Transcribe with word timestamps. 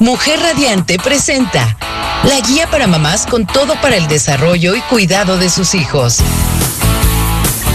Mujer 0.00 0.38
Radiante 0.38 0.96
presenta 0.96 1.76
la 2.22 2.38
guía 2.46 2.70
para 2.70 2.86
mamás 2.86 3.26
con 3.26 3.46
todo 3.46 3.74
para 3.80 3.96
el 3.96 4.06
desarrollo 4.06 4.76
y 4.76 4.80
cuidado 4.82 5.38
de 5.38 5.50
sus 5.50 5.74
hijos. 5.74 6.18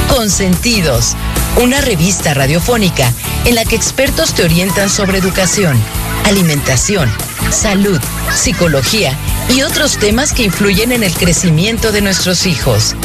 Consentidos, 0.07 1.17
una 1.61 1.81
revista 1.81 2.33
radiofónica 2.33 3.11
en 3.43 3.55
la 3.55 3.65
que 3.65 3.75
expertos 3.75 4.33
te 4.33 4.43
orientan 4.43 4.89
sobre 4.89 5.17
educación, 5.17 5.77
alimentación, 6.23 7.11
salud, 7.51 7.99
psicología 8.33 9.17
y 9.49 9.63
otros 9.63 9.97
temas 9.97 10.31
que 10.31 10.43
influyen 10.43 10.93
en 10.93 11.03
el 11.03 11.13
crecimiento 11.13 11.91
de 11.91 12.01
nuestros 12.01 12.45
hijos. 12.45 12.95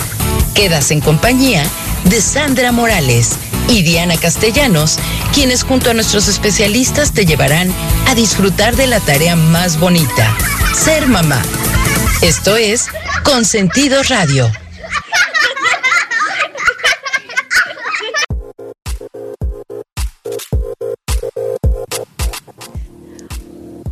Quedas 0.55 0.93
en 0.93 1.01
compañía 1.01 1.65
de 2.05 2.21
Sandra 2.21 2.71
Morales 2.71 3.31
y 3.69 3.83
Diana 3.83 4.17
Castellanos, 4.17 4.99
quienes 5.35 5.63
junto 5.63 5.91
a 5.91 5.95
nuestros 5.95 6.29
especialistas 6.29 7.13
te 7.13 7.27
llevarán 7.27 7.73
a 8.07 8.15
disfrutar 8.15 8.77
de 8.77 8.87
la 8.87 9.01
tarea 9.01 9.37
más 9.37 9.79
bonita, 9.79 10.35
ser 10.75 11.07
mamá. 11.07 11.43
Esto 12.23 12.57
es 12.57 12.87
Consentido 13.25 14.03
Radio. 14.05 14.51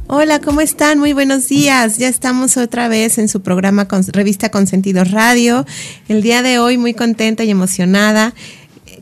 Hola, 0.09 0.41
¿cómo 0.41 0.61
están? 0.61 0.99
Muy 0.99 1.13
buenos 1.13 1.49
días. 1.49 1.99
Ya 1.99 2.09
estamos 2.09 2.57
otra 2.57 2.89
vez 2.89 3.19
en 3.19 3.29
su 3.29 3.43
programa 3.43 3.87
con, 3.87 4.05
Revista 4.07 4.51
Consentido 4.51 5.05
Radio. 5.05 5.67
El 6.09 6.23
día 6.23 6.43
de 6.43 6.59
hoy 6.59 6.79
muy 6.79 6.95
contenta 6.95 7.45
y 7.45 7.51
emocionada 7.51 8.33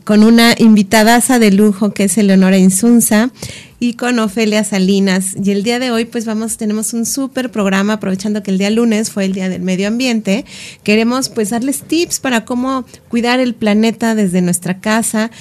con 0.05 0.23
una 0.23 0.55
invitadaza 0.57 1.39
de 1.39 1.51
lujo 1.51 1.91
que 1.91 2.05
es 2.05 2.17
Eleonora 2.17 2.57
Insunza 2.57 3.31
y 3.79 3.95
con 3.95 4.19
Ofelia 4.19 4.63
Salinas. 4.63 5.35
Y 5.43 5.51
el 5.51 5.63
día 5.63 5.79
de 5.79 5.91
hoy, 5.91 6.05
pues 6.05 6.25
vamos, 6.25 6.57
tenemos 6.57 6.93
un 6.93 7.05
súper 7.05 7.51
programa, 7.51 7.93
aprovechando 7.93 8.43
que 8.43 8.51
el 8.51 8.59
día 8.59 8.69
lunes 8.69 9.09
fue 9.09 9.25
el 9.25 9.33
Día 9.33 9.49
del 9.49 9.63
Medio 9.63 9.87
Ambiente. 9.87 10.45
Queremos 10.83 11.29
pues 11.29 11.49
darles 11.49 11.81
tips 11.81 12.19
para 12.19 12.45
cómo 12.45 12.85
cuidar 13.09 13.39
el 13.39 13.55
planeta 13.55 14.15
desde 14.15 14.41
nuestra 14.41 14.79
casa, 14.79 15.31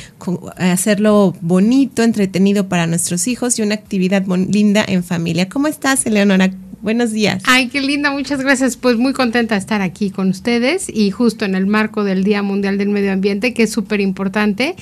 hacerlo 0.56 1.36
bonito, 1.42 2.02
entretenido 2.02 2.68
para 2.68 2.86
nuestros 2.86 3.28
hijos 3.28 3.58
y 3.58 3.62
una 3.62 3.74
actividad 3.74 4.24
linda 4.26 4.82
en 4.86 5.04
familia. 5.04 5.48
¿Cómo 5.48 5.68
estás, 5.68 6.06
Eleonora? 6.06 6.50
Buenos 6.84 7.12
días. 7.12 7.42
Ay, 7.46 7.68
qué 7.68 7.80
linda, 7.80 8.10
muchas 8.10 8.42
gracias. 8.42 8.76
Pues 8.76 8.98
muy 8.98 9.14
contenta 9.14 9.54
de 9.54 9.58
estar 9.58 9.80
aquí 9.80 10.10
con 10.10 10.28
ustedes 10.28 10.90
y 10.92 11.10
justo 11.10 11.46
en 11.46 11.54
el 11.54 11.66
marco 11.66 12.04
del 12.04 12.24
Día 12.24 12.42
Mundial 12.42 12.76
del 12.76 12.90
Medio 12.90 13.10
Ambiente, 13.10 13.54
que 13.54 13.62
es 13.62 13.72
súper 13.72 14.02
importante. 14.02 14.76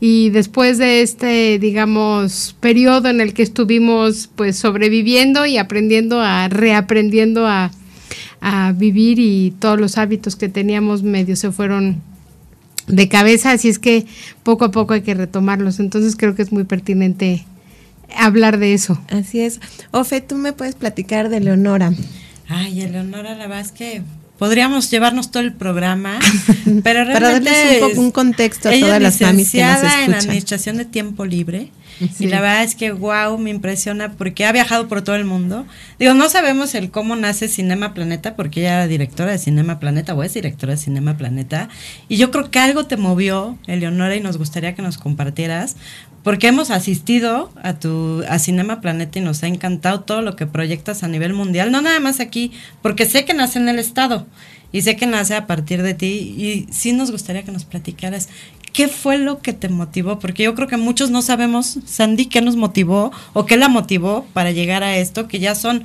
Y 0.00 0.30
después 0.30 0.78
de 0.78 1.02
este, 1.02 1.58
digamos, 1.58 2.56
periodo 2.58 3.10
en 3.10 3.20
el 3.20 3.34
que 3.34 3.42
estuvimos 3.42 4.30
pues 4.34 4.56
sobreviviendo 4.56 5.44
y 5.44 5.58
aprendiendo 5.58 6.22
a, 6.22 6.48
reaprendiendo 6.48 7.46
a, 7.46 7.70
a 8.40 8.72
vivir 8.72 9.18
y 9.18 9.52
todos 9.58 9.78
los 9.78 9.98
hábitos 9.98 10.36
que 10.36 10.48
teníamos 10.48 11.02
medio 11.02 11.36
se 11.36 11.52
fueron 11.52 12.00
de 12.86 13.08
cabeza, 13.10 13.50
así 13.50 13.68
es 13.68 13.78
que 13.78 14.06
poco 14.42 14.64
a 14.64 14.70
poco 14.70 14.94
hay 14.94 15.02
que 15.02 15.12
retomarlos. 15.12 15.80
Entonces 15.80 16.16
creo 16.16 16.34
que 16.34 16.40
es 16.40 16.50
muy 16.50 16.64
pertinente 16.64 17.44
hablar 18.16 18.58
de 18.58 18.74
eso. 18.74 19.00
Así 19.10 19.40
es. 19.40 19.60
Ofe, 19.90 20.20
tú 20.20 20.36
me 20.36 20.52
puedes 20.52 20.74
platicar 20.74 21.28
de 21.28 21.40
Leonora. 21.40 21.92
Ay, 22.48 22.86
Leonora, 22.86 23.34
la 23.34 23.46
verdad 23.46 23.60
es 23.60 23.72
que 23.72 24.02
podríamos 24.38 24.90
llevarnos 24.90 25.30
todo 25.30 25.42
el 25.42 25.52
programa, 25.52 26.18
pero 26.82 27.04
realmente 27.04 27.12
Para 27.12 27.30
darles 27.30 27.82
un 27.82 27.88
poco 27.88 28.00
un 28.00 28.10
contexto 28.10 28.68
a 28.68 28.72
todas 28.72 29.00
las 29.00 29.20
mamis 29.20 29.52
que 29.52 29.62
nos 29.62 29.76
escuchan. 29.76 30.02
en 30.02 30.14
administración 30.14 30.76
de 30.78 30.84
tiempo 30.84 31.24
libre. 31.24 31.70
Y 32.18 32.26
la 32.26 32.40
verdad 32.40 32.64
es 32.64 32.74
que 32.74 32.90
wow, 32.90 33.38
me 33.38 33.50
impresiona 33.50 34.12
porque 34.14 34.44
ha 34.44 34.50
viajado 34.50 34.88
por 34.88 35.02
todo 35.02 35.14
el 35.14 35.24
mundo. 35.24 35.64
Digo, 36.00 36.14
no 36.14 36.28
sabemos 36.28 36.74
el 36.74 36.90
cómo 36.90 37.14
nace 37.14 37.46
Cinema 37.46 37.94
Planeta 37.94 38.34
porque 38.34 38.60
ella 38.60 38.74
era 38.74 38.86
directora 38.88 39.30
de 39.30 39.38
Cinema 39.38 39.78
Planeta 39.78 40.12
o 40.14 40.22
es 40.24 40.34
directora 40.34 40.72
de 40.72 40.78
Cinema 40.78 41.16
Planeta. 41.16 41.68
Y 42.08 42.16
yo 42.16 42.32
creo 42.32 42.50
que 42.50 42.58
algo 42.58 42.86
te 42.86 42.96
movió, 42.96 43.56
Eleonora, 43.68 44.16
y 44.16 44.20
nos 44.20 44.38
gustaría 44.38 44.74
que 44.74 44.82
nos 44.82 44.98
compartieras 44.98 45.76
porque 46.22 46.48
hemos 46.48 46.70
asistido 46.70 47.50
a 47.62 47.74
tu 47.74 48.22
a 48.28 48.38
Cinema 48.38 48.80
Planeta 48.80 49.18
y 49.18 49.22
nos 49.22 49.42
ha 49.42 49.48
encantado 49.48 50.00
todo 50.00 50.22
lo 50.22 50.36
que 50.36 50.46
proyectas 50.46 51.02
a 51.02 51.08
nivel 51.08 51.34
mundial, 51.34 51.72
no 51.72 51.80
nada 51.80 52.00
más 52.00 52.20
aquí, 52.20 52.52
porque 52.80 53.06
sé 53.06 53.24
que 53.24 53.34
nace 53.34 53.58
en 53.58 53.68
el 53.68 53.78
estado 53.78 54.26
y 54.72 54.82
sé 54.82 54.96
que 54.96 55.06
nace 55.06 55.34
a 55.34 55.46
partir 55.46 55.82
de 55.82 55.94
ti 55.94 56.06
y 56.06 56.66
sí 56.72 56.92
nos 56.92 57.10
gustaría 57.10 57.42
que 57.42 57.52
nos 57.52 57.64
platicaras 57.64 58.28
qué 58.72 58.88
fue 58.88 59.18
lo 59.18 59.40
que 59.40 59.52
te 59.52 59.68
motivó, 59.68 60.18
porque 60.18 60.44
yo 60.44 60.54
creo 60.54 60.68
que 60.68 60.78
muchos 60.78 61.10
no 61.10 61.20
sabemos, 61.22 61.78
Sandy, 61.84 62.26
qué 62.26 62.40
nos 62.40 62.56
motivó 62.56 63.12
o 63.34 63.44
qué 63.44 63.56
la 63.56 63.68
motivó 63.68 64.26
para 64.32 64.50
llegar 64.50 64.82
a 64.82 64.96
esto, 64.96 65.28
que 65.28 65.40
ya 65.40 65.54
son 65.54 65.84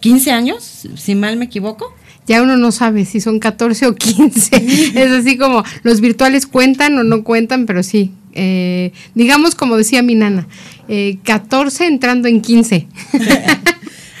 15 0.00 0.30
años, 0.32 0.86
si 0.96 1.14
mal 1.14 1.36
me 1.36 1.44
equivoco 1.44 1.94
ya 2.26 2.42
uno 2.42 2.56
no 2.56 2.72
sabe 2.72 3.04
si 3.04 3.20
son 3.20 3.38
14 3.38 3.86
o 3.86 3.94
15. 3.94 4.56
es 4.96 5.12
así 5.12 5.38
como 5.38 5.62
los 5.82 6.00
virtuales 6.00 6.46
cuentan 6.46 6.98
o 6.98 7.04
no 7.04 7.22
cuentan, 7.22 7.66
pero 7.66 7.82
sí, 7.82 8.12
eh, 8.36 8.92
digamos 9.14 9.54
como 9.54 9.76
decía 9.76 10.02
mi 10.02 10.14
nana, 10.14 10.46
eh, 10.88 11.18
14 11.24 11.86
entrando 11.86 12.28
en 12.28 12.40
15. 12.40 12.86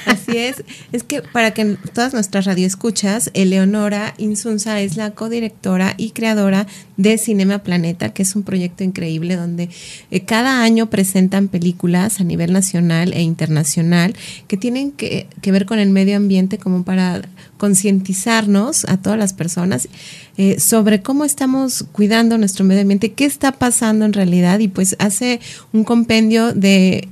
Así 0.06 0.38
es. 0.38 0.62
Es 0.92 1.02
que 1.02 1.20
para 1.20 1.52
que 1.52 1.76
todas 1.92 2.14
nuestras 2.14 2.44
radioescuchas, 2.44 3.30
Eleonora 3.34 4.14
Insunza 4.18 4.80
es 4.80 4.96
la 4.96 5.10
codirectora 5.10 5.94
y 5.96 6.10
creadora 6.10 6.68
de 6.96 7.18
Cinema 7.18 7.58
Planeta, 7.58 8.14
que 8.14 8.22
es 8.22 8.36
un 8.36 8.44
proyecto 8.44 8.84
increíble 8.84 9.34
donde 9.34 9.68
eh, 10.12 10.20
cada 10.20 10.62
año 10.62 10.88
presentan 10.90 11.48
películas 11.48 12.20
a 12.20 12.24
nivel 12.24 12.52
nacional 12.52 13.12
e 13.14 13.22
internacional 13.22 14.14
que 14.46 14.56
tienen 14.56 14.92
que, 14.92 15.26
que 15.42 15.50
ver 15.50 15.66
con 15.66 15.80
el 15.80 15.90
medio 15.90 16.16
ambiente 16.16 16.56
como 16.58 16.84
para 16.84 17.22
concientizarnos 17.56 18.84
a 18.86 18.96
todas 18.96 19.18
las 19.18 19.32
personas 19.32 19.88
eh, 20.36 20.60
sobre 20.60 21.02
cómo 21.02 21.24
estamos 21.24 21.84
cuidando 21.92 22.38
nuestro 22.38 22.64
medio 22.64 22.82
ambiente, 22.82 23.12
qué 23.12 23.24
está 23.24 23.52
pasando 23.52 24.04
en 24.04 24.12
realidad 24.12 24.58
y 24.58 24.68
pues 24.68 24.96
hace 24.98 25.40
un 25.72 25.84
compendio 25.84 26.52
de 26.52 27.08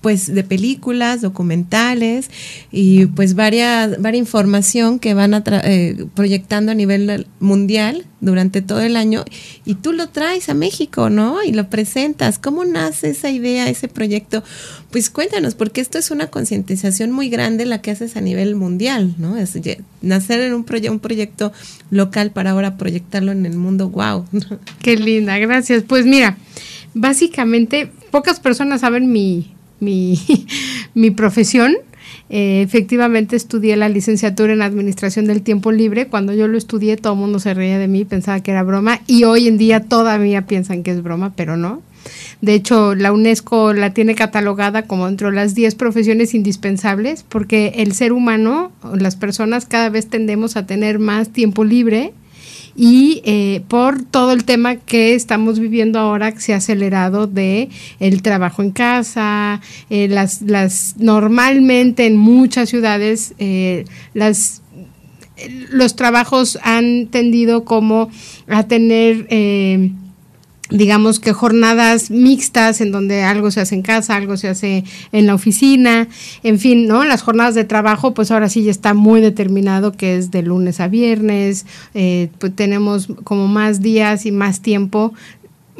pues 0.00 0.32
de 0.32 0.44
películas, 0.44 1.20
documentales 1.20 2.30
y 2.72 3.06
pues 3.06 3.34
varias, 3.34 4.00
varia 4.00 4.18
información 4.18 4.98
que 4.98 5.14
van 5.14 5.34
a 5.34 5.42
eh, 5.46 6.06
proyectando 6.14 6.72
a 6.72 6.74
nivel 6.74 7.26
mundial 7.38 8.06
durante 8.20 8.62
todo 8.62 8.80
el 8.80 8.96
año 8.96 9.24
y 9.64 9.74
tú 9.74 9.92
lo 9.92 10.08
traes 10.08 10.48
a 10.48 10.54
México, 10.54 11.10
¿no? 11.10 11.42
Y 11.42 11.52
lo 11.52 11.68
presentas. 11.68 12.38
¿Cómo 12.38 12.64
nace 12.64 13.10
esa 13.10 13.30
idea, 13.30 13.68
ese 13.68 13.88
proyecto? 13.88 14.42
Pues 14.90 15.10
cuéntanos, 15.10 15.54
porque 15.54 15.80
esto 15.80 15.98
es 15.98 16.10
una 16.10 16.28
concientización 16.28 17.12
muy 17.12 17.28
grande 17.28 17.66
la 17.66 17.80
que 17.80 17.90
haces 17.90 18.16
a 18.16 18.20
nivel 18.20 18.56
mundial, 18.56 19.14
¿no? 19.18 19.36
Es 19.36 19.58
nacer 20.02 20.40
en 20.40 20.54
un, 20.54 20.66
un 20.90 21.00
proyecto 21.00 21.52
local 21.90 22.30
para 22.30 22.50
ahora 22.50 22.76
proyectarlo 22.76 23.32
en 23.32 23.46
el 23.46 23.56
mundo, 23.56 23.88
wow. 23.90 24.24
Qué 24.82 24.96
linda, 24.96 25.38
gracias. 25.38 25.82
Pues 25.86 26.06
mira, 26.06 26.36
básicamente 26.94 27.90
pocas 28.10 28.40
personas 28.40 28.80
saben 28.80 29.12
mi 29.12 29.54
mi, 29.80 30.18
mi 30.94 31.10
profesión. 31.10 31.74
Eh, 32.28 32.62
efectivamente 32.62 33.34
estudié 33.34 33.76
la 33.76 33.88
licenciatura 33.88 34.52
en 34.52 34.62
Administración 34.62 35.26
del 35.26 35.42
Tiempo 35.42 35.72
Libre. 35.72 36.06
Cuando 36.06 36.32
yo 36.32 36.46
lo 36.46 36.56
estudié 36.56 36.96
todo 36.96 37.14
el 37.14 37.18
mundo 37.18 37.40
se 37.40 37.54
reía 37.54 37.78
de 37.78 37.88
mí, 37.88 38.04
pensaba 38.04 38.40
que 38.40 38.52
era 38.52 38.62
broma 38.62 39.00
y 39.06 39.24
hoy 39.24 39.48
en 39.48 39.58
día 39.58 39.80
todavía 39.80 40.46
piensan 40.46 40.82
que 40.82 40.92
es 40.92 41.02
broma, 41.02 41.32
pero 41.34 41.56
no. 41.56 41.82
De 42.40 42.54
hecho, 42.54 42.94
la 42.94 43.12
UNESCO 43.12 43.74
la 43.74 43.92
tiene 43.92 44.14
catalogada 44.14 44.82
como 44.82 45.06
entre 45.08 45.30
las 45.32 45.54
10 45.54 45.74
profesiones 45.74 46.34
indispensables 46.34 47.24
porque 47.28 47.74
el 47.76 47.92
ser 47.92 48.12
humano, 48.12 48.72
las 48.94 49.16
personas 49.16 49.66
cada 49.66 49.90
vez 49.90 50.08
tendemos 50.08 50.56
a 50.56 50.66
tener 50.66 50.98
más 50.98 51.30
tiempo 51.30 51.64
libre 51.64 52.12
y 52.82 53.20
eh, 53.26 53.60
por 53.68 54.04
todo 54.04 54.32
el 54.32 54.46
tema 54.46 54.76
que 54.76 55.14
estamos 55.14 55.58
viviendo 55.58 55.98
ahora 55.98 56.32
que 56.32 56.40
se 56.40 56.54
ha 56.54 56.56
acelerado 56.56 57.26
de 57.26 57.68
el 57.98 58.22
trabajo 58.22 58.62
en 58.62 58.70
casa, 58.70 59.60
eh, 59.90 60.08
las, 60.08 60.40
las 60.40 60.94
normalmente 60.96 62.06
en 62.06 62.16
muchas 62.16 62.70
ciudades 62.70 63.34
eh, 63.38 63.84
las 64.14 64.62
los 65.70 65.94
trabajos 65.94 66.58
han 66.62 67.08
tendido 67.08 67.66
como 67.66 68.08
a 68.48 68.62
tener 68.62 69.26
digamos 70.70 71.20
que 71.20 71.32
jornadas 71.32 72.10
mixtas 72.10 72.80
en 72.80 72.92
donde 72.92 73.22
algo 73.22 73.50
se 73.50 73.60
hace 73.60 73.74
en 73.74 73.82
casa, 73.82 74.16
algo 74.16 74.36
se 74.36 74.48
hace 74.48 74.84
en 75.12 75.26
la 75.26 75.34
oficina, 75.34 76.08
en 76.42 76.58
fin, 76.58 76.86
¿no? 76.86 77.04
Las 77.04 77.22
jornadas 77.22 77.54
de 77.54 77.64
trabajo, 77.64 78.14
pues 78.14 78.30
ahora 78.30 78.48
sí 78.48 78.62
ya 78.62 78.70
está 78.70 78.94
muy 78.94 79.20
determinado 79.20 79.92
que 79.92 80.16
es 80.16 80.30
de 80.30 80.42
lunes 80.42 80.80
a 80.80 80.88
viernes, 80.88 81.66
eh, 81.94 82.28
pues 82.38 82.54
tenemos 82.54 83.08
como 83.24 83.48
más 83.48 83.80
días 83.80 84.26
y 84.26 84.32
más 84.32 84.60
tiempo 84.60 85.12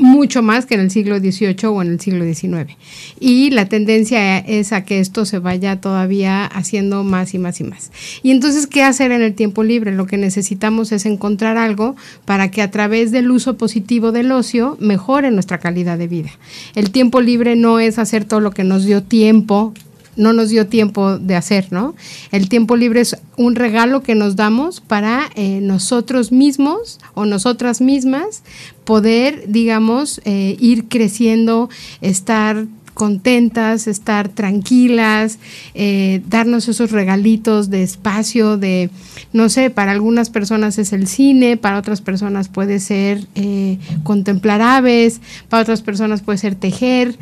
mucho 0.00 0.42
más 0.42 0.66
que 0.66 0.74
en 0.74 0.80
el 0.80 0.90
siglo 0.90 1.18
XVIII 1.18 1.66
o 1.66 1.82
en 1.82 1.88
el 1.88 2.00
siglo 2.00 2.24
XIX. 2.24 2.76
Y 3.20 3.50
la 3.50 3.68
tendencia 3.68 4.38
es 4.38 4.72
a 4.72 4.84
que 4.84 4.98
esto 4.98 5.24
se 5.24 5.38
vaya 5.38 5.80
todavía 5.80 6.46
haciendo 6.46 7.04
más 7.04 7.34
y 7.34 7.38
más 7.38 7.60
y 7.60 7.64
más. 7.64 7.92
Y 8.22 8.30
entonces, 8.30 8.66
¿qué 8.66 8.82
hacer 8.82 9.12
en 9.12 9.22
el 9.22 9.34
tiempo 9.34 9.62
libre? 9.62 9.92
Lo 9.92 10.06
que 10.06 10.16
necesitamos 10.16 10.90
es 10.92 11.06
encontrar 11.06 11.58
algo 11.58 11.96
para 12.24 12.50
que 12.50 12.62
a 12.62 12.70
través 12.70 13.12
del 13.12 13.30
uso 13.30 13.56
positivo 13.56 14.10
del 14.10 14.32
ocio 14.32 14.76
mejore 14.80 15.30
nuestra 15.30 15.58
calidad 15.58 15.98
de 15.98 16.08
vida. 16.08 16.30
El 16.74 16.90
tiempo 16.90 17.20
libre 17.20 17.54
no 17.54 17.78
es 17.78 17.98
hacer 17.98 18.24
todo 18.24 18.40
lo 18.40 18.50
que 18.50 18.64
nos 18.64 18.84
dio 18.84 19.02
tiempo 19.02 19.74
no 20.20 20.32
nos 20.32 20.50
dio 20.50 20.66
tiempo 20.66 21.18
de 21.18 21.34
hacer, 21.34 21.72
¿no? 21.72 21.94
El 22.30 22.48
tiempo 22.48 22.76
libre 22.76 23.00
es 23.00 23.16
un 23.36 23.56
regalo 23.56 24.02
que 24.02 24.14
nos 24.14 24.36
damos 24.36 24.80
para 24.80 25.30
eh, 25.34 25.60
nosotros 25.62 26.30
mismos 26.30 27.00
o 27.14 27.24
nosotras 27.24 27.80
mismas 27.80 28.42
poder, 28.84 29.44
digamos, 29.48 30.20
eh, 30.24 30.56
ir 30.60 30.88
creciendo, 30.88 31.70
estar 32.00 32.66
contentas, 33.00 33.86
estar 33.86 34.28
tranquilas, 34.28 35.38
eh, 35.72 36.20
darnos 36.28 36.68
esos 36.68 36.90
regalitos 36.90 37.70
de 37.70 37.82
espacio, 37.82 38.58
de, 38.58 38.90
no 39.32 39.48
sé, 39.48 39.70
para 39.70 39.92
algunas 39.92 40.28
personas 40.28 40.76
es 40.76 40.92
el 40.92 41.06
cine, 41.06 41.56
para 41.56 41.78
otras 41.78 42.02
personas 42.02 42.48
puede 42.48 42.78
ser 42.78 43.26
eh, 43.36 43.78
contemplar 44.02 44.60
aves, 44.60 45.22
para 45.48 45.62
otras 45.62 45.80
personas 45.80 46.20
puede 46.20 46.36
ser 46.36 46.56
tejer, 46.56 47.16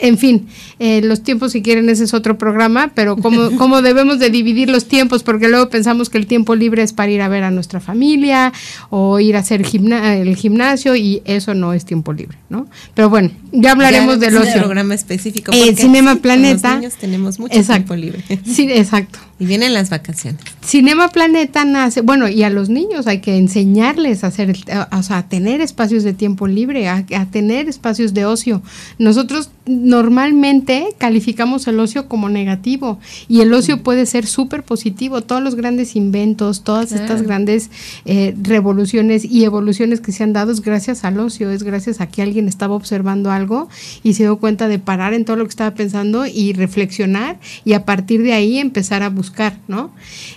en 0.00 0.18
fin, 0.18 0.46
eh, 0.78 1.00
los 1.02 1.22
tiempos 1.22 1.52
si 1.52 1.62
quieren 1.62 1.88
ese 1.88 2.04
es 2.04 2.14
otro 2.14 2.38
programa, 2.38 2.92
pero 2.94 3.16
cómo, 3.16 3.50
cómo 3.58 3.82
debemos 3.82 4.18
de 4.18 4.30
dividir 4.30 4.68
los 4.68 4.86
tiempos, 4.86 5.22
porque 5.22 5.48
luego 5.48 5.68
pensamos 5.68 6.10
que 6.10 6.18
el 6.18 6.26
tiempo 6.26 6.54
libre 6.54 6.82
es 6.82 6.92
para 6.92 7.10
ir 7.10 7.22
a 7.22 7.28
ver 7.28 7.44
a 7.44 7.50
nuestra 7.50 7.80
familia 7.80 8.52
o 8.90 9.20
ir 9.20 9.36
a 9.36 9.40
hacer 9.40 9.62
el 9.62 10.36
gimnasio 10.36 10.96
y 10.96 11.22
eso 11.24 11.54
no 11.54 11.72
es 11.72 11.84
tiempo 11.84 12.12
libre, 12.12 12.36
¿no? 12.48 12.66
Pero 12.94 13.10
bueno, 13.10 13.30
ya 13.52 13.72
hablaremos 13.72 14.20
del 14.20 14.36
otro 14.36 14.52
programa 14.54 14.94
específico. 14.94 15.52
El 15.52 15.76
Cinema 15.76 16.16
Planeta. 16.16 16.70
Los 16.72 16.80
niños 16.80 16.94
tenemos 16.94 17.38
mucho 17.38 17.62
tiempo 17.62 17.94
libre. 17.94 18.22
Sí, 18.44 18.70
exacto. 18.72 19.18
Y 19.42 19.46
vienen 19.46 19.74
las 19.74 19.90
vacaciones. 19.90 20.40
Cinema 20.64 21.08
Planeta 21.08 21.64
nace, 21.64 22.00
bueno, 22.00 22.28
y 22.28 22.44
a 22.44 22.48
los 22.48 22.68
niños 22.68 23.08
hay 23.08 23.20
que 23.20 23.36
enseñarles 23.36 24.22
a 24.22 24.28
hacer, 24.28 24.56
o 24.92 25.02
sea, 25.02 25.18
a 25.18 25.28
tener 25.28 25.60
espacios 25.60 26.04
de 26.04 26.12
tiempo 26.12 26.46
libre, 26.46 26.88
a, 26.88 27.04
a 27.16 27.26
tener 27.26 27.68
espacios 27.68 28.14
de 28.14 28.24
ocio. 28.24 28.62
Nosotros 28.98 29.50
normalmente 29.66 30.94
calificamos 30.98 31.66
el 31.66 31.80
ocio 31.80 32.08
como 32.08 32.28
negativo 32.28 33.00
y 33.26 33.40
el 33.40 33.52
ocio 33.52 33.82
puede 33.82 34.06
ser 34.06 34.26
súper 34.26 34.62
positivo. 34.62 35.22
Todos 35.22 35.42
los 35.42 35.56
grandes 35.56 35.96
inventos, 35.96 36.62
todas 36.62 36.92
estas 36.92 37.22
grandes 37.22 37.70
eh, 38.04 38.36
revoluciones 38.40 39.24
y 39.24 39.42
evoluciones 39.42 40.00
que 40.00 40.12
se 40.12 40.22
han 40.22 40.32
dado 40.32 40.52
es 40.52 40.60
gracias 40.60 41.04
al 41.04 41.18
ocio, 41.18 41.50
es 41.50 41.64
gracias 41.64 42.00
a 42.00 42.06
que 42.06 42.22
alguien 42.22 42.46
estaba 42.46 42.76
observando 42.76 43.32
algo 43.32 43.68
y 44.04 44.14
se 44.14 44.22
dio 44.22 44.36
cuenta 44.38 44.68
de 44.68 44.78
parar 44.78 45.14
en 45.14 45.24
todo 45.24 45.36
lo 45.36 45.44
que 45.44 45.50
estaba 45.50 45.74
pensando 45.74 46.26
y 46.26 46.52
reflexionar 46.52 47.40
y 47.64 47.72
a 47.72 47.84
partir 47.84 48.22
de 48.22 48.34
ahí 48.34 48.58
empezar 48.58 49.02
a 49.02 49.08
buscar, 49.08 49.31
¿no? 49.68 49.92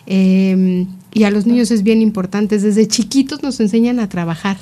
Em, 0.06 0.88
y 1.14 1.24
a 1.24 1.32
los 1.32 1.46
niños 1.46 1.72
es 1.72 1.84
bien 1.84 2.02
importante, 2.02 2.58
desde 2.60 2.88
chiquitos 2.88 3.44
nos 3.44 3.60
enseñan 3.60 4.00
a 4.00 4.10
trabajar 4.10 4.58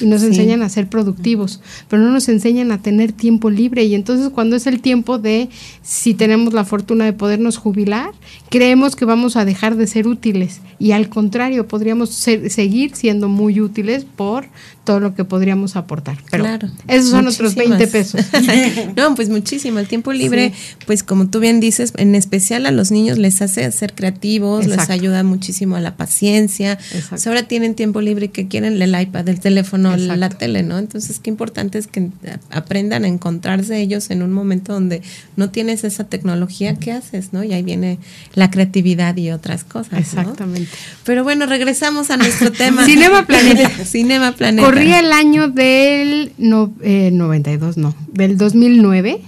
y 0.00 0.06
nos 0.06 0.22
enseñan 0.22 0.62
a 0.62 0.68
ser 0.68 0.88
productivos, 0.88 1.60
pero 1.88 2.02
no 2.02 2.10
nos 2.10 2.28
enseñan 2.28 2.72
a 2.72 2.82
tener 2.82 3.12
tiempo 3.12 3.50
libre. 3.50 3.84
Y 3.84 3.94
entonces 3.94 4.30
cuando 4.30 4.56
es 4.56 4.66
el 4.66 4.80
tiempo 4.80 5.18
de 5.18 5.48
si 5.82 6.14
tenemos 6.14 6.52
la 6.52 6.64
fortuna 6.64 7.04
de 7.04 7.12
podernos 7.12 7.56
jubilar, 7.56 8.10
creemos 8.50 8.96
que 8.96 9.04
vamos 9.04 9.36
a 9.36 9.44
dejar 9.44 9.76
de 9.76 9.86
ser 9.86 10.06
útiles. 10.06 10.60
Y 10.78 10.92
al 10.92 11.08
contrario, 11.08 11.66
podríamos 11.66 12.10
seguir 12.10 12.94
siendo 12.94 13.28
muy 13.28 13.60
útiles 13.60 14.04
por 14.04 14.46
todo 14.84 15.00
lo 15.00 15.14
que 15.14 15.24
podríamos 15.24 15.76
aportar. 15.76 16.18
Pero 16.30 16.44
claro, 16.44 16.68
esos 16.86 17.10
son 17.10 17.26
otros 17.26 17.54
20 17.54 17.86
pesos. 17.88 18.20
no, 18.96 19.14
pues 19.14 19.28
muchísimo. 19.28 19.78
El 19.78 19.88
tiempo 19.88 20.12
libre, 20.12 20.52
pues 20.86 21.02
como 21.02 21.28
tú 21.28 21.40
bien 21.40 21.60
dices, 21.60 21.92
en 21.96 22.14
especial 22.14 22.66
a 22.66 22.70
los 22.70 22.90
niños 22.90 23.18
les 23.18 23.42
hace 23.42 23.70
ser 23.72 23.94
creativos, 23.94 24.66
les 24.66 24.88
ayuda 24.88 25.22
muchísimo 25.22 25.76
a 25.76 25.80
la 25.80 25.96
paciencia. 25.96 26.78
ahora 27.26 27.42
tienen 27.42 27.74
tiempo 27.74 28.00
libre 28.00 28.28
que 28.28 28.46
quieren 28.48 28.80
el 28.80 29.00
iPad, 29.00 29.28
el 29.28 29.40
teléfono, 29.40 29.85
la 29.96 30.28
tele, 30.30 30.62
¿no? 30.62 30.78
Entonces, 30.78 31.20
qué 31.20 31.30
importante 31.30 31.78
es 31.78 31.86
que 31.86 32.10
aprendan 32.50 33.04
a 33.04 33.08
encontrarse 33.08 33.80
ellos 33.80 34.10
en 34.10 34.22
un 34.22 34.32
momento 34.32 34.72
donde 34.72 35.02
no 35.36 35.50
tienes 35.50 35.84
esa 35.84 36.04
tecnología, 36.04 36.76
¿qué 36.76 36.92
haces, 36.92 37.32
no? 37.32 37.44
Y 37.44 37.52
ahí 37.52 37.62
viene 37.62 37.98
la 38.34 38.50
creatividad 38.50 39.16
y 39.16 39.30
otras 39.30 39.64
cosas. 39.64 39.98
Exactamente. 39.98 40.70
Pero 41.04 41.24
bueno, 41.24 41.46
regresamos 41.46 42.10
a 42.10 42.16
nuestro 42.16 42.50
tema. 42.52 42.84
Cinema 42.86 43.26
Planeta. 43.26 43.70
Cinema 43.84 44.32
Planeta. 44.32 44.66
Corría 44.66 45.00
el 45.00 45.12
año 45.12 45.48
del 45.48 46.32
no, 46.38 46.72
92, 46.82 47.76
eh, 47.76 47.80
no, 47.80 47.94
del 48.12 48.36
2009 48.36 49.20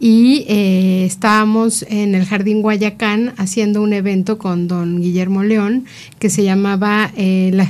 y 0.00 0.44
eh, 0.48 1.04
estábamos 1.04 1.84
en 1.88 2.14
el 2.14 2.24
Jardín 2.24 2.62
Guayacán 2.62 3.34
haciendo 3.36 3.82
un 3.82 3.92
evento 3.92 4.38
con 4.38 4.68
don 4.68 5.00
Guillermo 5.00 5.42
León 5.42 5.86
que 6.18 6.30
se 6.30 6.44
llamaba 6.44 7.10
eh, 7.16 7.50
La 7.52 7.68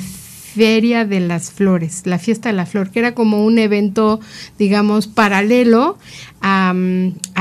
Feria 0.55 1.05
de 1.05 1.21
las 1.21 1.51
Flores, 1.51 2.03
la 2.05 2.19
Fiesta 2.19 2.49
de 2.49 2.55
la 2.55 2.67
Flor, 2.67 2.91
que 2.91 2.99
era 2.99 3.15
como 3.15 3.45
un 3.45 3.59
evento, 3.59 4.21
digamos, 4.59 5.07
paralelo 5.07 5.99
a, 6.41 6.73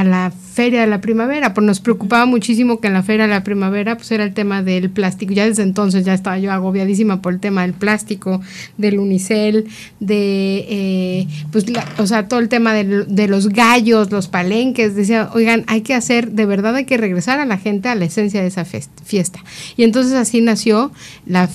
la 0.03 0.31
Feria 0.53 0.81
de 0.81 0.87
la 0.87 1.01
Primavera, 1.01 1.53
pues 1.53 1.65
nos 1.65 1.79
preocupaba 1.79 2.25
muchísimo 2.25 2.79
que 2.79 2.87
en 2.87 2.93
la 2.93 3.03
Feria 3.03 3.27
de 3.27 3.33
la 3.33 3.43
Primavera 3.43 3.95
pues 3.95 4.11
era 4.11 4.23
el 4.23 4.33
tema 4.33 4.63
del 4.63 4.89
plástico, 4.89 5.33
ya 5.33 5.45
desde 5.45 5.61
entonces 5.61 6.03
ya 6.03 6.15
estaba 6.15 6.39
yo 6.39 6.51
agobiadísima 6.51 7.21
por 7.21 7.33
el 7.33 7.39
tema 7.39 7.61
del 7.61 7.73
plástico, 7.73 8.41
del 8.77 8.97
unicel, 8.99 9.67
de, 9.99 10.65
eh, 10.67 11.27
pues, 11.51 11.65
o 11.99 12.07
sea, 12.07 12.27
todo 12.27 12.39
el 12.39 12.49
tema 12.49 12.73
de, 12.73 13.05
de, 13.05 13.27
los 13.27 13.49
gallos, 13.49 14.11
los 14.11 14.27
palenques, 14.27 14.95
decía, 14.95 15.29
oigan, 15.33 15.63
hay 15.67 15.81
que 15.81 15.93
hacer, 15.93 16.31
de 16.31 16.45
verdad 16.45 16.75
hay 16.75 16.85
que 16.85 16.97
regresar 16.97 17.39
a 17.39 17.45
la 17.45 17.57
gente 17.57 17.89
a 17.89 17.95
la 17.95 18.05
esencia 18.05 18.41
de 18.41 18.47
esa 18.47 18.65
fiesta. 18.65 19.39
Y 19.75 19.83
entonces 19.83 20.13
así 20.13 20.41
nació 20.41 20.91
la 21.25 21.47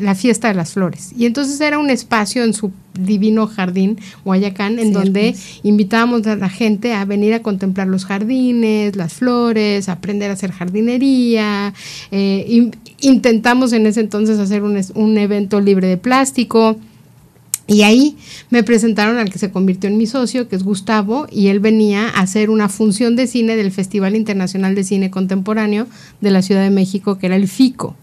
la 0.00 0.14
fiesta 0.14 0.48
de 0.48 0.54
las 0.54 0.72
flores. 0.72 1.12
Y 1.16 1.26
entonces 1.26 1.60
era 1.60 1.78
un 1.78 1.90
espacio 1.90 2.44
en 2.44 2.54
su 2.54 2.72
divino 2.94 3.46
jardín 3.46 3.98
Guayacán, 4.24 4.78
en 4.78 4.92
donde 4.92 5.34
invitábamos 5.62 6.26
a 6.26 6.36
la 6.36 6.48
gente 6.48 6.94
a 6.94 7.04
venir 7.04 7.34
a 7.34 7.42
contemplar 7.42 7.86
los 7.86 8.06
jardines, 8.06 8.96
las 8.96 9.12
flores, 9.12 9.90
aprender 9.90 10.30
a 10.30 10.34
hacer 10.34 10.52
jardinería. 10.52 11.74
Eh, 12.10 12.70
intentamos 13.00 13.74
en 13.74 13.86
ese 13.86 14.00
entonces 14.00 14.38
hacer 14.38 14.62
un, 14.62 14.80
un 14.94 15.18
evento 15.18 15.60
libre 15.60 15.88
de 15.88 15.98
plástico. 15.98 16.78
Y 17.66 17.82
ahí 17.82 18.16
me 18.48 18.64
presentaron 18.64 19.18
al 19.18 19.30
que 19.30 19.38
se 19.38 19.52
convirtió 19.52 19.88
en 19.88 19.96
mi 19.96 20.06
socio, 20.06 20.48
que 20.48 20.56
es 20.56 20.64
Gustavo, 20.64 21.26
y 21.30 21.48
él 21.48 21.60
venía 21.60 22.08
a 22.08 22.22
hacer 22.22 22.50
una 22.50 22.68
función 22.68 23.14
de 23.14 23.26
cine 23.26 23.54
del 23.54 23.70
Festival 23.70 24.16
Internacional 24.16 24.74
de 24.74 24.84
Cine 24.84 25.10
Contemporáneo 25.10 25.86
de 26.20 26.30
la 26.30 26.42
Ciudad 26.42 26.62
de 26.62 26.70
México, 26.70 27.18
que 27.18 27.26
era 27.26 27.36
el 27.36 27.46
FICO. 27.46 27.94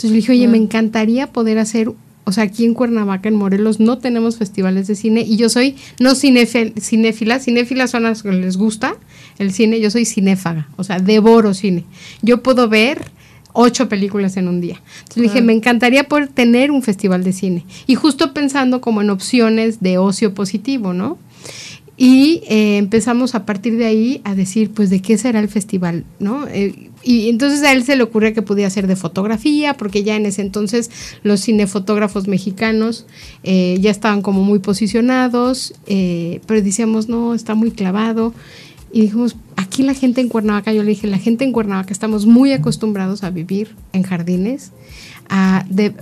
Entonces 0.00 0.12
le 0.12 0.16
dije, 0.16 0.32
oye, 0.32 0.48
me 0.48 0.56
encantaría 0.56 1.26
poder 1.26 1.58
hacer 1.58 1.92
o 2.24 2.32
sea, 2.32 2.44
aquí 2.44 2.64
en 2.64 2.74
Cuernavaca, 2.74 3.28
en 3.28 3.34
Morelos, 3.34 3.80
no 3.80 3.98
tenemos 3.98 4.38
festivales 4.38 4.86
de 4.86 4.94
cine 4.94 5.22
y 5.22 5.36
yo 5.36 5.48
soy 5.48 5.76
no 5.98 6.14
cinéfila, 6.14 7.40
cinéfila 7.40 7.86
son 7.86 8.04
las 8.04 8.22
que 8.22 8.30
les 8.30 8.56
gusta 8.56 8.94
el 9.38 9.52
cine, 9.52 9.80
yo 9.80 9.90
soy 9.90 10.04
cinéfaga, 10.04 10.68
o 10.76 10.84
sea, 10.84 11.00
devoro 11.00 11.52
cine. 11.52 11.84
Yo 12.22 12.42
puedo 12.42 12.68
ver 12.68 13.04
ocho 13.52 13.90
películas 13.90 14.38
en 14.38 14.48
un 14.48 14.60
día. 14.60 14.80
Entonces 15.00 15.24
dije, 15.24 15.42
me 15.42 15.52
encantaría 15.52 16.04
poder 16.04 16.28
tener 16.28 16.70
un 16.70 16.82
festival 16.82 17.24
de 17.24 17.32
cine. 17.32 17.66
Y 17.86 17.94
justo 17.94 18.32
pensando 18.32 18.80
como 18.80 19.02
en 19.02 19.10
opciones 19.10 19.80
de 19.80 19.98
ocio 19.98 20.32
positivo, 20.32 20.94
¿no? 20.94 21.18
Y 22.02 22.40
eh, 22.48 22.78
empezamos 22.78 23.34
a 23.34 23.44
partir 23.44 23.76
de 23.76 23.84
ahí 23.84 24.22
a 24.24 24.34
decir, 24.34 24.70
pues, 24.70 24.88
¿de 24.88 25.02
qué 25.02 25.18
será 25.18 25.38
el 25.38 25.50
festival? 25.50 26.06
¿no? 26.18 26.46
Eh, 26.48 26.88
y 27.02 27.28
entonces 27.28 27.62
a 27.62 27.72
él 27.72 27.84
se 27.84 27.94
le 27.94 28.02
ocurrió 28.02 28.32
que 28.32 28.40
podía 28.40 28.70
ser 28.70 28.86
de 28.86 28.96
fotografía, 28.96 29.76
porque 29.76 30.02
ya 30.02 30.16
en 30.16 30.24
ese 30.24 30.40
entonces 30.40 30.90
los 31.22 31.42
cinefotógrafos 31.42 32.26
mexicanos 32.26 33.04
eh, 33.42 33.76
ya 33.82 33.90
estaban 33.90 34.22
como 34.22 34.42
muy 34.42 34.60
posicionados, 34.60 35.74
pero 35.84 36.62
decíamos, 36.62 37.10
no, 37.10 37.34
está 37.34 37.54
muy 37.54 37.70
clavado. 37.70 38.32
Y 38.94 39.02
dijimos, 39.02 39.36
aquí 39.56 39.82
la 39.82 39.92
gente 39.92 40.22
en 40.22 40.30
Cuernavaca, 40.30 40.72
yo 40.72 40.82
le 40.82 40.88
dije, 40.88 41.06
la 41.06 41.18
gente 41.18 41.44
en 41.44 41.52
Cuernavaca 41.52 41.92
estamos 41.92 42.24
muy 42.24 42.52
acostumbrados 42.52 43.24
a 43.24 43.30
vivir 43.30 43.76
en 43.92 44.04
jardines, 44.04 44.72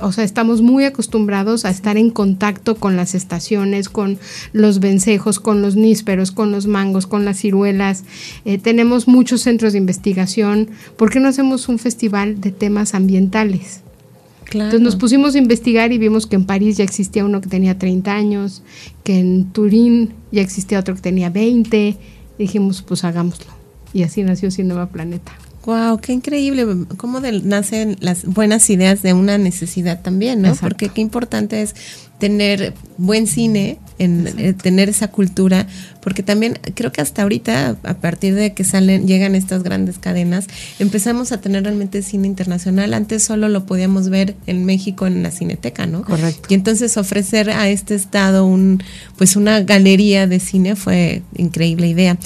o 0.01 0.13
sea, 0.13 0.25
estamos 0.25 0.63
muy 0.63 0.85
acostumbrados 0.85 1.65
a 1.65 1.71
estar 1.71 1.97
en 1.97 2.11
contacto 2.11 2.77
con 2.77 2.97
las 2.97 3.15
estaciones, 3.15 3.89
con 3.89 4.19
los 4.53 4.81
vencejos, 4.81 5.41
con 5.41 5.61
los 5.63 5.77
nísperos, 5.77 6.33
con 6.33 6.51
los 6.51 6.67
mangos, 6.67 7.07
con 7.07 7.25
las 7.25 7.39
ciruelas. 7.39 8.05
Eh, 8.45 8.59
tenemos 8.59 9.07
muchos 9.09 9.43
centros 9.43 9.73
de 9.73 9.79
investigación. 9.79 10.71
¿Por 10.97 11.11
qué 11.11 11.21
no 11.21 11.29
hacemos 11.29 11.69
un 11.69 11.79
festival 11.79 12.41
de 12.41 12.53
temas 12.53 12.95
ambientales? 12.95 13.83
Entonces 14.51 14.81
nos 14.81 14.97
pusimos 14.97 15.35
a 15.35 15.39
investigar 15.39 15.93
y 15.93 15.99
vimos 15.99 16.27
que 16.27 16.37
en 16.37 16.47
París 16.47 16.79
ya 16.79 16.85
existía 16.85 17.25
uno 17.25 17.43
que 17.43 17.49
tenía 17.49 17.79
30 17.79 18.11
años, 18.11 18.63
que 19.05 19.19
en 19.19 19.53
Turín 19.53 20.15
ya 20.33 20.41
existía 20.41 20.79
otro 20.79 20.95
que 20.95 21.03
tenía 21.03 21.29
20. 21.29 21.89
Y 21.89 21.97
dijimos, 22.39 22.83
pues 22.83 23.05
hagámoslo. 23.05 23.53
Y 23.93 24.05
así 24.05 24.23
nació 24.23 24.51
Cinema 24.51 24.89
Planeta. 24.89 25.33
Wow, 25.65 25.99
qué 25.99 26.13
increíble 26.13 26.67
cómo 26.97 27.21
nacen 27.21 27.97
las 28.01 28.25
buenas 28.25 28.71
ideas 28.71 29.03
de 29.03 29.13
una 29.13 29.39
necesidad 29.39 30.01
también, 30.01 30.41
¿no? 30.43 30.55
Porque 30.55 30.89
qué 30.89 31.01
importante 31.01 31.63
es 31.63 31.75
tener 32.19 32.75
buen 32.97 33.27
cine, 33.27 33.79
en 33.99 34.27
eh, 34.39 34.53
tener 34.53 34.89
esa 34.89 35.09
cultura, 35.09 35.67
porque 36.01 36.23
también 36.23 36.59
creo 36.75 36.91
que 36.93 37.01
hasta 37.01 37.23
ahorita, 37.23 37.77
a 37.83 37.95
partir 37.95 38.35
de 38.35 38.55
que 38.55 38.65
salen, 38.65 39.07
llegan 39.07 39.35
estas 39.35 39.63
grandes 39.63 39.99
cadenas, 39.99 40.47
empezamos 40.79 41.33
a 41.33 41.41
tener 41.41 41.65
realmente 41.65 42.03
cine 42.03 42.27
internacional. 42.27 42.95
Antes 42.95 43.23
solo 43.23 43.49
lo 43.49 43.67
podíamos 43.67 44.09
ver 44.09 44.37
en 44.47 44.65
México 44.65 45.07
en 45.07 45.23
la 45.23 45.31
Cineteca, 45.31 45.87
¿no? 45.87 46.03
Correcto. 46.03 46.49
Y 46.49 46.55
entonces 46.55 46.97
ofrecer 46.97 47.51
a 47.51 47.69
este 47.69 47.95
estado 47.95 48.47
un, 48.47 48.83
pues 49.17 49.37
una 49.37 49.61
galería 49.61 50.27
de 50.27 50.41
cine 50.41 50.77
fue 50.77 51.23
increíble 51.37 51.89
idea. 51.89 52.19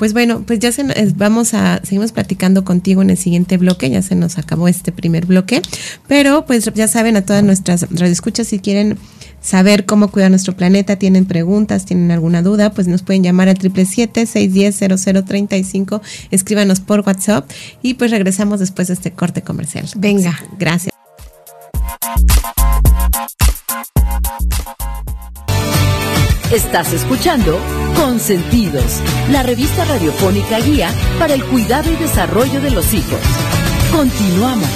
Pues 0.00 0.12
bueno, 0.14 0.42
pues 0.46 0.58
ya 0.60 0.72
se, 0.72 0.82
vamos 1.14 1.52
a, 1.52 1.82
seguimos 1.84 2.12
platicando 2.12 2.64
contigo 2.64 3.02
en 3.02 3.10
el 3.10 3.18
siguiente 3.18 3.58
bloque, 3.58 3.90
ya 3.90 4.00
se 4.00 4.14
nos 4.14 4.38
acabó 4.38 4.66
este 4.66 4.92
primer 4.92 5.26
bloque, 5.26 5.60
pero 6.08 6.46
pues 6.46 6.64
ya 6.74 6.88
saben 6.88 7.18
a 7.18 7.26
todas 7.26 7.44
nuestras 7.44 7.82
radioescuchas 7.90 8.46
si 8.46 8.60
quieren 8.60 8.96
saber 9.42 9.84
cómo 9.84 10.10
cuidar 10.10 10.30
nuestro 10.30 10.56
planeta, 10.56 10.96
tienen 10.96 11.26
preguntas, 11.26 11.84
tienen 11.84 12.10
alguna 12.12 12.40
duda, 12.40 12.72
pues 12.72 12.88
nos 12.88 13.02
pueden 13.02 13.22
llamar 13.22 13.50
al 13.50 13.58
777-610-0035, 13.58 16.00
escríbanos 16.30 16.80
por 16.80 17.00
WhatsApp 17.00 17.50
y 17.82 17.92
pues 17.92 18.10
regresamos 18.10 18.58
después 18.58 18.88
de 18.88 18.94
este 18.94 19.12
corte 19.12 19.42
comercial. 19.42 19.84
Venga. 19.96 20.40
Gracias. 20.58 20.94
Estás 26.52 26.92
escuchando 26.92 27.60
Consentidos, 27.94 29.00
la 29.30 29.44
revista 29.44 29.84
radiofónica 29.84 30.58
guía 30.58 30.92
para 31.16 31.34
el 31.34 31.44
cuidado 31.44 31.92
y 31.92 31.94
desarrollo 31.94 32.60
de 32.60 32.72
los 32.72 32.92
hijos. 32.92 33.20
Continuamos. 33.92 34.68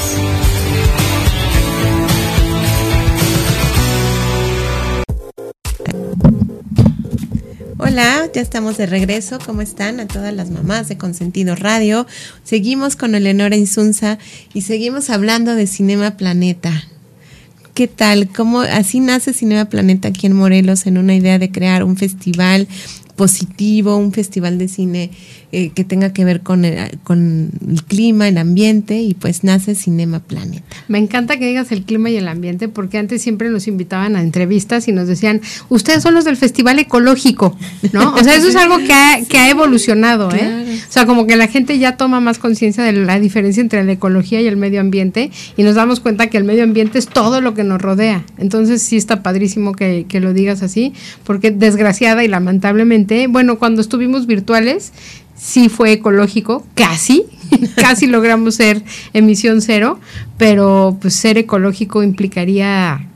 Hola, 7.78 8.30
ya 8.32 8.40
estamos 8.40 8.76
de 8.76 8.86
regreso. 8.86 9.40
¿Cómo 9.44 9.60
están 9.60 9.98
a 9.98 10.06
todas 10.06 10.32
las 10.32 10.50
mamás 10.50 10.88
de 10.88 10.96
Consentido 10.96 11.56
Radio? 11.56 12.06
Seguimos 12.44 12.94
con 12.94 13.16
Eleonora 13.16 13.56
Insunza 13.56 14.18
y 14.52 14.62
seguimos 14.62 15.10
hablando 15.10 15.56
de 15.56 15.66
Cinema 15.66 16.16
Planeta. 16.16 16.84
¿Qué 17.74 17.88
tal? 17.88 18.28
¿Cómo 18.28 18.60
así 18.60 19.00
nace 19.00 19.32
Cinema 19.32 19.64
Planeta 19.64 20.06
aquí 20.06 20.28
en 20.28 20.32
Morelos 20.32 20.86
en 20.86 20.96
una 20.96 21.16
idea 21.16 21.40
de 21.40 21.50
crear 21.50 21.82
un 21.82 21.96
festival 21.96 22.68
positivo, 23.16 23.96
un 23.96 24.12
festival 24.12 24.58
de 24.58 24.68
cine 24.68 25.10
eh, 25.56 25.70
que 25.72 25.84
tenga 25.84 26.12
que 26.12 26.24
ver 26.24 26.40
con 26.40 26.64
el, 26.64 26.98
con 27.04 27.50
el 27.68 27.84
clima, 27.84 28.26
el 28.26 28.38
ambiente 28.38 29.00
y 29.00 29.14
pues 29.14 29.44
nace 29.44 29.76
Cinema 29.76 30.18
Planeta. 30.18 30.64
Me 30.88 30.98
encanta 30.98 31.38
que 31.38 31.46
digas 31.46 31.70
el 31.70 31.84
clima 31.84 32.10
y 32.10 32.16
el 32.16 32.26
ambiente 32.26 32.66
porque 32.66 32.98
antes 32.98 33.22
siempre 33.22 33.50
nos 33.50 33.68
invitaban 33.68 34.16
a 34.16 34.20
entrevistas 34.20 34.88
y 34.88 34.92
nos 34.92 35.06
decían, 35.06 35.40
ustedes 35.68 36.02
son 36.02 36.14
los 36.14 36.24
del 36.24 36.36
Festival 36.36 36.80
Ecológico, 36.80 37.56
¿no? 37.92 38.14
O 38.14 38.24
sea, 38.24 38.34
eso 38.34 38.48
es 38.48 38.56
algo 38.56 38.78
que 38.78 38.92
ha, 38.92 39.20
que 39.28 39.38
ha 39.38 39.48
evolucionado, 39.48 40.28
¿eh? 40.34 40.80
O 40.88 40.92
sea, 40.92 41.06
como 41.06 41.24
que 41.28 41.36
la 41.36 41.46
gente 41.46 41.78
ya 41.78 41.96
toma 41.96 42.18
más 42.18 42.40
conciencia 42.40 42.82
de 42.82 42.92
la 42.92 43.20
diferencia 43.20 43.60
entre 43.60 43.84
la 43.84 43.92
ecología 43.92 44.40
y 44.40 44.48
el 44.48 44.56
medio 44.56 44.80
ambiente 44.80 45.30
y 45.56 45.62
nos 45.62 45.76
damos 45.76 46.00
cuenta 46.00 46.26
que 46.26 46.36
el 46.36 46.42
medio 46.42 46.64
ambiente 46.64 46.98
es 46.98 47.06
todo 47.06 47.40
lo 47.40 47.54
que 47.54 47.62
nos 47.62 47.80
rodea. 47.80 48.24
Entonces 48.38 48.82
sí 48.82 48.96
está 48.96 49.22
padrísimo 49.22 49.72
que, 49.72 50.06
que 50.08 50.18
lo 50.18 50.32
digas 50.32 50.64
así 50.64 50.94
porque 51.22 51.52
desgraciada 51.52 52.24
y 52.24 52.28
lamentablemente, 52.28 53.28
bueno, 53.28 53.60
cuando 53.60 53.80
estuvimos 53.80 54.26
virtuales, 54.26 54.92
sí 55.44 55.68
fue 55.68 55.92
ecológico, 55.92 56.66
casi, 56.74 57.26
casi 57.76 58.06
logramos 58.06 58.54
ser 58.54 58.82
emisión 59.12 59.60
cero, 59.60 60.00
pero 60.38 60.96
pues 61.00 61.14
ser 61.14 61.36
ecológico 61.36 62.02
implicaría 62.02 63.08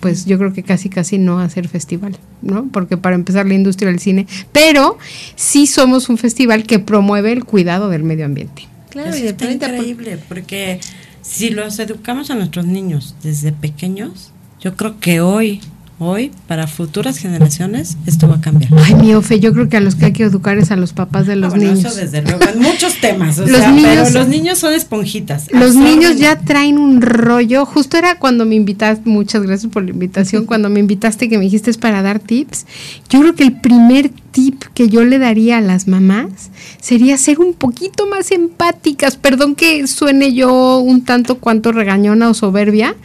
pues 0.00 0.26
yo 0.26 0.36
creo 0.36 0.52
que 0.52 0.64
casi 0.64 0.88
casi 0.88 1.16
no 1.16 1.38
hacer 1.38 1.68
festival, 1.68 2.18
¿no? 2.42 2.66
Porque 2.72 2.96
para 2.96 3.14
empezar 3.14 3.46
la 3.46 3.54
industria 3.54 3.88
del 3.88 4.00
cine, 4.00 4.26
pero 4.50 4.98
sí 5.36 5.68
somos 5.68 6.08
un 6.08 6.18
festival 6.18 6.64
que 6.64 6.80
promueve 6.80 7.30
el 7.30 7.44
cuidado 7.44 7.88
del 7.88 8.02
medio 8.02 8.24
ambiente. 8.24 8.66
Claro, 8.90 9.16
y 9.16 9.28
es 9.28 9.36
increíble, 9.40 10.18
porque 10.28 10.80
si 11.22 11.50
los 11.50 11.78
educamos 11.78 12.30
a 12.30 12.34
nuestros 12.34 12.66
niños 12.66 13.14
desde 13.22 13.52
pequeños, 13.52 14.32
yo 14.60 14.76
creo 14.76 14.98
que 14.98 15.20
hoy 15.20 15.60
hoy, 16.08 16.32
para 16.46 16.66
futuras 16.66 17.18
generaciones, 17.18 17.96
esto 18.06 18.28
va 18.28 18.36
a 18.36 18.40
cambiar. 18.40 18.72
Ay, 18.84 18.94
mi 18.94 19.14
Ofe, 19.14 19.40
yo 19.40 19.52
creo 19.52 19.68
que 19.68 19.76
a 19.76 19.80
los 19.80 19.94
que 19.94 20.06
hay 20.06 20.12
que 20.12 20.24
educar 20.24 20.58
es 20.58 20.70
a 20.70 20.76
los 20.76 20.92
papás 20.92 21.26
de 21.26 21.36
los 21.36 21.54
niños. 21.54 21.80
Eso 21.80 21.94
desde 21.94 22.22
luego, 22.22 22.40
en 22.42 22.60
muchos 22.60 23.00
temas. 23.00 23.38
los 23.38 23.48
niños, 23.48 23.82
pero 23.82 24.10
los 24.10 24.28
niños 24.28 24.58
son 24.58 24.74
esponjitas. 24.74 25.48
Los 25.52 25.74
niños 25.74 26.16
ya 26.16 26.38
traen 26.38 26.78
un 26.78 27.00
rollo. 27.02 27.64
Justo 27.66 27.96
era 27.96 28.18
cuando 28.18 28.44
me 28.44 28.54
invitaste, 28.54 29.08
muchas 29.08 29.42
gracias 29.42 29.72
por 29.72 29.84
la 29.84 29.90
invitación, 29.90 30.46
cuando 30.46 30.68
me 30.70 30.80
invitaste 30.80 31.28
que 31.28 31.38
me 31.38 31.44
dijiste 31.44 31.70
es 31.70 31.78
para 31.78 32.02
dar 32.02 32.18
tips. 32.18 32.66
Yo 33.08 33.20
creo 33.20 33.34
que 33.34 33.44
el 33.44 33.60
primer 33.60 34.10
tip 34.32 34.64
que 34.74 34.88
yo 34.88 35.04
le 35.04 35.18
daría 35.18 35.58
a 35.58 35.60
las 35.60 35.86
mamás 35.86 36.50
sería 36.80 37.16
ser 37.16 37.38
un 37.38 37.54
poquito 37.54 38.06
más 38.06 38.32
empáticas. 38.32 39.16
Perdón 39.16 39.54
que 39.54 39.86
suene 39.86 40.34
yo 40.34 40.78
un 40.78 41.04
tanto 41.04 41.38
cuanto 41.38 41.70
regañona 41.70 42.28
o 42.28 42.34
soberbia, 42.34 42.96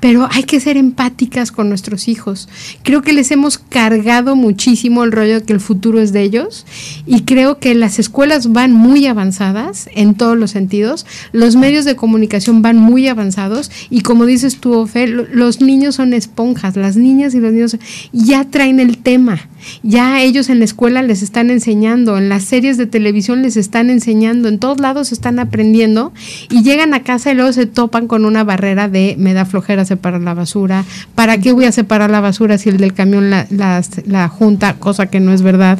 pero 0.00 0.28
hay 0.30 0.44
que 0.44 0.60
ser 0.60 0.76
empáticas 0.76 1.52
con 1.52 1.68
nuestros 1.68 2.08
hijos. 2.08 2.48
Creo 2.82 3.02
que 3.02 3.12
les 3.12 3.30
hemos 3.30 3.58
cargado 3.58 4.36
muchísimo 4.36 5.04
el 5.04 5.12
rollo 5.12 5.40
de 5.40 5.42
que 5.44 5.52
el 5.52 5.60
futuro 5.60 6.00
es 6.00 6.12
de 6.12 6.22
ellos 6.22 6.64
y 7.06 7.22
creo 7.22 7.58
que 7.58 7.74
las 7.74 7.98
escuelas 7.98 8.52
van 8.52 8.72
muy 8.72 9.06
avanzadas 9.06 9.90
en 9.94 10.14
todos 10.14 10.38
los 10.38 10.52
sentidos, 10.52 11.06
los 11.32 11.56
medios 11.56 11.84
de 11.84 11.96
comunicación 11.96 12.62
van 12.62 12.78
muy 12.78 13.08
avanzados 13.08 13.70
y 13.90 14.02
como 14.02 14.26
dices 14.26 14.58
tú, 14.58 14.74
Ofe, 14.74 15.08
los 15.08 15.60
niños 15.60 15.96
son 15.96 16.14
esponjas, 16.14 16.76
las 16.76 16.96
niñas 16.96 17.34
y 17.34 17.40
los 17.40 17.52
niños 17.52 17.76
ya 18.12 18.44
traen 18.44 18.78
el 18.80 18.98
tema 18.98 19.48
ya 19.82 20.22
ellos 20.22 20.48
en 20.48 20.58
la 20.58 20.64
escuela 20.64 21.02
les 21.02 21.22
están 21.22 21.50
enseñando, 21.50 22.18
en 22.18 22.28
las 22.28 22.44
series 22.44 22.76
de 22.76 22.86
televisión 22.86 23.42
les 23.42 23.56
están 23.56 23.90
enseñando, 23.90 24.48
en 24.48 24.58
todos 24.58 24.80
lados 24.80 25.12
están 25.12 25.38
aprendiendo 25.38 26.12
y 26.50 26.62
llegan 26.62 26.94
a 26.94 27.02
casa 27.02 27.32
y 27.32 27.34
luego 27.34 27.52
se 27.52 27.66
topan 27.66 28.08
con 28.08 28.24
una 28.24 28.44
barrera 28.44 28.88
de 28.88 29.16
me 29.18 29.34
da 29.34 29.44
flojera 29.44 29.84
separar 29.84 30.20
la 30.20 30.34
basura, 30.34 30.84
¿para 31.14 31.38
qué 31.38 31.52
voy 31.52 31.64
a 31.64 31.72
separar 31.72 32.10
la 32.10 32.20
basura 32.20 32.58
si 32.58 32.68
el 32.68 32.76
del 32.78 32.94
camión 32.94 33.30
la, 33.30 33.46
la, 33.50 34.28
junta, 34.28 34.74
cosa 34.74 35.06
que 35.06 35.20
no 35.20 35.32
es 35.32 35.42
verdad? 35.42 35.78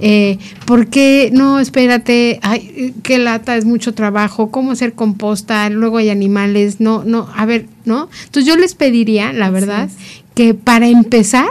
Eh, 0.00 0.38
¿Por 0.64 0.88
qué 0.88 1.30
no, 1.32 1.60
espérate, 1.60 2.38
ay, 2.42 2.94
qué 3.02 3.18
lata, 3.18 3.56
es 3.56 3.64
mucho 3.64 3.94
trabajo, 3.94 4.50
cómo 4.50 4.72
hacer 4.72 4.94
composta, 4.94 5.68
luego 5.70 5.98
hay 5.98 6.10
animales, 6.10 6.80
no, 6.80 7.04
no, 7.04 7.28
a 7.36 7.46
ver, 7.46 7.66
¿no? 7.84 8.08
Entonces 8.24 8.46
yo 8.46 8.56
les 8.56 8.74
pediría, 8.74 9.32
la 9.32 9.50
verdad, 9.50 9.88
que 10.34 10.52
para 10.54 10.88
empezar, 10.88 11.48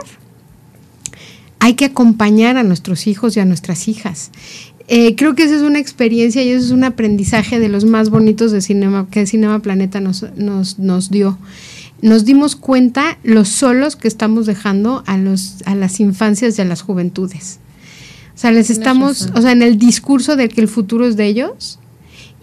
hay 1.65 1.73
que 1.73 1.85
acompañar 1.85 2.57
a 2.57 2.63
nuestros 2.63 3.07
hijos 3.07 3.35
y 3.35 3.39
a 3.39 3.45
nuestras 3.45 3.87
hijas. 3.87 4.29
Eh, 4.87 5.15
creo 5.15 5.33
que 5.33 5.45
esa 5.45 5.55
es 5.55 5.63
una 5.63 5.79
experiencia 5.79 6.43
y 6.43 6.49
eso 6.49 6.63
es 6.63 6.69
un 6.69 6.83
aprendizaje 6.83 7.59
de 7.59 7.69
los 7.69 7.85
más 7.85 8.11
bonitos 8.11 8.51
de 8.51 8.61
cinema 8.61 9.07
que 9.09 9.25
Cinema 9.25 9.57
Planeta 9.63 9.99
nos, 9.99 10.27
nos, 10.35 10.77
nos 10.77 11.09
dio. 11.09 11.39
Nos 12.03 12.23
dimos 12.23 12.55
cuenta 12.55 13.17
los 13.23 13.47
solos 13.47 13.95
que 13.95 14.07
estamos 14.07 14.45
dejando 14.45 15.03
a, 15.07 15.17
los, 15.17 15.63
a 15.65 15.73
las 15.73 15.99
infancias 15.99 16.55
y 16.59 16.61
a 16.61 16.65
las 16.65 16.83
juventudes. 16.83 17.57
O 18.35 18.37
sea, 18.37 18.51
les 18.51 18.69
estamos, 18.69 19.31
o 19.33 19.41
sea, 19.41 19.51
en 19.51 19.63
el 19.63 19.79
discurso 19.79 20.35
de 20.35 20.49
que 20.49 20.61
el 20.61 20.67
futuro 20.67 21.07
es 21.07 21.17
de 21.17 21.25
ellos. 21.25 21.79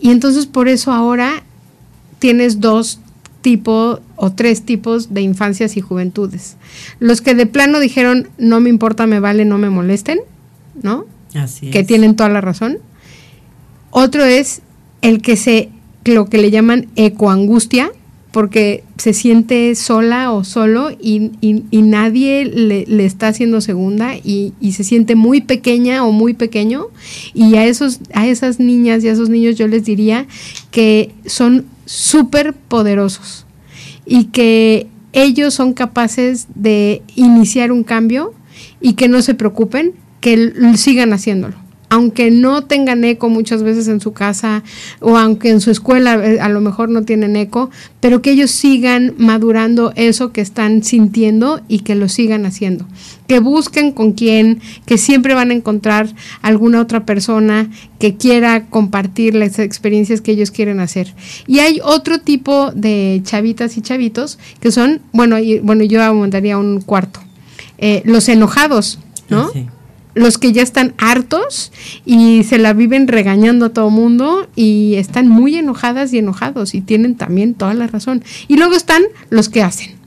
Y 0.00 0.11
entonces 0.11 0.47
por 0.47 0.67
eso 0.67 0.91
ahora 0.91 1.45
tienes 2.19 2.59
dos 2.59 2.99
tipo 3.43 4.01
o 4.17 4.33
tres 4.33 4.63
tipos 4.63 5.13
de 5.13 5.21
infancias 5.21 5.77
y 5.77 5.81
juventudes. 5.81 6.57
Los 7.01 7.21
que 7.21 7.35
de 7.35 7.47
plano 7.47 7.81
dijeron, 7.81 8.29
no 8.39 8.61
me 8.61 8.71
importa, 8.71 9.07
me 9.07 9.21
vale, 9.21 9.45
no 9.45 9.59
me 9.59 9.69
molesten, 9.69 10.21
¿no? 10.83 11.05
Así 11.35 11.71
que 11.71 11.85
tienen 11.85 12.17
toda 12.17 12.29
la 12.29 12.41
razón. 12.41 12.79
Otro 13.91 14.25
es 14.25 14.63
el 15.03 15.21
que 15.21 15.37
se, 15.37 15.69
lo 16.05 16.27
que 16.27 16.39
le 16.39 16.51
llaman 16.51 16.89
ecoangustia, 16.97 17.93
porque 18.31 18.83
se 18.97 19.13
siente 19.13 19.75
sola 19.75 20.33
o 20.33 20.43
solo 20.43 20.91
y, 20.91 21.31
nadie 21.71 22.47
le, 22.47 23.05
está 23.05 23.29
haciendo 23.29 23.61
segunda 23.61 24.17
y, 24.17 24.55
y, 24.59 24.73
se 24.73 24.85
siente 24.85 25.15
muy 25.15 25.43
pequeña 25.43 26.05
o 26.05 26.13
muy 26.13 26.33
pequeño. 26.33 26.87
Y 27.35 27.57
a, 27.57 27.67
esos, 27.67 28.01
a 28.15 28.27
esas 28.27 28.59
niñas 28.59 29.05
y 29.05 29.09
a 29.09 29.13
esos 29.13 29.29
niños 29.29 29.57
yo 29.57 29.69
les 29.69 29.85
diría 29.85 30.27
que 30.71 31.11
son 31.27 31.67
súper 31.93 32.55
poderosos 32.55 33.45
y 34.07 34.25
que 34.27 34.87
ellos 35.13 35.53
son 35.53 35.75
capaces 35.75 36.47
de 36.55 37.03
iniciar 37.17 37.71
un 37.71 37.85
cambio 37.85 38.33
y 38.81 38.95
que 38.95 39.09
no 39.09 39.21
se 39.21 39.35
preocupen, 39.35 39.93
que 40.21 40.53
sigan 40.77 41.13
haciéndolo 41.13 41.62
aunque 41.93 42.31
no 42.31 42.65
tengan 42.65 43.05
eco 43.05 43.29
muchas 43.29 43.63
veces 43.63 43.87
en 43.87 44.01
su 44.01 44.15
casa 44.15 44.63
o 45.01 45.19
aunque 45.19 45.51
en 45.51 45.61
su 45.61 45.71
escuela 45.71 46.15
eh, 46.15 46.41
a 46.41 46.49
lo 46.49 46.63
mejor 46.63 46.89
no 46.89 47.03
tienen 47.03 47.37
eco, 47.37 47.69
pero 48.01 48.23
que 48.23 48.31
ellos 48.31 48.51
sigan 48.51 49.13
madurando 49.19 49.93
eso 49.95 50.33
que 50.33 50.41
están 50.41 50.83
sintiendo 50.85 51.61
y 51.69 51.81
que 51.81 51.95
lo 51.95 52.09
sigan 52.09 52.47
haciendo. 52.47 52.87
Que 53.27 53.41
busquen 53.41 53.93
con 53.93 54.13
quién, 54.13 54.63
que 54.87 54.97
siempre 54.97 55.35
van 55.35 55.51
a 55.51 55.55
encontrar 55.55 56.09
alguna 56.41 56.81
otra 56.81 57.05
persona 57.05 57.69
que 57.99 58.17
quiera 58.17 58.65
compartir 58.71 59.35
las 59.35 59.59
experiencias 59.59 60.23
que 60.23 60.33
ellos 60.33 60.51
quieren 60.51 60.81
hacer. 60.81 61.15
Y 61.47 61.59
hay 61.59 61.79
otro 61.85 62.21
tipo 62.21 62.73
de 62.73 63.21
chavitas 63.23 63.77
y 63.77 63.83
chavitos 63.83 64.39
que 64.61 64.73
son, 64.73 65.03
bueno, 65.13 65.39
y, 65.39 65.59
bueno 65.59 65.85
yo 65.85 65.99
mandaría 66.15 66.57
un 66.57 66.81
cuarto, 66.81 67.21
eh, 67.77 68.01
los 68.07 68.31
enojados, 68.31 68.99
¿no? 69.29 69.51
Ah, 69.55 69.82
los 70.14 70.38
que 70.38 70.52
ya 70.52 70.62
están 70.62 70.95
hartos 70.99 71.73
y 72.04 72.45
se 72.45 72.59
la 72.59 72.73
viven 72.73 73.09
regañando 73.09 73.66
a 73.66 73.69
todo 73.71 73.90
mundo 73.90 74.49
y 74.57 74.95
están 74.97 75.28
muy 75.28 75.57
enojadas 75.57 76.12
y 76.12 76.19
enojados 76.19 76.75
y 76.75 76.81
tienen 76.81 77.16
también 77.16 77.54
toda 77.54 77.75
la 77.75 77.87
razón. 77.87 78.23
Y 78.49 78.57
luego 78.57 78.75
están 78.75 79.02
los 79.31 79.49
que 79.49 79.62
hacen. 79.62 80.02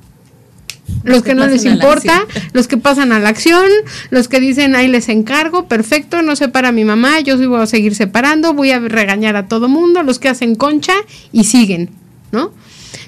Los 1.03 1.23
que 1.23 1.33
no 1.33 1.47
les 1.47 1.65
importa, 1.65 2.25
los 2.53 2.67
que 2.67 2.77
pasan 2.77 3.11
a 3.11 3.19
la 3.19 3.29
acción, 3.29 3.65
los 4.11 4.27
que 4.27 4.39
dicen, 4.39 4.75
ahí 4.75 4.87
les 4.87 5.09
encargo, 5.09 5.67
perfecto, 5.67 6.21
no 6.21 6.35
separa 6.35 6.71
mi 6.71 6.85
mamá, 6.85 7.21
yo 7.21 7.37
voy 7.49 7.59
a 7.59 7.65
seguir 7.65 7.95
separando, 7.95 8.53
voy 8.53 8.71
a 8.71 8.79
regañar 8.79 9.35
a 9.35 9.47
todo 9.47 9.67
mundo, 9.67 10.03
los 10.03 10.19
que 10.19 10.29
hacen 10.29 10.55
concha 10.55 10.93
y 11.31 11.45
siguen, 11.45 11.89
¿no? 12.31 12.51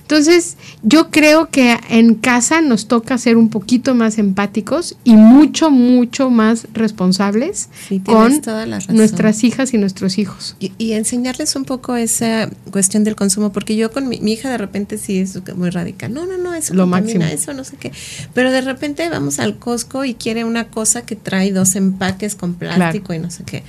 Entonces, 0.08 0.56
yo 0.84 1.10
creo 1.10 1.50
que 1.50 1.78
en 1.90 2.16
casa 2.16 2.62
nos 2.62 2.88
toca 2.88 3.18
ser 3.18 3.36
un 3.36 3.50
poquito 3.50 3.94
más 3.94 4.18
empáticos 4.18 4.96
y 5.04 5.18
mucho, 5.18 5.70
mucho 5.70 6.30
más 6.30 6.66
responsables 6.74 7.68
con 8.06 8.42
nuestras 8.88 9.44
hijas 9.44 9.74
y 9.74 9.78
nuestros 9.78 10.18
hijos. 10.18 10.56
Y, 10.60 10.94
enseñarles 10.94 11.58
un 11.58 11.66
poco 11.66 11.98
esa 11.98 12.50
cuestión 12.72 13.04
del 13.04 13.18
consumo, 13.18 13.52
porque 13.52 13.76
yo 13.76 13.92
con 13.92 14.08
mi, 14.08 14.16
hija 14.16 14.50
de 14.50 14.58
repente 14.58 14.98
sí 14.98 15.20
es 15.20 15.42
muy 15.58 15.72
radical. 15.72 16.14
No, 16.14 16.26
no, 16.26 16.38
no, 16.38 16.54
eso 16.54 16.74
Lo 16.74 16.88
máximo. 16.88 17.26
eso 17.26 17.54
no 17.54 17.66
sé 17.66 17.76
qué. 17.76 17.92
Pero 18.34 18.50
de 18.52 18.62
repente 18.62 19.10
vamos 19.10 19.40
al 19.40 19.58
Costco 19.58 20.06
y 20.06 20.14
quiere 20.14 20.46
una 20.46 20.70
cosa 20.70 21.02
que 21.02 21.18
trae 21.18 21.52
dos 21.52 21.76
empaques 21.76 22.36
con 22.36 22.54
plástico 22.54 23.14
y 23.14 23.20
no 23.20 23.30
sé 23.30 23.44
qué. 23.44 23.64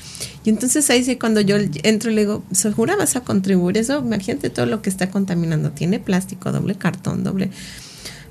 Y 0.49 0.51
entonces 0.51 0.89
ahí 0.89 1.05
sí 1.05 1.17
cuando 1.17 1.43
yo 1.43 1.57
entro 1.83 2.11
y 2.11 2.15
le 2.15 2.23
digo, 2.23 2.43
¿segura 2.53 2.97
vas 2.97 3.17
a 3.17 3.21
contribuir 3.21 3.77
eso? 3.77 3.99
Imagínate 3.99 4.49
todo 4.49 4.65
lo 4.65 4.81
que 4.81 4.89
está 4.89 5.11
contaminando. 5.11 5.73
Tiene 5.73 6.01
plástico, 6.01 6.51
doble 6.53 6.75
cartón, 6.75 7.23
doble... 7.23 7.51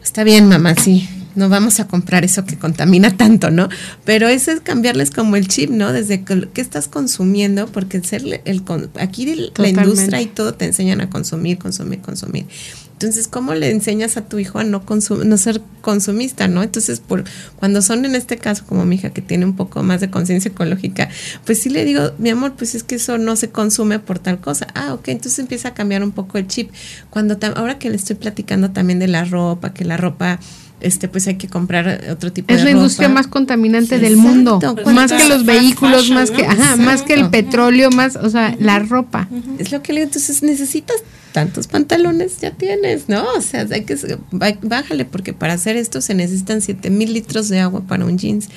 Está 0.03 0.23
bien, 0.23 0.49
mamá, 0.49 0.73
sí, 0.73 1.07
no 1.35 1.47
vamos 1.47 1.79
a 1.79 1.87
comprar 1.87 2.25
eso 2.25 2.43
que 2.43 2.57
contamina 2.57 3.15
tanto, 3.15 3.51
¿no? 3.51 3.69
Pero 4.03 4.27
eso 4.29 4.49
es 4.49 4.61
cambiarles 4.61 5.11
como 5.11 5.35
el 5.35 5.47
chip, 5.47 5.69
¿no? 5.69 5.93
Desde 5.93 6.23
que, 6.23 6.49
estás 6.55 6.87
consumiendo, 6.87 7.67
porque 7.67 7.97
el 7.97 8.05
ser 8.05 8.23
el, 8.45 8.63
aquí 8.99 9.51
la 9.55 9.67
industria 9.67 10.19
y 10.19 10.25
todo 10.25 10.55
te 10.55 10.65
enseñan 10.65 11.01
a 11.01 11.11
consumir, 11.11 11.59
consumir, 11.59 11.99
consumir. 11.99 12.47
Entonces, 12.97 13.27
¿cómo 13.27 13.53
le 13.53 13.69
enseñas 13.69 14.17
a 14.17 14.25
tu 14.25 14.39
hijo 14.39 14.57
a 14.57 14.63
no, 14.63 14.83
no 15.23 15.37
ser 15.37 15.61
consumista, 15.81 16.47
no? 16.47 16.63
Entonces, 16.63 16.99
por 16.99 17.25
cuando 17.57 17.83
son 17.83 18.03
en 18.05 18.15
este 18.15 18.37
caso 18.37 18.65
como 18.65 18.85
mi 18.85 18.95
hija 18.95 19.11
que 19.11 19.21
tiene 19.21 19.45
un 19.45 19.55
poco 19.55 19.83
más 19.83 20.01
de 20.01 20.09
conciencia 20.09 20.49
ecológica, 20.49 21.07
pues 21.45 21.59
sí 21.61 21.69
le 21.69 21.85
digo, 21.85 22.13
mi 22.17 22.31
amor, 22.31 22.55
pues 22.57 22.73
es 22.73 22.81
que 22.81 22.95
eso 22.95 23.19
no 23.19 23.35
se 23.35 23.51
consume 23.51 23.99
por 23.99 24.17
tal 24.17 24.39
cosa. 24.39 24.65
Ah, 24.73 24.95
ok, 24.95 25.09
entonces 25.09 25.37
empieza 25.37 25.67
a 25.67 25.73
cambiar 25.75 26.01
un 26.01 26.11
poco 26.11 26.39
el 26.39 26.47
chip. 26.47 26.71
Cuando 27.11 27.37
ahora 27.55 27.77
que 27.77 27.91
le 27.91 27.97
estoy 27.97 28.15
platicando 28.15 28.71
también 28.71 28.97
de 28.97 29.07
la 29.07 29.25
ropa, 29.25 29.75
que 29.75 29.85
la 29.85 29.97
ropa 29.97 30.39
este 30.79 31.07
pues 31.07 31.27
hay 31.27 31.35
que 31.35 31.47
comprar 31.47 32.05
otro 32.11 32.31
tipo 32.31 32.47
de 32.47 32.53
ropa. 32.53 32.67
Es 32.67 32.73
la 32.73 32.77
industria 32.77 33.09
más 33.09 33.27
contaminante 33.27 33.99
del 33.99 34.17
mundo, 34.17 34.59
más 34.85 35.11
que 35.11 35.27
los 35.27 35.45
vehículos, 35.45 36.09
más 36.11 36.31
que 36.31 36.45
ajá, 36.45 36.75
más 36.75 37.01
que 37.03 37.13
el 37.13 37.29
petróleo, 37.29 37.89
más, 37.91 38.15
o 38.15 38.29
sea, 38.29 38.55
la 38.59 38.79
ropa. 38.79 39.27
Es 39.57 39.71
lo 39.71 39.81
que 39.81 39.93
le 39.93 40.01
digo, 40.01 40.09
entonces 40.09 40.43
necesitas 40.43 40.97
tantos 41.31 41.67
pantalones 41.67 42.39
ya 42.39 42.51
tienes, 42.51 43.09
¿no? 43.09 43.25
O 43.35 43.41
sea, 43.41 43.67
hay 43.71 43.83
que 43.83 43.97
bájale 44.31 45.05
porque 45.05 45.33
para 45.33 45.53
hacer 45.53 45.75
esto 45.75 46.01
se 46.01 46.13
necesitan 46.13 46.61
7 46.61 46.89
mil 46.89 47.13
litros 47.13 47.49
de 47.49 47.59
agua 47.59 47.81
para 47.81 48.05
un 48.05 48.17
jeans. 48.17 48.49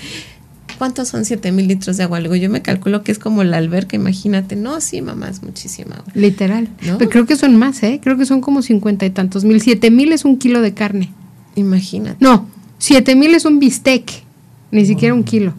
¿Cuántos 0.79 1.09
son 1.09 1.27
7 1.27 1.53
mil 1.53 1.69
litros 1.69 1.99
de 1.99 2.05
agua? 2.05 2.21
Luego 2.21 2.37
yo 2.37 2.49
me 2.49 2.63
calculo 2.63 3.03
que 3.03 3.13
es 3.13 3.19
como 3.19 3.45
la 3.45 3.59
alberca, 3.59 3.97
imagínate. 3.97 4.57
No, 4.57 4.81
sí, 4.81 5.03
mamá, 5.03 5.29
es 5.29 5.43
muchísima 5.43 5.97
agua. 5.97 6.11
Literal. 6.15 6.69
Pero 6.81 7.11
creo 7.11 7.27
que 7.27 7.37
son 7.37 7.57
más, 7.57 7.83
¿eh? 7.83 8.01
Creo 8.03 8.17
que 8.17 8.25
son 8.25 8.41
como 8.41 8.63
50 8.63 9.05
y 9.05 9.11
tantos 9.11 9.45
mil. 9.45 9.61
7 9.61 9.91
mil 9.91 10.11
es 10.13 10.25
un 10.25 10.39
kilo 10.39 10.63
de 10.63 10.73
carne. 10.73 11.13
Imagínate. 11.57 12.17
No, 12.21 12.49
7 12.79 13.15
mil 13.17 13.35
es 13.35 13.45
un 13.45 13.59
bistec, 13.59 14.11
ni 14.71 14.87
siquiera 14.87 15.15
un 15.15 15.25
kilo. 15.25 15.55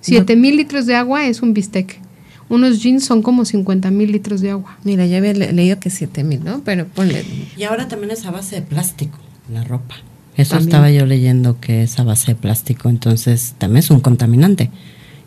7 0.00 0.36
mil 0.36 0.56
litros 0.56 0.86
de 0.86 0.94
agua 0.94 1.26
es 1.26 1.42
un 1.42 1.54
bistec 1.54 2.00
unos 2.48 2.82
jeans 2.82 3.04
son 3.04 3.22
como 3.22 3.44
50 3.44 3.90
mil 3.90 4.10
litros 4.10 4.40
de 4.40 4.50
agua. 4.50 4.78
Mira, 4.84 5.06
ya 5.06 5.18
había 5.18 5.34
leído 5.34 5.78
que 5.78 5.90
7 5.90 6.24
mil, 6.24 6.42
¿no? 6.42 6.62
Pero 6.64 6.86
ponle. 6.86 7.24
Y 7.56 7.64
ahora 7.64 7.88
también 7.88 8.10
es 8.10 8.24
a 8.24 8.30
base 8.30 8.56
de 8.56 8.62
plástico, 8.62 9.18
la 9.52 9.64
ropa. 9.64 9.96
Eso 10.36 10.56
estaba 10.56 10.90
yo 10.90 11.04
leyendo 11.04 11.58
que 11.60 11.82
es 11.82 11.98
a 11.98 12.04
base 12.04 12.32
de 12.32 12.34
plástico, 12.36 12.88
entonces 12.88 13.54
también 13.58 13.80
es 13.80 13.90
un 13.90 14.00
contaminante. 14.00 14.70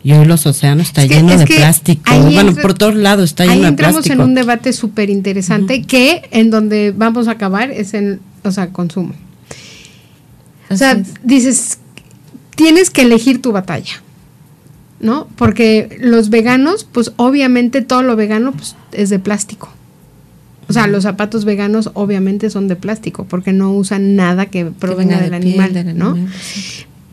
Y 0.02 0.12
hoy 0.12 0.24
los 0.24 0.46
océanos 0.46 0.88
está 0.88 1.04
lleno 1.04 1.36
de 1.36 1.46
plástico. 1.46 2.10
Bueno, 2.32 2.56
por 2.56 2.74
todos 2.74 2.96
lados 2.96 3.24
está 3.24 3.44
lleno 3.44 3.66
de 3.66 3.72
plástico. 3.72 3.98
entramos 3.98 4.10
en 4.10 4.20
un 4.20 4.34
debate 4.34 4.72
súper 4.72 5.10
interesante 5.10 5.82
que 5.82 6.22
en 6.32 6.50
donde 6.50 6.92
vamos 6.96 7.28
a 7.28 7.32
acabar 7.32 7.70
es 7.70 7.94
en, 7.94 8.20
o 8.42 8.50
sea, 8.50 8.70
consumo. 8.70 9.12
O 10.72 10.76
sea, 10.76 11.00
dices, 11.22 11.78
tienes 12.54 12.90
que 12.90 13.02
elegir 13.02 13.42
tu 13.42 13.52
batalla. 13.52 14.02
¿no? 15.02 15.26
Porque 15.36 15.98
los 16.00 16.30
veganos, 16.30 16.86
pues 16.90 17.12
obviamente 17.16 17.82
todo 17.82 18.02
lo 18.02 18.16
vegano 18.16 18.52
pues, 18.52 18.76
es 18.92 19.10
de 19.10 19.18
plástico. 19.18 19.68
O 20.68 20.72
sea, 20.72 20.86
los 20.86 21.02
zapatos 21.02 21.44
veganos 21.44 21.90
obviamente 21.92 22.48
son 22.48 22.68
de 22.68 22.76
plástico 22.76 23.26
porque 23.28 23.52
no 23.52 23.72
usan 23.72 24.14
nada 24.16 24.46
que 24.46 24.66
provenga 24.66 25.20
del, 25.20 25.34
animal, 25.34 25.98
¿no? 25.98 26.16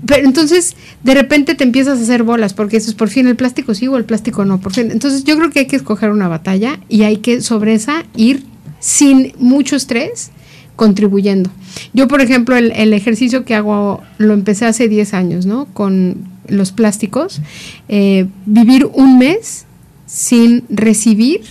Pero 0.05 0.25
entonces, 0.25 0.77
de 1.03 1.13
repente 1.13 1.55
te 1.55 1.65
empiezas 1.65 1.99
a 1.99 2.03
hacer 2.03 2.23
bolas 2.23 2.53
porque 2.53 2.77
eso 2.77 2.89
es 2.89 2.95
por 2.95 3.09
fin 3.09 3.27
el 3.27 3.35
plástico 3.35 3.73
sí 3.73 3.87
o 3.87 3.97
el 3.97 4.05
plástico 4.05 4.45
no. 4.45 4.61
Por 4.61 4.71
fin. 4.71 4.91
Entonces, 4.91 5.25
yo 5.25 5.35
creo 5.35 5.49
que 5.49 5.59
hay 5.59 5.67
que 5.67 5.75
escoger 5.75 6.11
una 6.11 6.29
batalla 6.29 6.79
y 6.87 7.01
hay 7.01 7.17
que 7.17 7.41
sobre 7.41 7.73
esa 7.73 8.05
ir 8.15 8.43
sin 8.79 9.33
mucho 9.39 9.75
estrés 9.75 10.31
contribuyendo. 10.79 11.51
Yo, 11.93 12.07
por 12.07 12.21
ejemplo, 12.21 12.55
el, 12.55 12.71
el 12.71 12.93
ejercicio 12.93 13.43
que 13.43 13.53
hago 13.53 14.01
lo 14.17 14.33
empecé 14.33 14.65
hace 14.65 14.87
10 14.87 15.13
años, 15.13 15.45
¿no? 15.45 15.65
Con 15.73 16.29
los 16.47 16.71
plásticos, 16.71 17.41
eh, 17.89 18.27
vivir 18.45 18.85
un 18.85 19.19
mes 19.19 19.65
sin 20.05 20.63
recibir 20.69 21.41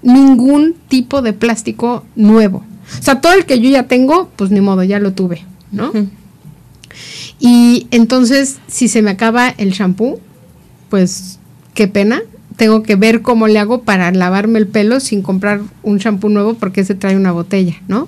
ningún 0.00 0.74
tipo 0.88 1.20
de 1.20 1.34
plástico 1.34 2.06
nuevo. 2.16 2.64
O 2.98 3.02
sea, 3.02 3.20
todo 3.20 3.34
el 3.34 3.44
que 3.44 3.60
yo 3.60 3.68
ya 3.68 3.82
tengo, 3.82 4.30
pues 4.36 4.50
ni 4.50 4.62
modo, 4.62 4.82
ya 4.82 4.98
lo 4.98 5.12
tuve, 5.12 5.44
¿no? 5.72 5.92
Y 7.38 7.86
entonces, 7.90 8.60
si 8.66 8.88
se 8.88 9.02
me 9.02 9.10
acaba 9.10 9.50
el 9.50 9.72
shampoo, 9.72 10.20
pues 10.88 11.38
qué 11.74 11.86
pena, 11.86 12.22
tengo 12.60 12.82
que 12.82 12.94
ver 12.94 13.22
cómo 13.22 13.48
le 13.48 13.58
hago 13.58 13.84
para 13.84 14.12
lavarme 14.12 14.58
el 14.58 14.66
pelo 14.66 15.00
sin 15.00 15.22
comprar 15.22 15.62
un 15.82 15.96
shampoo 15.96 16.28
nuevo 16.28 16.52
porque 16.52 16.84
se 16.84 16.94
trae 16.94 17.16
una 17.16 17.32
botella, 17.32 17.80
¿no? 17.88 18.06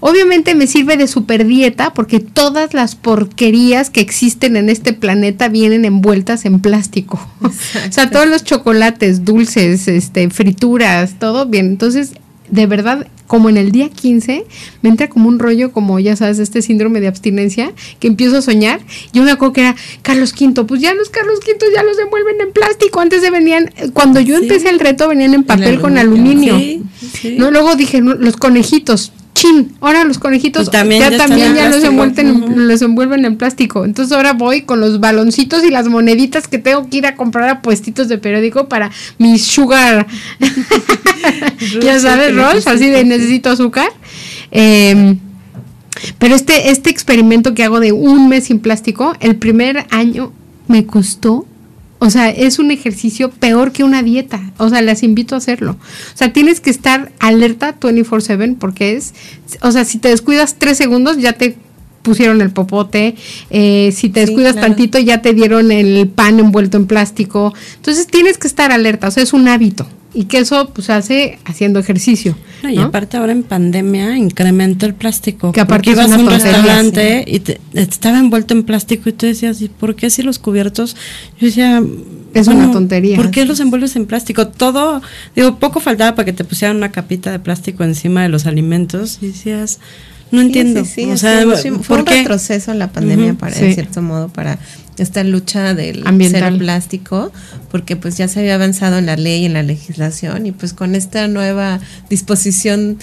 Obviamente 0.00 0.54
me 0.54 0.66
sirve 0.66 0.96
de 0.96 1.06
super 1.06 1.46
dieta 1.46 1.92
porque 1.92 2.18
todas 2.18 2.72
las 2.72 2.94
porquerías 2.94 3.90
que 3.90 4.00
existen 4.00 4.56
en 4.56 4.70
este 4.70 4.94
planeta 4.94 5.48
vienen 5.48 5.84
envueltas 5.84 6.46
en 6.46 6.60
plástico. 6.60 7.20
o 7.42 7.52
sea, 7.92 8.08
todos 8.08 8.26
los 8.26 8.44
chocolates, 8.44 9.26
dulces, 9.26 9.86
este, 9.88 10.30
frituras, 10.30 11.18
todo 11.18 11.44
bien. 11.44 11.66
Entonces, 11.66 12.14
de 12.48 12.66
verdad, 12.66 13.06
como 13.32 13.48
en 13.48 13.56
el 13.56 13.72
día 13.72 13.88
15, 13.88 14.44
me 14.82 14.90
entra 14.90 15.08
como 15.08 15.26
un 15.26 15.38
rollo, 15.38 15.72
como 15.72 15.98
ya 15.98 16.16
sabes, 16.16 16.38
este 16.38 16.60
síndrome 16.60 17.00
de 17.00 17.06
abstinencia, 17.06 17.72
que 17.98 18.08
empiezo 18.08 18.36
a 18.36 18.42
soñar. 18.42 18.80
Yo 19.14 19.22
me 19.22 19.30
acuerdo 19.30 19.54
que 19.54 19.62
era 19.62 19.76
Carlos 20.02 20.34
V, 20.38 20.64
pues 20.64 20.82
ya 20.82 20.92
los 20.92 21.08
Carlos 21.08 21.38
V 21.38 21.56
ya 21.74 21.82
los 21.82 21.98
envuelven 21.98 22.42
en 22.42 22.52
plástico. 22.52 23.00
Antes 23.00 23.22
de 23.22 23.30
venían, 23.30 23.72
cuando 23.94 24.20
yo 24.20 24.36
empecé 24.36 24.68
el 24.68 24.78
reto, 24.78 25.08
venían 25.08 25.32
en 25.32 25.44
papel 25.44 25.80
con 25.80 25.96
aluminio. 25.96 26.58
no, 27.38 27.50
luego 27.50 27.74
dije, 27.74 28.02
los 28.02 28.36
conejitos, 28.36 29.12
chin, 29.34 29.72
ahora 29.80 30.04
los 30.04 30.18
conejitos 30.18 30.66
ya, 30.66 30.80
también 30.80 31.00
ya 31.54 31.68
los, 31.68 31.82
envuelven, 31.82 32.68
los 32.68 32.82
envuelven 32.82 33.24
en 33.24 33.36
plástico. 33.36 33.84
Entonces 33.84 34.14
ahora 34.14 34.32
voy 34.32 34.62
con 34.62 34.80
los 34.80 35.00
baloncitos 35.00 35.64
y 35.64 35.70
las 35.70 35.88
moneditas 35.88 36.48
que 36.48 36.58
tengo 36.58 36.88
que 36.88 36.98
ir 36.98 37.06
a 37.06 37.16
comprar 37.16 37.48
a 37.48 37.62
puestitos 37.62 38.08
de 38.08 38.18
periódico 38.18 38.68
para 38.68 38.90
mis 39.18 39.44
sugar, 39.44 40.06
ya 41.82 41.98
sabes, 41.98 42.34
Rolls, 42.34 42.66
así 42.66 42.88
de 42.88 43.04
necesito 43.04 43.50
azúcar. 43.50 43.90
Em, 44.50 45.18
pero 46.18 46.34
este, 46.34 46.70
este 46.70 46.90
experimento 46.90 47.54
que 47.54 47.64
hago 47.64 47.80
de 47.80 47.92
un 47.92 48.28
mes 48.28 48.44
sin 48.44 48.58
plástico, 48.58 49.14
el 49.20 49.36
primer 49.36 49.86
año 49.90 50.32
me 50.68 50.86
costó 50.86 51.46
o 52.04 52.10
sea, 52.10 52.30
es 52.30 52.58
un 52.58 52.72
ejercicio 52.72 53.30
peor 53.30 53.70
que 53.70 53.84
una 53.84 54.02
dieta. 54.02 54.40
O 54.58 54.68
sea, 54.68 54.82
les 54.82 55.04
invito 55.04 55.36
a 55.36 55.38
hacerlo. 55.38 55.76
O 56.12 56.16
sea, 56.16 56.32
tienes 56.32 56.58
que 56.58 56.68
estar 56.68 57.12
alerta 57.20 57.78
24/7 57.78 58.56
porque 58.58 58.96
es, 58.96 59.14
o 59.60 59.70
sea, 59.70 59.84
si 59.84 59.98
te 59.98 60.08
descuidas 60.08 60.56
tres 60.58 60.78
segundos 60.78 61.18
ya 61.18 61.34
te 61.34 61.56
pusieron 62.02 62.40
el 62.40 62.50
popote, 62.50 63.14
eh, 63.50 63.92
si 63.94 64.08
te 64.08 64.20
descuidas 64.20 64.56
tantito 64.56 64.98
ya 64.98 65.22
te 65.22 65.32
dieron 65.34 65.72
el 65.72 66.08
pan 66.08 66.38
envuelto 66.40 66.76
en 66.76 66.86
plástico. 66.86 67.54
Entonces 67.76 68.06
tienes 68.06 68.38
que 68.38 68.48
estar 68.48 68.72
alerta, 68.72 69.08
o 69.08 69.10
sea, 69.10 69.22
es 69.22 69.32
un 69.32 69.48
hábito 69.48 69.86
y 70.14 70.24
que 70.24 70.38
eso 70.38 70.70
pues 70.74 70.90
hace 70.90 71.38
haciendo 71.44 71.78
ejercicio. 71.78 72.36
y 72.62 72.78
aparte 72.78 73.16
ahora 73.16 73.32
en 73.32 73.42
pandemia 73.42 74.16
incrementa 74.16 74.86
el 74.86 74.94
plástico. 74.94 75.52
Que 75.52 75.60
aparte 75.60 75.90
ibas 75.90 76.12
a 76.12 76.18
un 76.18 76.28
restaurante 76.28 77.24
y 77.26 77.40
te, 77.40 77.60
estaba 77.74 78.18
envuelto 78.18 78.54
en 78.54 78.64
plástico 78.64 79.08
y 79.08 79.12
tú 79.12 79.26
decías, 79.26 79.60
¿y 79.62 79.68
por 79.68 79.94
qué 79.96 80.10
si 80.10 80.22
los 80.22 80.38
cubiertos? 80.38 80.96
Yo 81.40 81.46
decía, 81.46 81.82
es 82.34 82.46
una 82.46 82.70
tontería. 82.70 83.16
¿Por 83.16 83.30
qué 83.30 83.44
los 83.46 83.60
envuelves 83.60 83.96
en 83.96 84.06
plástico? 84.06 84.48
Todo, 84.48 85.00
digo, 85.34 85.58
poco 85.58 85.80
faltaba 85.80 86.14
para 86.14 86.26
que 86.26 86.32
te 86.32 86.44
pusieran 86.44 86.76
una 86.76 86.92
capita 86.92 87.30
de 87.30 87.38
plástico 87.38 87.84
encima 87.84 88.22
de 88.22 88.28
los 88.28 88.46
alimentos 88.46 89.18
y 89.22 89.28
decías, 89.28 89.80
no 90.32 90.40
entiendo. 90.40 90.84
Sí, 90.84 91.04
o 91.10 91.16
sea, 91.16 91.44
fue 91.82 91.98
un 91.98 92.06
retroceso 92.06 92.74
la 92.74 92.90
pandemia 92.90 93.34
para, 93.34 93.56
en 93.56 93.74
cierto 93.74 94.02
modo, 94.02 94.28
para 94.28 94.58
esta 94.98 95.24
lucha 95.24 95.74
del 95.74 96.04
cero 96.20 96.56
plástico, 96.58 97.32
porque 97.70 97.96
pues 97.96 98.16
ya 98.16 98.28
se 98.28 98.40
había 98.40 98.56
avanzado 98.56 98.98
en 98.98 99.06
la 99.06 99.16
ley, 99.16 99.44
en 99.44 99.52
la 99.52 99.62
legislación, 99.62 100.46
y 100.46 100.52
pues 100.52 100.72
con 100.72 100.94
esta 100.94 101.28
nueva 101.28 101.80
disposición 102.10 102.98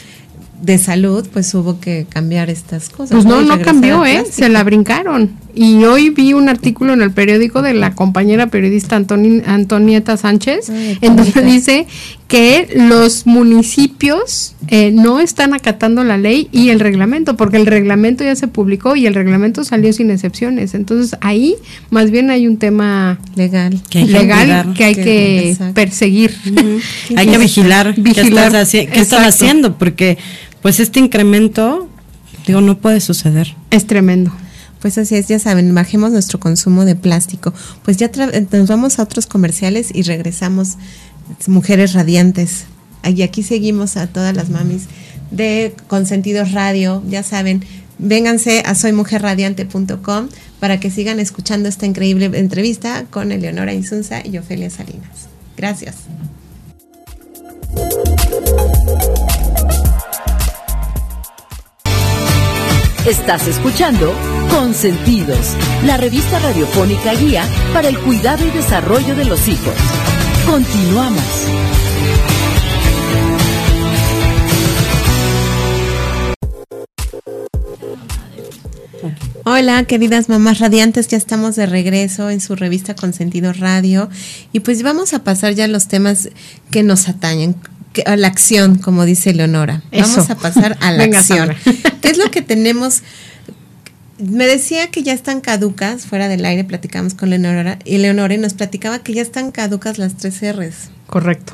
de 0.62 0.78
salud, 0.78 1.28
pues 1.32 1.54
hubo 1.54 1.80
que 1.80 2.06
cambiar 2.10 2.50
estas 2.50 2.90
cosas. 2.90 3.12
Pues 3.12 3.26
no, 3.26 3.42
no 3.42 3.62
cambió, 3.62 4.06
¿eh? 4.06 4.26
Se 4.30 4.50
la 4.50 4.64
brincaron. 4.64 5.32
Y 5.56 5.84
hoy 5.86 6.10
vi 6.10 6.34
un 6.34 6.50
artículo 6.50 6.94
en 6.94 7.02
el 7.02 7.12
periódico 7.12 7.62
de 7.62 7.74
la 7.74 7.96
compañera 7.96 8.48
periodista 8.48 8.98
Antonieta 8.98 10.18
Sánchez, 10.18 10.70
en 10.70 11.16
donde 11.16 11.42
dice 11.44 11.88
que 12.28 12.68
los 12.76 13.26
municipios 13.26 13.89
eh, 14.68 14.92
no 14.92 15.20
están 15.20 15.54
acatando 15.54 16.04
la 16.04 16.18
ley 16.18 16.48
y 16.52 16.70
el 16.70 16.80
reglamento, 16.80 17.36
porque 17.36 17.58
el 17.58 17.66
reglamento 17.66 18.24
ya 18.24 18.36
se 18.36 18.48
publicó 18.48 18.96
y 18.96 19.06
el 19.06 19.14
reglamento 19.14 19.64
salió 19.64 19.92
sin 19.92 20.10
excepciones. 20.10 20.74
Entonces 20.74 21.18
ahí 21.22 21.56
más 21.90 22.10
bien 22.10 22.30
hay 22.30 22.48
un 22.48 22.58
tema 22.58 23.20
legal 23.36 23.82
que 23.90 24.00
hay 24.00 24.08
legal 24.08 24.74
que, 24.74 24.84
hay 24.86 24.96
que, 24.96 25.58
perseguir. 25.74 26.34
hay 27.16 27.28
que 27.28 27.38
vigilar, 27.38 27.94
vigilar 27.98 28.52
qué, 28.70 28.90
están 28.94 29.26
haciendo, 29.26 29.78
porque 29.78 30.18
pues 30.62 30.80
este 30.80 31.00
incremento, 31.00 31.90
digo, 32.48 32.62
no 32.62 32.78
puede 32.78 33.02
suceder. 33.02 33.56
Es 33.70 33.86
tremendo. 33.86 34.32
Pues 34.82 34.98
así 34.98 35.16
es, 35.16 35.28
ya 35.28 35.40
saben, 35.40 35.76
bajemos 35.76 36.12
nuestro 36.12 36.40
consumo 36.40 36.86
de 36.86 36.96
plástico. 36.96 37.54
Pues 37.84 37.98
ya 37.98 38.10
nos 38.52 38.70
vamos 38.70 38.98
a 38.98 39.04
otros 39.04 39.26
comerciales 39.28 39.90
y 39.94 40.04
regresamos, 40.04 40.78
mujeres 41.48 41.94
radiantes. 41.94 42.66
Y 43.04 43.22
aquí 43.22 43.44
seguimos 43.44 43.98
a 43.98 44.08
todas 44.08 44.36
las 44.36 44.50
mamis 44.50 44.84
de 45.32 45.74
Consentidos 45.88 46.52
Radio, 46.52 47.04
ya 47.08 47.24
saben, 47.24 47.64
vénganse 47.98 48.64
a 48.66 48.76
soymujerradiante.com 48.76 50.30
para 50.60 50.80
que 50.80 50.92
sigan 50.92 51.20
escuchando 51.20 51.70
esta 51.70 51.86
increíble 51.86 52.26
entrevista 52.34 53.06
con 53.10 53.32
Eleonora 53.32 53.74
Insunza 53.74 54.26
y 54.26 54.38
Ofelia 54.38 54.70
Salinas. 54.70 55.28
Gracias. 55.56 55.96
Estás 63.06 63.48
escuchando 63.48 64.14
Consentidos, 64.50 65.56
la 65.86 65.98
revista 65.98 66.40
radiofónica 66.40 67.14
guía 67.14 67.44
para 67.74 67.88
el 67.88 67.98
cuidado 68.00 68.46
y 68.46 68.52
desarrollo 68.52 69.16
de 69.16 69.26
los 69.26 69.48
hijos. 69.48 69.74
Continuamos. 70.46 71.69
Hola, 79.60 79.84
queridas 79.84 80.30
mamás 80.30 80.60
radiantes, 80.60 81.10
ya 81.10 81.18
estamos 81.18 81.58
de 81.58 81.66
regreso 81.66 82.30
en 82.30 82.40
su 82.40 82.56
revista 82.56 82.96
Consentidos 82.96 83.60
Radio 83.60 84.10
y 84.54 84.62
pues 84.62 84.84
vamos 84.84 85.14
a 85.14 85.26
pasar 85.26 85.54
ya 85.54 85.66
a 85.66 85.68
los 85.68 85.90
temas 85.90 86.30
que 86.72 86.82
nos 86.82 87.10
atañen 87.10 87.58
a 88.06 88.16
la 88.16 88.30
acción, 88.30 88.78
como 88.78 89.04
dice 89.04 89.34
Leonora. 89.34 89.84
Vamos 89.92 90.30
a 90.30 90.38
pasar 90.38 90.78
a 90.80 90.92
la 90.94 91.04
acción. 91.04 91.54
¿Qué 92.02 92.08
es 92.08 92.18
lo 92.18 92.32
que 92.32 92.42
tenemos? 92.42 93.02
Me 94.18 94.48
decía 94.48 94.92
que 94.92 95.04
ya 95.04 95.12
están 95.12 95.42
caducas, 95.42 96.06
fuera 96.06 96.30
del 96.30 96.46
aire 96.46 96.64
platicamos 96.64 97.14
con 97.14 97.30
Leonora, 97.30 97.80
y 97.84 97.98
Leonora 97.98 98.38
nos 98.38 98.54
platicaba 98.54 99.00
que 99.00 99.14
ya 99.14 99.22
están 99.22 99.52
caducas 99.52 99.98
las 99.98 100.16
tres 100.16 100.40
R's. 100.42 100.90
Correcto. 101.06 101.52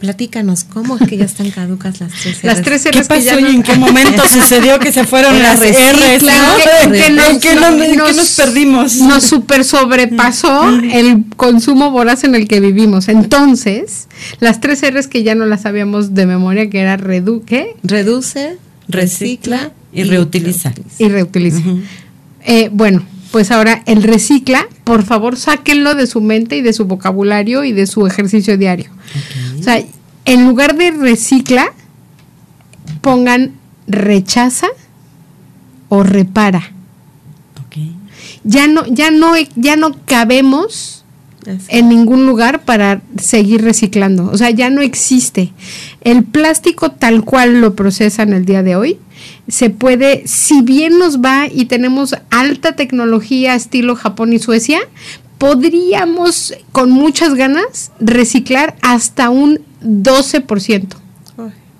Platícanos, 0.00 0.64
¿cómo 0.64 0.96
es 0.96 1.06
que 1.06 1.18
ya 1.18 1.26
están 1.26 1.50
caducas 1.50 2.00
las 2.00 2.10
tres 2.10 2.38
R's? 2.38 2.44
Las 2.44 2.62
tres 2.62 2.84
R's 2.86 2.90
¿Qué 2.90 3.04
pasó 3.04 3.38
y 3.38 3.54
en 3.54 3.62
qué 3.62 3.76
momento 3.76 4.22
sucedió 4.32 4.78
que 4.78 4.92
se 4.92 5.04
fueron 5.04 5.38
las 5.38 5.60
R's? 5.60 5.76
¿En 5.76 7.38
qué 7.38 7.54
nos, 7.54 8.30
perdimos? 8.30 8.96
Nos 8.96 9.24
super 9.24 9.62
sobrepasó 9.62 10.70
el 10.90 11.26
consumo 11.36 11.90
voraz 11.90 12.24
en 12.24 12.34
el 12.34 12.48
que 12.48 12.60
vivimos. 12.60 13.08
Entonces, 13.08 14.08
las 14.38 14.62
tres 14.62 14.80
R's 14.90 15.06
que 15.06 15.22
ya 15.22 15.34
no 15.34 15.44
las 15.44 15.62
sabíamos 15.62 16.14
de 16.14 16.24
memoria, 16.24 16.70
que 16.70 16.80
era 16.80 16.96
redu 16.96 17.44
¿qué? 17.44 17.76
reduce, 17.82 18.56
recicla 18.88 19.70
y, 19.92 20.04
reutiliza. 20.04 20.72
Y 20.98 21.08
reutiliza. 21.08 21.60
Eh, 22.46 22.70
bueno, 22.72 23.04
pues 23.32 23.50
ahora 23.50 23.82
el 23.86 24.02
recicla, 24.02 24.66
por 24.84 25.04
favor, 25.04 25.36
sáquenlo 25.36 25.94
de 25.94 26.06
su 26.06 26.20
mente 26.20 26.56
y 26.56 26.62
de 26.62 26.72
su 26.72 26.86
vocabulario 26.86 27.64
y 27.64 27.72
de 27.72 27.86
su 27.86 28.06
ejercicio 28.06 28.56
diario. 28.56 28.90
O 29.60 29.62
sea, 29.62 29.82
en 30.24 30.46
lugar 30.46 30.76
de 30.76 30.90
recicla, 30.90 31.72
pongan 33.00 33.52
rechaza 33.86 34.68
o 35.88 36.02
repara. 36.02 36.72
Ya 38.42 38.66
no, 38.66 38.86
ya 38.86 39.10
no, 39.10 39.32
ya 39.54 39.76
no 39.76 39.94
cabemos 40.06 41.04
en 41.68 41.88
ningún 41.88 42.26
lugar 42.26 42.64
para 42.64 43.02
seguir 43.18 43.62
reciclando. 43.62 44.30
O 44.30 44.36
sea, 44.36 44.50
ya 44.50 44.70
no 44.70 44.80
existe. 44.80 45.52
El 46.00 46.24
plástico 46.24 46.90
tal 46.90 47.24
cual 47.24 47.60
lo 47.60 47.74
procesan 47.74 48.32
el 48.32 48.44
día 48.44 48.62
de 48.62 48.76
hoy, 48.76 48.98
se 49.48 49.70
puede, 49.70 50.26
si 50.26 50.62
bien 50.62 50.98
nos 50.98 51.20
va 51.20 51.48
y 51.50 51.66
tenemos 51.66 52.14
alta 52.30 52.76
tecnología 52.76 53.54
estilo 53.54 53.96
Japón 53.96 54.32
y 54.32 54.38
Suecia, 54.38 54.80
podríamos 55.40 56.52
con 56.70 56.90
muchas 56.90 57.34
ganas 57.34 57.92
reciclar 57.98 58.76
hasta 58.82 59.30
un 59.30 59.60
12%. 59.82 60.86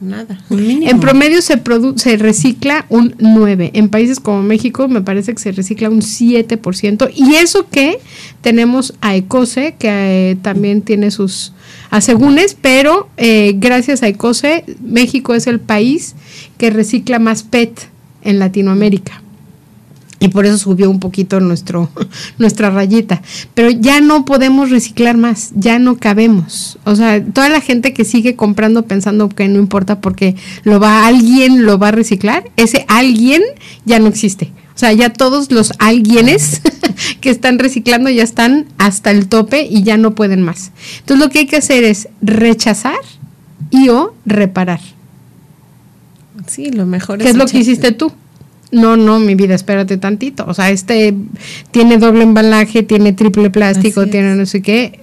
nada. 0.00 0.42
En 0.48 0.98
promedio 0.98 1.42
se, 1.42 1.60
se 1.96 2.16
recicla 2.16 2.86
un 2.88 3.12
9%. 3.18 3.70
En 3.74 3.90
países 3.90 4.18
como 4.18 4.42
México 4.42 4.88
me 4.88 5.02
parece 5.02 5.34
que 5.34 5.40
se 5.40 5.52
recicla 5.52 5.90
un 5.90 6.00
7%. 6.00 7.10
Y 7.14 7.34
eso 7.34 7.68
que 7.68 7.98
tenemos 8.40 8.94
a 9.02 9.14
Ecose, 9.14 9.74
que 9.78 10.30
eh, 10.30 10.36
también 10.40 10.80
tiene 10.80 11.10
sus 11.10 11.52
asegúnes, 11.90 12.56
pero 12.58 13.10
eh, 13.18 13.56
gracias 13.58 14.02
a 14.02 14.08
Ecose, 14.08 14.64
México 14.82 15.34
es 15.34 15.46
el 15.46 15.60
país 15.60 16.14
que 16.56 16.70
recicla 16.70 17.18
más 17.18 17.42
PET 17.42 17.90
en 18.22 18.38
Latinoamérica 18.38 19.20
y 20.20 20.28
por 20.28 20.44
eso 20.46 20.58
subió 20.58 20.90
un 20.90 21.00
poquito 21.00 21.40
nuestro, 21.40 21.90
nuestra 22.38 22.70
rayita. 22.70 23.22
Pero 23.54 23.70
ya 23.70 24.00
no 24.00 24.24
podemos 24.26 24.70
reciclar 24.70 25.16
más, 25.16 25.50
ya 25.56 25.78
no 25.78 25.96
cabemos. 25.96 26.78
O 26.84 26.94
sea, 26.94 27.24
toda 27.24 27.48
la 27.48 27.60
gente 27.60 27.92
que 27.92 28.04
sigue 28.04 28.36
comprando 28.36 28.84
pensando 28.84 29.30
que 29.30 29.48
no 29.48 29.58
importa 29.58 30.00
porque 30.00 30.36
lo 30.62 30.78
va, 30.78 31.06
alguien 31.06 31.64
lo 31.64 31.78
va 31.78 31.88
a 31.88 31.92
reciclar, 31.92 32.50
ese 32.56 32.84
alguien 32.86 33.42
ya 33.86 33.98
no 33.98 34.08
existe. 34.08 34.52
O 34.74 34.78
sea, 34.80 34.92
ya 34.92 35.10
todos 35.10 35.50
los 35.50 35.72
alguienes 35.78 36.60
que 37.20 37.30
están 37.30 37.58
reciclando 37.58 38.10
ya 38.10 38.22
están 38.22 38.66
hasta 38.78 39.10
el 39.10 39.26
tope 39.26 39.66
y 39.68 39.82
ya 39.82 39.96
no 39.96 40.14
pueden 40.14 40.42
más. 40.42 40.70
Entonces 41.00 41.26
lo 41.26 41.30
que 41.30 41.40
hay 41.40 41.46
que 41.46 41.56
hacer 41.56 41.84
es 41.84 42.08
rechazar 42.20 43.00
y 43.70 43.88
o 43.88 44.14
reparar. 44.26 44.80
Sí, 46.46 46.70
lo 46.70 46.86
mejor 46.86 47.18
¿Qué 47.18 47.28
es 47.28 47.36
lo 47.36 47.46
que 47.46 47.58
hiciste 47.58 47.92
tú? 47.92 48.12
No, 48.72 48.96
no, 48.96 49.18
mi 49.18 49.34
vida, 49.34 49.54
espérate 49.54 49.96
tantito. 49.96 50.44
O 50.46 50.54
sea, 50.54 50.70
este 50.70 51.14
tiene 51.70 51.98
doble 51.98 52.22
embalaje, 52.22 52.82
tiene 52.82 53.12
triple 53.12 53.50
plástico, 53.50 54.06
tiene 54.06 54.34
no 54.36 54.46
sé 54.46 54.62
qué. 54.62 55.00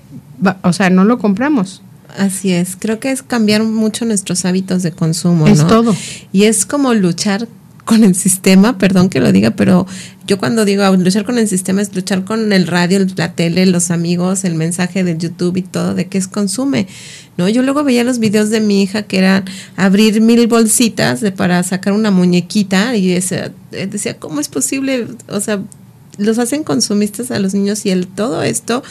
O 0.64 0.74
sea, 0.74 0.90
no 0.90 1.04
lo 1.04 1.18
compramos. 1.18 1.82
Así 2.18 2.52
es, 2.52 2.78
creo 2.80 3.00
que 3.00 3.12
es 3.12 3.22
cambiar 3.22 3.64
mucho 3.64 4.06
nuestros 4.06 4.46
hábitos 4.46 4.82
de 4.84 4.92
consumo. 4.92 5.48
Es 5.48 5.68
todo. 5.68 5.96
Y 6.32 6.44
es 6.44 6.66
como 6.66 6.94
luchar 6.94 7.48
con 7.88 8.04
el 8.04 8.16
sistema, 8.16 8.78
perdón 8.78 9.08
que 9.10 9.22
lo 9.22 9.32
diga, 9.32 9.52
pero 9.52 9.88
yo 10.28 10.38
cuando 10.38 10.66
digo 10.66 10.84
luchar 10.98 11.24
con 11.24 11.38
el 11.38 11.48
sistema 11.48 11.82
es 11.82 11.96
luchar 11.96 12.26
con 12.26 12.52
el 12.52 12.68
radio, 12.68 13.00
la 13.16 13.32
tele, 13.32 13.66
los 13.66 13.92
amigos, 13.92 14.44
el 14.44 14.56
mensaje 14.56 15.06
del 15.06 15.18
YouTube 15.18 15.56
y 15.56 15.62
todo 15.62 15.96
de 15.96 16.08
qué 16.08 16.18
es 16.18 16.28
consume. 16.28 16.88
¿no? 17.38 17.48
Yo 17.48 17.62
luego 17.62 17.86
veía 17.86 18.04
los 18.04 18.20
videos 18.20 18.50
de 18.50 18.60
mi 18.60 18.84
hija 18.84 19.04
que 19.04 19.20
eran 19.20 19.46
abrir 19.78 20.20
mil 20.20 20.48
bolsitas 20.48 21.22
de, 21.22 21.32
para 21.32 21.64
sacar 21.64 21.94
una 21.94 22.12
muñequita 22.12 22.96
y 22.98 23.08
decía, 23.08 23.54
decía, 23.72 24.20
¿cómo 24.20 24.42
es 24.42 24.50
posible? 24.50 25.08
O 25.30 25.40
sea, 25.40 25.62
los 26.18 26.40
hacen 26.40 26.66
consumistas 26.66 27.32
a 27.32 27.40
los 27.40 27.54
niños 27.54 27.86
y 27.86 27.92
el 27.92 28.06
todo 28.06 28.44
esto 28.44 28.84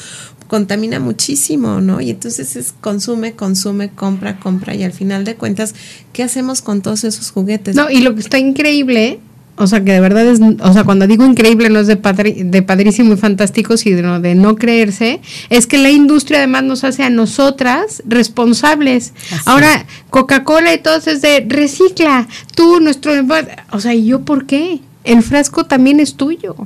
contamina 0.47 1.01
muchísimo, 1.01 1.81
¿no? 1.81 2.01
Y 2.01 2.11
entonces 2.11 2.57
es 2.57 2.75
consume, 2.81 3.33
consume, 3.33 3.91
compra, 3.91 4.39
compra 4.39 4.75
y 4.75 4.83
al 4.85 4.93
final 4.93 5.25
de 5.25 5.35
cuentas, 5.35 5.75
¿qué 6.13 6.23
hacemos 6.23 6.63
con 6.63 6.83
todos 6.83 7.05
esos 7.05 7.31
juguetes? 7.31 7.77
No, 7.77 7.91
y 7.91 8.01
lo 8.01 8.15
que 8.15 8.21
está 8.21 8.39
increíble, 8.39 9.21
o 9.57 9.67
sea, 9.67 9.83
que 9.83 9.93
de 9.93 10.01
verdad 10.01 10.27
es, 10.27 10.41
o 10.41 10.73
sea, 10.73 10.85
cuando 10.85 11.07
digo 11.07 11.25
increíble 11.25 11.71
no 11.71 11.81
es 11.81 11.87
de, 11.87 11.97
de 11.97 12.63
padrísimo 12.63 13.15
y 13.15 13.17
fantástico, 13.17 13.77
sino 13.77 14.21
de 14.21 14.35
no 14.35 14.57
creerse, 14.57 15.21
es 15.49 15.67
que 15.67 15.79
la 15.79 15.91
industria 15.91 16.39
además 16.39 16.65
nos 16.65 16.85
hace 16.85 17.03
a 17.03 17.11
nosotras 17.11 18.03
responsables. 18.07 19.15
Ahora, 19.47 19.87
Coca-Cola 20.11 20.75
y 20.75 20.79
todo 20.79 20.97
es 20.97 21.23
de 21.23 21.45
recicla, 21.49 22.29
tú, 22.55 22.81
nuestro, 22.81 23.13
o 23.73 23.81
sea, 23.81 23.95
¿y 23.95 24.07
yo 24.07 24.23
por 24.23 24.47
qué? 24.47 24.81
El 25.05 25.23
frasco 25.23 25.65
también 25.65 26.01
es 26.01 26.17
tuyo. 26.17 26.57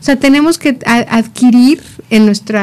O 0.00 0.02
sea, 0.02 0.16
tenemos 0.16 0.58
que 0.58 0.78
adquirir 0.86 1.82
en 2.10 2.26
nuestro 2.26 2.60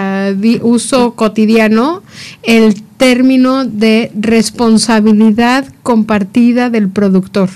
uso 0.62 1.15
cotidiano 1.15 2.04
el 2.43 2.82
término 2.97 3.65
de 3.65 4.12
responsabilidad 4.15 5.65
compartida 5.84 6.69
del 6.69 6.89
productor. 6.89 7.50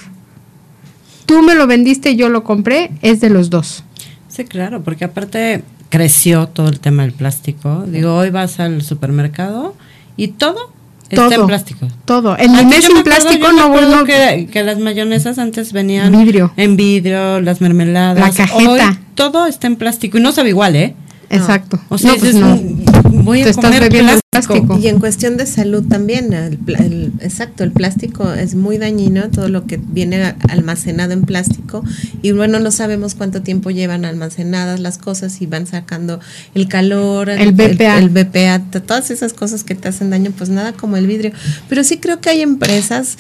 Tú 1.26 1.42
me 1.42 1.56
lo 1.56 1.68
vendiste, 1.68 2.16
yo 2.16 2.30
lo 2.30 2.44
compré, 2.44 2.92
es 3.02 3.20
de 3.22 3.30
los 3.30 3.50
dos. 3.50 3.84
Sí, 4.28 4.46
claro, 4.46 4.84
porque 4.84 5.06
aparte 5.06 5.64
creció 5.90 6.48
todo 6.48 6.68
el 6.68 6.80
tema 6.80 7.04
del 7.04 7.14
plástico. 7.14 7.86
Digo, 7.88 8.16
hoy 8.16 8.30
vas 8.30 8.60
al 8.60 8.82
supermercado 8.82 9.76
y 10.18 10.30
todo 10.30 10.75
todo. 11.10 11.26
Está 11.30 11.42
en 11.42 11.48
plástico. 11.48 11.88
Todo. 12.06 12.38
El 12.38 12.52
me 12.52 12.60
en 12.62 13.04
plástico 13.04 13.52
no 13.52 13.70
bueno. 13.70 14.04
que, 14.06 14.48
que 14.52 14.64
las 14.64 14.80
mayonesas 14.80 15.38
antes 15.38 15.74
venían 15.74 16.12
Vidrio. 16.12 16.52
en 16.58 16.76
vidrio, 16.76 17.42
las 17.42 17.62
mermeladas. 17.62 18.20
La 18.20 18.32
cajeta. 18.32 18.90
Hoy 18.90 18.98
todo 19.16 19.46
está 19.48 19.68
en 19.68 19.76
plástico 19.76 20.18
y 20.18 20.22
no 20.22 20.32
sabe 20.32 20.50
igual, 20.50 20.76
¿eh? 20.76 20.96
Exacto. 21.30 21.80
O 21.90 21.98
sea, 21.98 22.12
no, 22.12 22.18
pues 22.18 22.34
dices, 22.34 22.42
no. 22.42 22.56
"Mm, 22.56 23.24
voy 23.26 23.42
Te 23.42 23.48
a 23.48 23.50
estás 23.52 23.66
comer 23.66 23.82
bebiendo 23.84 24.14
el 24.14 24.20
plástico. 24.44 24.80
Y 24.80 24.88
en 24.88 25.00
cuestión 25.00 25.38
de 25.38 25.46
salud 25.46 25.84
también, 25.88 26.34
el 26.34 26.60
el- 26.78 27.12
exacto, 27.22 27.64
el 27.64 27.72
plástico 27.72 28.32
es 28.34 28.56
muy 28.56 28.78
dañino, 28.78 29.30
todo 29.30 29.50
lo 29.50 29.66
que 29.66 29.78
viene 29.78 30.36
almacenado 30.50 31.14
en 31.14 31.22
plástico 31.24 31.84
y 32.22 32.32
bueno, 32.32 32.60
no 32.60 32.72
sabemos 32.72 33.16
cuánto 33.16 33.42
tiempo 33.42 33.70
llevan 33.72 34.06
almacenadas 34.06 34.80
las 34.80 34.98
cosas 34.98 35.42
y 35.42 35.46
van 35.46 35.68
sacando 35.68 36.20
el 36.54 36.68
calor, 36.68 37.30
El 37.30 37.52
BPA. 37.54 37.98
el, 38.00 38.10
BPA, 38.10 38.60
todas 38.86 39.12
esas 39.12 39.34
cosas 39.34 39.64
que 39.64 39.76
te 39.76 39.88
hacen 39.88 40.10
daño, 40.10 40.32
pues 40.38 40.50
nada 40.50 40.74
como 40.74 40.98
el 40.98 41.08
vidrio. 41.08 41.32
Pero 41.70 41.84
sí 41.84 41.98
creo 41.98 42.20
que 42.22 42.30
hay 42.30 42.42
empresas, 42.42 43.18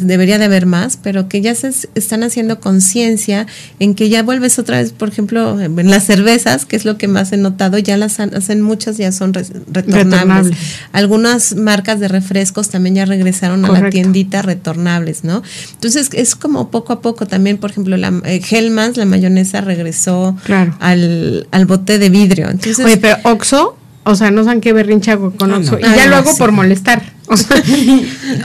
debería 0.00 0.38
de 0.38 0.44
haber 0.46 0.66
más, 0.66 0.96
pero 1.02 1.28
que 1.28 1.40
ya 1.40 1.54
se 1.54 1.70
están 1.94 2.22
haciendo 2.22 2.60
conciencia 2.60 3.46
en 3.78 3.94
que 3.94 4.08
ya 4.08 4.22
vuelves 4.22 4.58
otra 4.58 4.78
vez, 4.78 4.92
por 4.92 5.08
ejemplo, 5.08 5.60
en 5.60 5.90
las 5.90 6.04
cervezas, 6.04 6.64
que 6.66 6.76
es 6.76 6.84
lo 6.84 6.96
que 6.98 7.08
más 7.08 7.32
he 7.32 7.36
notado, 7.36 7.78
ya 7.78 7.96
las 7.96 8.20
han- 8.20 8.34
hacen 8.34 8.60
muchas, 8.62 8.96
ya 8.96 9.12
son 9.12 9.32
retornables. 9.34 10.45
Retornables. 10.50 10.88
Algunas 10.92 11.54
marcas 11.56 12.00
de 12.00 12.08
refrescos 12.08 12.68
también 12.68 12.94
ya 12.96 13.04
regresaron 13.04 13.64
a 13.64 13.68
la 13.68 13.90
tiendita 13.90 14.42
retornables, 14.42 15.24
¿no? 15.24 15.42
Entonces 15.72 16.08
es 16.12 16.34
como 16.34 16.70
poco 16.70 16.92
a 16.92 17.00
poco 17.00 17.26
también, 17.26 17.58
por 17.58 17.70
ejemplo, 17.70 17.96
la 17.96 18.12
eh, 18.24 18.40
Hellmann's, 18.50 18.96
la 18.96 19.04
mayonesa 19.04 19.60
regresó 19.60 20.36
Claro. 20.44 20.76
al, 20.80 21.46
al 21.50 21.66
bote 21.66 21.98
de 21.98 22.08
vidrio. 22.10 22.48
Entonces, 22.50 22.84
Oye, 22.84 22.96
pero 22.96 23.16
Oxo, 23.24 23.76
o 24.06 24.14
sea, 24.14 24.30
no 24.30 24.44
saben 24.44 24.60
qué 24.60 24.72
berrinche 24.72 25.10
hago 25.10 25.32
con 25.32 25.52
Ah, 25.52 25.58
no. 25.58 25.60
Oxo. 25.60 25.78
Y 25.78 25.84
Ah, 25.84 25.94
ya 25.96 26.04
no, 26.04 26.10
lo 26.10 26.16
hago 26.16 26.32
sí. 26.32 26.38
por 26.38 26.52
molestar. 26.52 27.02
O 27.28 27.36
sea, 27.36 27.56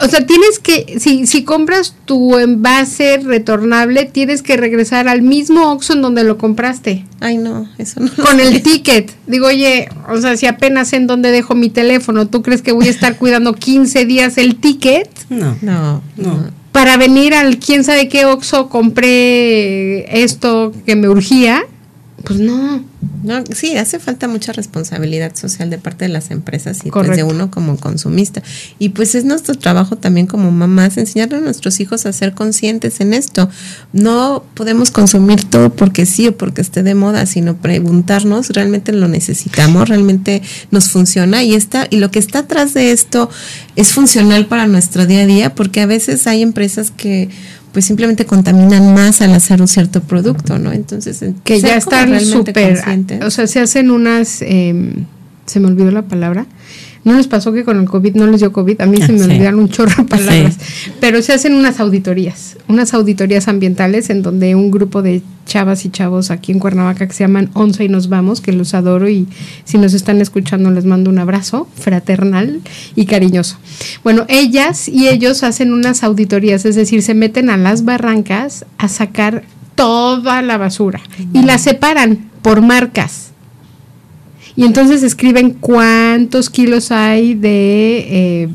o 0.01 0.07
sea, 0.09 0.25
tienes 0.25 0.57
que, 0.57 0.95
si, 0.99 1.27
si 1.27 1.43
compras 1.43 1.93
tu 2.05 2.39
envase 2.39 3.19
retornable, 3.23 4.05
tienes 4.05 4.41
que 4.41 4.57
regresar 4.57 5.07
al 5.07 5.21
mismo 5.21 5.71
Oxxo 5.71 5.93
en 5.93 6.01
donde 6.01 6.23
lo 6.23 6.39
compraste. 6.39 7.05
ay 7.19 7.37
no, 7.37 7.69
eso 7.77 7.99
no. 7.99 8.09
lo 8.17 8.25
Con 8.25 8.39
el 8.39 8.63
ticket. 8.63 9.11
Digo, 9.27 9.45
oye, 9.45 9.87
o 10.09 10.17
sea, 10.19 10.35
si 10.35 10.47
apenas 10.47 10.87
sé 10.89 10.95
en 10.95 11.05
dónde 11.05 11.29
dejo 11.29 11.53
mi 11.53 11.69
teléfono, 11.69 12.27
¿tú 12.27 12.41
crees 12.41 12.63
que 12.63 12.71
voy 12.71 12.87
a 12.87 12.89
estar 12.89 13.17
cuidando 13.17 13.53
15 13.53 14.05
días 14.05 14.39
el 14.39 14.55
ticket? 14.55 15.07
No. 15.29 15.55
No, 15.61 16.01
No. 16.17 16.33
no. 16.37 16.61
Para 16.71 16.97
venir 16.97 17.35
al 17.35 17.57
quién 17.59 17.83
sabe 17.83 18.07
qué 18.09 18.25
Oxxo 18.25 18.67
compré 18.69 20.23
esto 20.23 20.71
que 20.85 20.95
me 20.95 21.07
urgía. 21.09 21.63
Pues 22.23 22.39
no. 22.39 22.83
No, 23.23 23.43
sí, 23.53 23.77
hace 23.77 23.99
falta 23.99 24.27
mucha 24.27 24.51
responsabilidad 24.51 25.35
social 25.35 25.69
de 25.69 25.77
parte 25.77 26.05
de 26.05 26.09
las 26.09 26.31
empresas 26.31 26.79
y 26.83 26.91
pues, 26.91 27.15
de 27.15 27.23
uno 27.23 27.51
como 27.51 27.77
consumista. 27.77 28.41
Y 28.79 28.89
pues 28.89 29.15
es 29.15 29.25
nuestro 29.25 29.55
trabajo 29.55 29.95
también 29.95 30.27
como 30.27 30.51
mamás 30.51 30.97
enseñarle 30.97 31.37
a 31.37 31.41
nuestros 31.41 31.79
hijos 31.79 32.05
a 32.05 32.13
ser 32.13 32.33
conscientes 32.33 32.99
en 32.99 33.13
esto. 33.13 33.49
No 33.93 34.43
podemos 34.55 34.91
consumir 34.91 35.43
todo 35.43 35.71
porque 35.71 36.05
sí 36.05 36.27
o 36.27 36.37
porque 36.37 36.61
esté 36.61 36.83
de 36.83 36.95
moda, 36.95 37.25
sino 37.25 37.57
preguntarnos, 37.57 38.49
¿realmente 38.49 38.91
lo 38.91 39.07
necesitamos? 39.07 39.89
¿Realmente 39.89 40.41
nos 40.71 40.89
funciona? 40.89 41.43
Y 41.43 41.53
está, 41.53 41.87
y 41.89 41.97
lo 41.97 42.11
que 42.11 42.19
está 42.19 42.39
atrás 42.39 42.73
de 42.73 42.91
esto 42.91 43.29
es 43.75 43.93
funcional 43.93 44.47
para 44.47 44.67
nuestro 44.67 45.05
día 45.05 45.21
a 45.21 45.25
día, 45.25 45.55
porque 45.55 45.81
a 45.81 45.85
veces 45.85 46.25
hay 46.27 46.41
empresas 46.41 46.91
que 46.91 47.29
pues 47.71 47.85
simplemente 47.85 48.25
contaminan 48.25 48.93
más 48.93 49.21
al 49.21 49.33
hacer 49.33 49.61
un 49.61 49.67
cierto 49.67 50.01
producto, 50.01 50.59
¿no? 50.59 50.71
Entonces, 50.73 51.23
que 51.43 51.61
ya 51.61 51.75
están 51.75 52.19
súper, 52.19 52.81
o 53.23 53.31
sea, 53.31 53.47
se 53.47 53.59
hacen 53.59 53.91
unas, 53.91 54.41
eh, 54.41 54.93
se 55.45 55.59
me 55.59 55.67
olvidó 55.67 55.91
la 55.91 56.03
palabra. 56.03 56.45
¿No 57.03 57.13
les 57.13 57.27
pasó 57.27 57.51
que 57.51 57.63
con 57.63 57.79
el 57.79 57.89
COVID 57.89 58.15
no 58.15 58.27
les 58.27 58.41
dio 58.41 58.51
COVID? 58.51 58.81
A 58.81 58.85
mí 58.85 59.01
se 59.01 59.11
me 59.11 59.19
sí. 59.19 59.25
olvidaron 59.25 59.59
un 59.59 59.69
chorro 59.69 60.03
de 60.03 60.09
palabras. 60.09 60.57
Pero 60.99 61.21
se 61.21 61.33
hacen 61.33 61.55
unas 61.55 61.79
auditorías, 61.79 62.57
unas 62.67 62.93
auditorías 62.93 63.47
ambientales 63.47 64.09
en 64.09 64.21
donde 64.21 64.53
un 64.53 64.69
grupo 64.69 65.01
de 65.01 65.23
chavas 65.45 65.83
y 65.85 65.89
chavos 65.89 66.31
aquí 66.31 66.51
en 66.51 66.59
Cuernavaca 66.59 67.07
que 67.07 67.13
se 67.13 67.23
llaman 67.23 67.49
Once 67.53 67.83
y 67.83 67.89
Nos 67.89 68.07
Vamos, 68.07 68.39
que 68.39 68.53
los 68.53 68.73
adoro 68.73 69.09
y 69.09 69.27
si 69.65 69.77
nos 69.77 69.93
están 69.93 70.21
escuchando 70.21 70.69
les 70.69 70.85
mando 70.85 71.09
un 71.09 71.19
abrazo 71.19 71.67
fraternal 71.75 72.61
y 72.95 73.05
cariñoso. 73.05 73.57
Bueno, 74.03 74.25
ellas 74.29 74.87
y 74.87 75.07
ellos 75.07 75.43
hacen 75.43 75.73
unas 75.73 76.03
auditorías, 76.03 76.65
es 76.65 76.75
decir, 76.75 77.01
se 77.01 77.15
meten 77.15 77.49
a 77.49 77.57
las 77.57 77.83
barrancas 77.83 78.65
a 78.77 78.87
sacar 78.87 79.43
toda 79.75 80.41
la 80.41 80.57
basura 80.57 81.01
y 81.33 81.41
la 81.41 81.57
separan 81.57 82.29
por 82.41 82.61
marcas. 82.61 83.30
Y 84.55 84.65
entonces 84.65 85.03
escriben 85.03 85.51
cuántos 85.51 86.49
kilos 86.49 86.91
hay 86.91 87.35
de, 87.35 88.43
eh, 88.43 88.49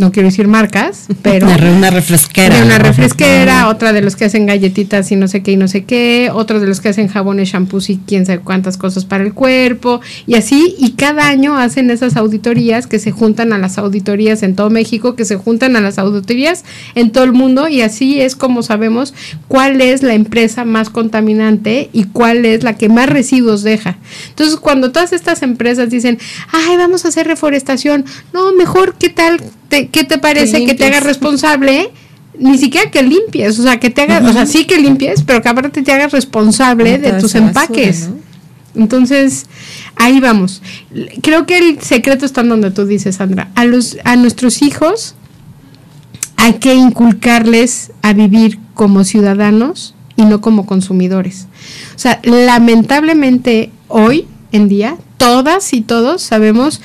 no 0.00 0.10
quiero 0.10 0.28
decir 0.28 0.48
marcas, 0.48 1.06
pero 1.22 1.46
Una, 1.46 1.56
re- 1.56 1.70
una 1.72 1.90
refresquera. 1.90 2.56
de 2.56 2.62
una 2.64 2.78
refresquera, 2.78 3.68
otra 3.68 3.92
de 3.92 4.00
los 4.02 4.16
que 4.16 4.24
hacen 4.24 4.46
galletitas 4.46 5.12
y 5.12 5.16
no 5.16 5.28
sé 5.28 5.42
qué 5.42 5.52
y 5.52 5.56
no 5.56 5.68
sé 5.68 5.84
qué, 5.84 6.30
otro 6.32 6.58
de 6.58 6.66
los 6.66 6.80
que 6.80 6.88
hacen 6.88 7.08
jabones, 7.08 7.48
shampoos 7.50 7.90
y 7.90 8.00
quién 8.06 8.26
sabe 8.26 8.40
cuántas 8.40 8.76
cosas 8.76 9.04
para 9.04 9.22
el 9.22 9.32
cuerpo, 9.34 10.00
y 10.26 10.34
así, 10.34 10.74
y 10.78 10.92
cada 10.92 11.28
año 11.28 11.56
hacen 11.56 11.90
esas 11.90 12.16
auditorías 12.16 12.86
que 12.86 12.98
se 12.98 13.12
juntan 13.12 13.52
a 13.52 13.58
las 13.58 13.78
auditorías 13.78 14.42
en 14.42 14.56
todo 14.56 14.70
México, 14.70 15.14
que 15.14 15.24
se 15.24 15.36
juntan 15.36 15.76
a 15.76 15.80
las 15.80 15.98
auditorías 15.98 16.64
en 16.94 17.10
todo 17.12 17.24
el 17.24 17.32
mundo, 17.32 17.68
y 17.68 17.82
así 17.82 18.20
es 18.20 18.34
como 18.36 18.62
sabemos 18.62 19.14
cuál 19.48 19.80
es 19.80 20.02
la 20.02 20.14
empresa 20.14 20.64
más 20.64 20.90
contaminante 20.90 21.90
y 21.92 22.04
cuál 22.04 22.44
es 22.46 22.62
la 22.64 22.76
que 22.78 22.88
más 22.88 23.08
residuos 23.08 23.62
deja. 23.62 23.98
Entonces, 24.30 24.56
cuando 24.56 24.90
todas 24.92 25.12
estas 25.12 25.42
empresas 25.42 25.90
dicen, 25.90 26.18
ay, 26.52 26.76
vamos 26.76 27.04
a 27.04 27.08
hacer 27.08 27.26
reforestación, 27.26 28.04
no, 28.32 28.52
mejor, 28.54 28.94
¿qué 28.98 29.08
tal? 29.10 29.40
Te- 29.68 29.88
¿Qué 29.90 30.04
te 30.04 30.18
parece 30.18 30.64
que 30.64 30.74
te 30.74 30.86
hagas 30.86 31.04
responsable? 31.04 31.90
Ni 32.38 32.56
siquiera 32.58 32.90
que 32.90 33.02
limpies, 33.02 33.58
o 33.58 33.62
sea, 33.62 33.78
que 33.78 33.90
te 33.90 34.02
hagas, 34.02 34.24
o 34.24 34.32
sea, 34.32 34.46
sí 34.46 34.64
que 34.64 34.78
limpies, 34.78 35.22
pero 35.22 35.42
que 35.42 35.48
aparte 35.48 35.82
te 35.82 35.92
hagas 35.92 36.12
responsable 36.12 36.98
De 36.98 37.12
tus 37.14 37.34
basura, 37.34 37.46
empaques. 37.48 38.08
¿no? 38.08 38.30
Entonces, 38.82 39.46
ahí 39.96 40.20
vamos. 40.20 40.62
Creo 41.22 41.44
que 41.44 41.58
el 41.58 41.80
secreto 41.80 42.24
está 42.24 42.40
en 42.40 42.50
donde 42.50 42.70
tú 42.70 42.86
dices, 42.86 43.16
Sandra. 43.16 43.50
A 43.54 43.64
los 43.64 43.98
a 44.04 44.16
nuestros 44.16 44.62
hijos 44.62 45.16
hay 46.36 46.54
que 46.54 46.74
inculcarles 46.74 47.92
a 48.02 48.12
vivir 48.12 48.58
como 48.74 49.04
ciudadanos 49.04 49.94
y 50.16 50.24
no 50.24 50.40
como 50.40 50.66
consumidores. 50.66 51.46
O 51.94 51.98
sea, 51.98 52.20
lamentablemente 52.22 53.70
hoy 53.88 54.26
en 54.52 54.68
día 54.68 54.96
todas 55.16 55.72
y 55.74 55.82
todos 55.82 56.22
sabemos 56.22 56.80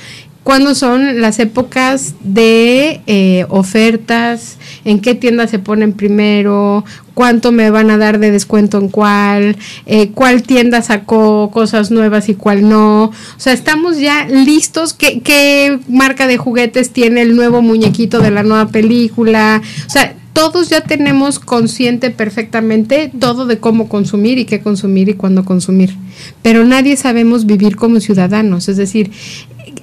cuándo 0.46 0.76
son 0.76 1.20
las 1.20 1.40
épocas 1.40 2.14
de 2.22 3.00
eh, 3.08 3.46
ofertas, 3.48 4.58
en 4.84 5.00
qué 5.00 5.16
tienda 5.16 5.48
se 5.48 5.58
ponen 5.58 5.92
primero, 5.92 6.84
cuánto 7.14 7.50
me 7.50 7.68
van 7.70 7.90
a 7.90 7.98
dar 7.98 8.20
de 8.20 8.30
descuento 8.30 8.78
en 8.78 8.88
cuál, 8.88 9.56
eh, 9.86 10.10
cuál 10.12 10.44
tienda 10.44 10.82
sacó 10.82 11.50
cosas 11.50 11.90
nuevas 11.90 12.28
y 12.28 12.36
cuál 12.36 12.68
no. 12.68 13.06
O 13.06 13.12
sea, 13.38 13.54
estamos 13.54 13.98
ya 13.98 14.28
listos. 14.28 14.92
¿Qué, 14.94 15.20
¿Qué 15.20 15.80
marca 15.88 16.28
de 16.28 16.36
juguetes 16.36 16.92
tiene 16.92 17.22
el 17.22 17.34
nuevo 17.34 17.60
muñequito 17.60 18.20
de 18.20 18.30
la 18.30 18.44
nueva 18.44 18.68
película? 18.68 19.60
O 19.84 19.90
sea, 19.90 20.14
todos 20.32 20.68
ya 20.68 20.82
tenemos 20.82 21.40
consciente 21.40 22.10
perfectamente 22.10 23.10
todo 23.18 23.46
de 23.46 23.58
cómo 23.58 23.88
consumir 23.88 24.38
y 24.38 24.44
qué 24.44 24.60
consumir 24.60 25.08
y 25.08 25.14
cuándo 25.14 25.44
consumir. 25.44 25.96
Pero 26.42 26.64
nadie 26.64 26.96
sabemos 26.96 27.46
vivir 27.46 27.74
como 27.74 27.98
ciudadanos, 28.00 28.68
es 28.68 28.76
decir, 28.76 29.10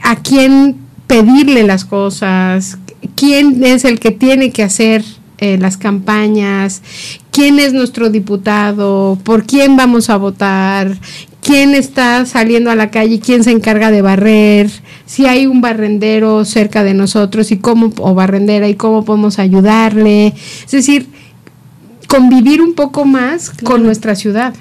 a 0.04 0.18
quién 0.18 0.78
pedirle 1.08 1.64
las 1.64 1.86
cosas, 1.86 2.78
quién 3.16 3.64
es 3.64 3.86
el 3.86 4.00
que 4.00 4.12
tiene 4.12 4.52
que 4.52 4.64
hacer 4.64 5.04
eh, 5.40 5.58
las 5.58 5.78
campañas, 5.78 6.82
quién 7.32 7.60
es 7.60 7.74
nuestro 7.74 8.10
diputado, 8.10 9.18
por 9.24 9.46
quién 9.46 9.76
vamos 9.76 10.10
a 10.10 10.18
votar, 10.18 10.98
quién 11.42 11.74
está 11.74 12.26
saliendo 12.26 12.70
a 12.70 12.76
la 12.76 12.92
calle, 12.92 13.20
quién 13.20 13.44
se 13.44 13.52
encarga 13.52 13.92
de 13.92 14.02
barrer, 14.02 14.70
si 15.06 15.26
hay 15.26 15.48
un 15.48 15.62
barrendero 15.62 16.46
cerca 16.46 16.84
de 16.84 16.94
nosotros 16.94 17.52
y 17.52 17.58
cómo 17.58 17.92
o 17.98 18.14
barrendera 18.14 18.70
y 18.70 18.76
cómo 18.76 19.04
podemos 19.04 19.40
ayudarle, 19.40 20.28
es 20.66 20.72
decir, 20.72 21.08
convivir 22.08 22.62
un 22.62 22.74
poco 22.76 23.06
más 23.06 23.52
con 23.64 23.84
nuestra 23.84 24.16
ciudad. 24.16 24.54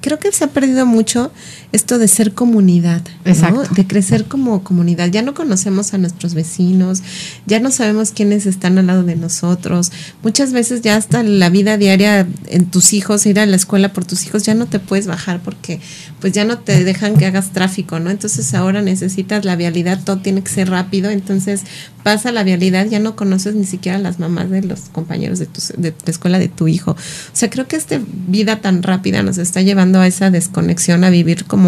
Creo 0.00 0.18
que 0.18 0.30
se 0.30 0.44
ha 0.44 0.48
perdido 0.48 0.84
mucho 0.84 1.32
esto 1.74 1.98
de 1.98 2.06
ser 2.06 2.34
comunidad, 2.34 3.02
de 3.24 3.86
crecer 3.88 4.26
como 4.26 4.62
comunidad. 4.62 5.08
Ya 5.08 5.22
no 5.22 5.34
conocemos 5.34 5.92
a 5.92 5.98
nuestros 5.98 6.34
vecinos, 6.34 7.02
ya 7.46 7.58
no 7.58 7.72
sabemos 7.72 8.12
quiénes 8.12 8.46
están 8.46 8.78
al 8.78 8.86
lado 8.86 9.02
de 9.02 9.16
nosotros. 9.16 9.90
Muchas 10.22 10.52
veces 10.52 10.82
ya 10.82 10.94
hasta 10.94 11.24
la 11.24 11.50
vida 11.50 11.76
diaria 11.76 12.28
en 12.46 12.66
tus 12.66 12.92
hijos, 12.92 13.26
ir 13.26 13.40
a 13.40 13.46
la 13.46 13.56
escuela 13.56 13.92
por 13.92 14.04
tus 14.04 14.24
hijos, 14.24 14.44
ya 14.44 14.54
no 14.54 14.66
te 14.66 14.78
puedes 14.78 15.08
bajar 15.08 15.40
porque 15.42 15.80
pues 16.20 16.32
ya 16.32 16.44
no 16.44 16.58
te 16.58 16.84
dejan 16.84 17.16
que 17.16 17.26
hagas 17.26 17.50
tráfico, 17.50 17.98
¿no? 17.98 18.10
Entonces 18.10 18.54
ahora 18.54 18.80
necesitas 18.80 19.44
la 19.44 19.56
vialidad, 19.56 19.98
todo 20.04 20.18
tiene 20.18 20.44
que 20.44 20.52
ser 20.52 20.70
rápido, 20.70 21.10
entonces 21.10 21.62
pasa 22.04 22.30
la 22.30 22.44
vialidad, 22.44 22.86
ya 22.86 23.00
no 23.00 23.16
conoces 23.16 23.56
ni 23.56 23.64
siquiera 23.64 23.98
a 23.98 24.00
las 24.00 24.20
mamás 24.20 24.48
de 24.50 24.62
los 24.62 24.80
compañeros 24.92 25.40
de, 25.40 25.46
tu, 25.46 25.60
de 25.76 25.92
la 26.04 26.10
escuela 26.10 26.38
de 26.38 26.48
tu 26.48 26.68
hijo. 26.68 26.92
O 26.92 26.96
sea, 27.32 27.50
creo 27.50 27.66
que 27.66 27.76
esta 27.76 27.98
vida 28.28 28.60
tan 28.60 28.82
rápida 28.84 29.24
nos 29.24 29.38
está 29.38 29.62
llevando 29.62 29.98
a 29.98 30.06
esa 30.06 30.30
desconexión, 30.30 31.02
a 31.02 31.10
vivir 31.10 31.46
como 31.46 31.63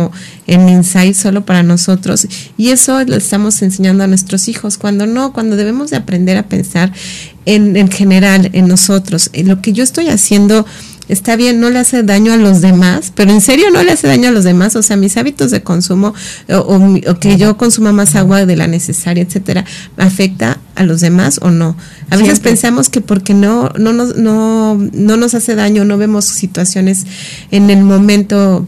en 0.47 0.69
insight 0.69 1.15
solo 1.15 1.45
para 1.45 1.63
nosotros. 1.63 2.27
Y 2.57 2.71
eso 2.71 3.03
lo 3.05 3.17
estamos 3.17 3.63
enseñando 3.63 4.05
a 4.05 4.07
nuestros 4.07 4.49
hijos, 4.49 4.79
cuando 4.79 5.07
no, 5.07 5.33
cuando 5.33 5.57
debemos 5.57 5.91
de 5.91 5.97
aprender 5.97 6.37
a 6.37 6.45
pensar 6.45 6.93
en, 7.45 7.77
en 7.77 7.91
general, 7.91 8.51
en 8.53 8.69
nosotros. 8.69 9.31
En 9.33 9.49
lo 9.49 9.61
que 9.61 9.73
yo 9.73 9.83
estoy 9.83 10.09
haciendo 10.09 10.67
está 11.09 11.37
bien, 11.37 11.61
no 11.61 11.71
le 11.71 11.79
hace 11.79 12.03
daño 12.03 12.33
a 12.33 12.37
los 12.37 12.61
demás, 12.61 13.13
pero 13.15 13.31
en 13.31 13.41
serio 13.41 13.71
no 13.73 13.83
le 13.83 13.93
hace 13.93 14.09
daño 14.09 14.29
a 14.29 14.33
los 14.33 14.45
demás, 14.45 14.75
o 14.77 14.83
sea, 14.83 14.97
mis 14.97 15.17
hábitos 15.17 15.51
de 15.51 15.63
consumo 15.63 16.15
o, 16.49 16.81
que 17.21 17.37
yo 17.37 17.57
consuma 17.57 17.93
más 17.93 18.17
agua 18.17 18.45
de 18.47 18.57
la 18.57 18.67
necesaria, 18.67 19.23
etcétera, 19.23 19.65
afecta 19.97 20.59
a 20.75 20.83
los 20.83 21.01
demás 21.01 21.39
o 21.43 21.51
no. 21.51 21.77
A 22.11 22.17
veces 22.17 22.41
pensamos 22.41 22.89
que 22.89 23.01
porque 23.01 23.35
no 23.35 23.71
no 23.79 23.93
nos 23.93 24.17
no 24.17 24.75
no 24.93 25.17
nos 25.17 25.35
hace 25.35 25.55
daño, 25.55 25.85
no 25.85 25.97
vemos 25.97 26.25
situaciones 26.25 27.07
en 27.51 27.71
el 27.71 27.83
momento 27.83 28.67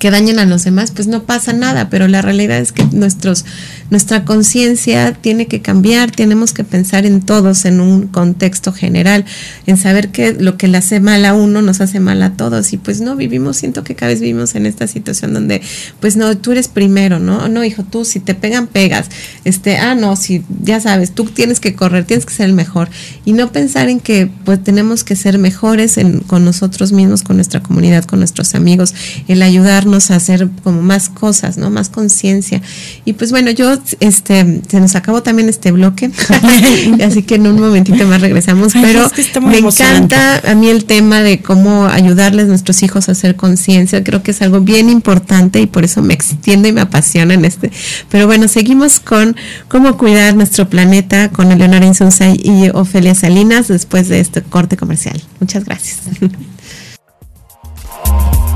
que 0.00 0.10
dañen 0.10 0.38
a 0.38 0.46
los 0.46 0.64
demás, 0.64 0.90
pues 0.90 1.06
no 1.06 1.24
pasa 1.24 1.52
nada, 1.52 1.90
pero 1.90 2.08
la 2.08 2.22
realidad 2.22 2.58
es 2.58 2.72
que 2.72 2.82
nuestros 2.90 3.44
nuestra 3.90 4.24
conciencia 4.24 5.12
tiene 5.12 5.46
que 5.46 5.60
cambiar, 5.60 6.10
tenemos 6.12 6.52
que 6.52 6.64
pensar 6.64 7.06
en 7.06 7.20
todos 7.20 7.64
en 7.64 7.80
un 7.80 8.06
contexto 8.06 8.72
general, 8.72 9.24
en 9.66 9.76
saber 9.76 10.08
que 10.08 10.32
lo 10.32 10.56
que 10.56 10.68
le 10.68 10.78
hace 10.78 11.00
mal 11.00 11.24
a 11.24 11.34
uno 11.34 11.60
nos 11.60 11.80
hace 11.80 12.00
mal 12.00 12.22
a 12.22 12.32
todos 12.32 12.72
y 12.72 12.78
pues 12.78 13.00
no 13.00 13.16
vivimos, 13.16 13.58
siento 13.58 13.84
que 13.84 13.94
cada 13.94 14.10
vez 14.10 14.20
vivimos 14.20 14.54
en 14.54 14.64
esta 14.66 14.86
situación 14.86 15.34
donde 15.34 15.60
pues 16.00 16.16
no, 16.16 16.36
tú 16.38 16.52
eres 16.52 16.68
primero, 16.68 17.18
¿no? 17.18 17.48
No, 17.48 17.62
hijo, 17.64 17.82
tú 17.82 18.04
si 18.04 18.20
te 18.20 18.34
pegan, 18.34 18.68
pegas. 18.68 19.08
Este, 19.44 19.76
ah, 19.76 19.94
no, 19.94 20.16
si 20.16 20.44
ya 20.62 20.80
sabes, 20.80 21.10
tú 21.10 21.24
tienes 21.24 21.60
que 21.60 21.74
correr, 21.74 22.04
tienes 22.04 22.24
que 22.24 22.32
ser 22.32 22.46
el 22.46 22.54
mejor 22.54 22.88
y 23.24 23.32
no 23.32 23.52
pensar 23.52 23.88
en 23.90 24.00
que 24.00 24.30
pues 24.44 24.62
tenemos 24.62 25.04
que 25.04 25.16
ser 25.16 25.38
mejores 25.38 25.98
en, 25.98 26.20
con 26.20 26.44
nosotros 26.44 26.92
mismos, 26.92 27.22
con 27.22 27.36
nuestra 27.36 27.60
comunidad, 27.60 28.04
con 28.04 28.20
nuestros 28.20 28.54
amigos, 28.54 28.94
el 29.28 29.42
ayudarnos 29.42 29.89
a 29.90 30.16
hacer 30.16 30.48
como 30.62 30.82
más 30.82 31.08
cosas, 31.08 31.58
¿no? 31.58 31.70
Más 31.70 31.88
conciencia. 31.88 32.62
Y 33.04 33.14
pues 33.14 33.30
bueno, 33.30 33.50
yo 33.50 33.76
este, 34.00 34.62
se 34.68 34.80
nos 34.80 34.94
acabó 34.94 35.22
también 35.22 35.48
este 35.48 35.72
bloque, 35.72 36.10
así 37.04 37.22
que 37.22 37.34
en 37.34 37.46
un 37.46 37.60
momentito 37.60 38.06
más 38.06 38.20
regresamos, 38.20 38.72
pero 38.72 39.10
me 39.42 39.58
encanta 39.58 40.40
a 40.48 40.54
mí 40.54 40.68
el 40.68 40.84
tema 40.84 41.22
de 41.22 41.40
cómo 41.40 41.86
ayudarles 41.86 42.44
a 42.44 42.48
nuestros 42.48 42.82
hijos 42.82 43.08
a 43.08 43.12
hacer 43.12 43.36
conciencia, 43.36 44.04
creo 44.04 44.22
que 44.22 44.30
es 44.30 44.42
algo 44.42 44.60
bien 44.60 44.88
importante 44.88 45.60
y 45.60 45.66
por 45.66 45.84
eso 45.84 46.02
me 46.02 46.14
extiendo 46.14 46.68
y 46.68 46.72
me 46.72 46.82
apasiona 46.82 47.34
en 47.34 47.44
este. 47.44 47.70
Pero 48.08 48.26
bueno, 48.26 48.48
seguimos 48.48 49.00
con 49.00 49.36
cómo 49.68 49.96
cuidar 49.96 50.34
nuestro 50.34 50.68
planeta 50.68 51.30
con 51.30 51.50
Eleonora 51.50 51.86
Insunza 51.86 52.30
y 52.30 52.70
Ofelia 52.72 53.14
Salinas 53.14 53.68
después 53.68 54.08
de 54.08 54.20
este 54.20 54.42
corte 54.42 54.76
comercial. 54.76 55.20
Muchas 55.40 55.64
gracias. 55.64 55.98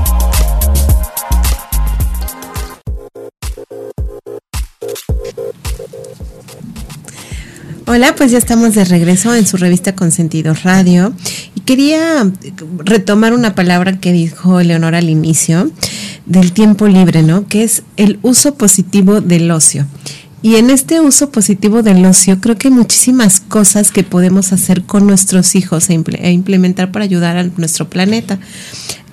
Hola, 7.87 8.15
pues 8.15 8.31
ya 8.31 8.39
estamos 8.39 8.73
de 8.73 8.83
regreso 8.83 9.35
en 9.35 9.45
su 9.45 9.57
revista 9.57 9.93
Consentido 9.93 10.55
Radio 10.63 11.13
y 11.53 11.59
quería 11.59 12.27
retomar 12.79 13.31
una 13.31 13.53
palabra 13.53 13.99
que 13.99 14.11
dijo 14.11 14.59
Leonora 14.63 14.97
al 14.97 15.09
inicio 15.11 15.69
del 16.25 16.51
tiempo 16.51 16.87
libre, 16.87 17.21
¿no? 17.21 17.47
Que 17.47 17.63
es 17.63 17.83
el 17.95 18.17
uso 18.23 18.55
positivo 18.55 19.21
del 19.21 19.51
ocio. 19.51 19.85
Y 20.41 20.55
en 20.55 20.71
este 20.71 20.99
uso 20.99 21.29
positivo 21.29 21.83
del 21.83 22.03
ocio 22.05 22.41
creo 22.41 22.57
que 22.57 22.69
hay 22.69 22.73
muchísimas 22.73 23.39
cosas 23.39 23.91
que 23.91 24.01
podemos 24.01 24.51
hacer 24.51 24.81
con 24.81 25.05
nuestros 25.05 25.53
hijos 25.53 25.87
e, 25.91 26.03
e 26.17 26.31
implementar 26.31 26.91
para 26.91 27.05
ayudar 27.05 27.37
a 27.37 27.43
nuestro 27.43 27.87
planeta. 27.87 28.39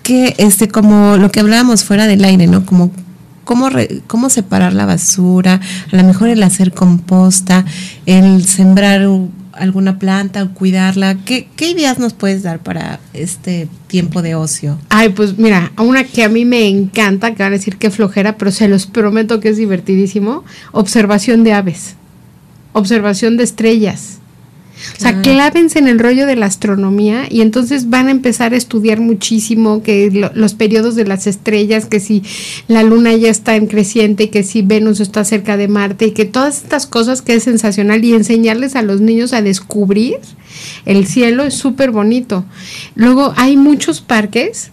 Que 0.03 0.35
este 0.39 0.69
como 0.69 1.19
lo 1.19 1.31
que 1.31 1.41
hablábamos 1.41 1.85
fuera 1.85 2.07
del 2.07 2.25
aire, 2.25 2.47
¿no? 2.47 2.65
Como 2.65 2.91
cómo, 3.53 3.69
cómo 4.07 4.31
separar 4.31 4.73
la 4.73 4.87
basura, 4.87 5.61
a 5.93 5.97
lo 5.97 6.05
mejor 6.05 6.31
el 6.31 6.43
hacer 6.43 6.73
composta, 6.73 7.67
el 8.07 8.47
sembrar 8.47 9.07
alguna 9.53 9.99
planta, 9.99 10.47
cuidarla. 10.49 11.19
¿Qué, 11.27 11.49
¿Qué, 11.55 11.73
ideas 11.73 11.99
nos 11.99 12.15
puedes 12.15 12.43
dar 12.43 12.61
para 12.61 12.99
este 13.13 13.69
tiempo 13.89 14.23
de 14.23 14.35
ocio? 14.35 14.79
Ay, 14.89 15.11
pues 15.11 15.37
mira, 15.37 15.71
una 15.77 16.05
que 16.05 16.25
a 16.25 16.31
mí 16.31 16.47
me 16.47 16.67
encanta, 16.67 17.35
que 17.35 17.43
van 17.43 17.53
a 17.53 17.57
decir 17.57 17.77
que 17.77 17.91
flojera, 17.91 18.39
pero 18.39 18.51
se 18.51 18.69
los 18.69 18.87
prometo 18.87 19.39
que 19.39 19.51
es 19.51 19.59
divertidísimo, 19.59 20.45
observación 20.73 21.45
de 21.45 21.53
aves, 21.53 21.97
observación 22.73 23.37
de 23.37 23.45
estrellas. 23.45 24.22
O 24.97 25.01
sea, 25.01 25.21
clávense 25.23 25.79
en 25.79 25.89
el 25.89 25.99
rollo 25.99 26.27
de 26.27 26.37
la 26.37 26.47
astronomía 26.47 27.27
y 27.29 27.41
entonces 27.41 27.91
van 27.91 28.09
a 28.09 28.11
empezar 28.11 28.53
a 28.53 28.57
estudiar 28.57 29.01
muchísimo 29.01 29.83
que 29.83 30.31
los 30.35 30.55
periodos 30.55 30.95
de 30.95 31.05
las 31.05 31.27
estrellas, 31.27 31.87
que 31.87 32.01
si 32.01 32.23
la 32.69 32.83
luna 32.83 33.15
ya 33.15 33.31
está 33.31 33.57
en 33.57 33.67
creciente, 33.67 34.31
que 34.31 34.43
si 34.43 34.63
Venus 34.63 35.01
está 35.01 35.25
cerca 35.25 35.57
de 35.57 35.69
Marte 35.69 36.07
y 36.07 36.11
que 36.13 36.25
todas 36.25 36.63
estas 36.63 36.87
cosas 36.87 37.23
que 37.23 37.35
es 37.35 37.45
sensacional 37.45 38.05
y 38.05 38.15
enseñarles 38.15 38.77
a 38.77 38.83
los 38.83 39.01
niños 39.01 39.33
a 39.33 39.43
descubrir 39.43 40.17
el 40.85 41.07
cielo 41.07 41.45
es 41.45 41.55
súper 41.55 41.91
bonito. 41.91 42.45
Luego 42.95 43.33
hay 43.37 43.57
muchos 43.57 44.01
parques 44.01 44.71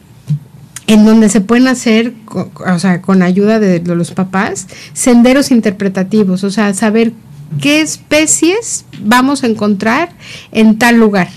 en 0.88 1.06
donde 1.06 1.30
se 1.30 1.41
pueden 1.41 1.67
hacer, 1.67 2.13
o 2.28 2.80
sea, 2.80 3.02
con 3.02 3.22
ayuda 3.22 3.60
de 3.60 3.80
los 3.95 4.12
papás, 4.12 4.67
senderos 4.93 5.52
interpretativos, 5.52 6.43
o 6.43 6.50
sea, 6.50 6.74
saber 6.74 7.13
qué 7.62 7.82
especies 7.82 8.86
vamos 9.02 9.44
a 9.44 9.48
encontrar 9.48 10.10
en 10.52 10.78
tal 10.78 10.98
lugar. 10.98 11.30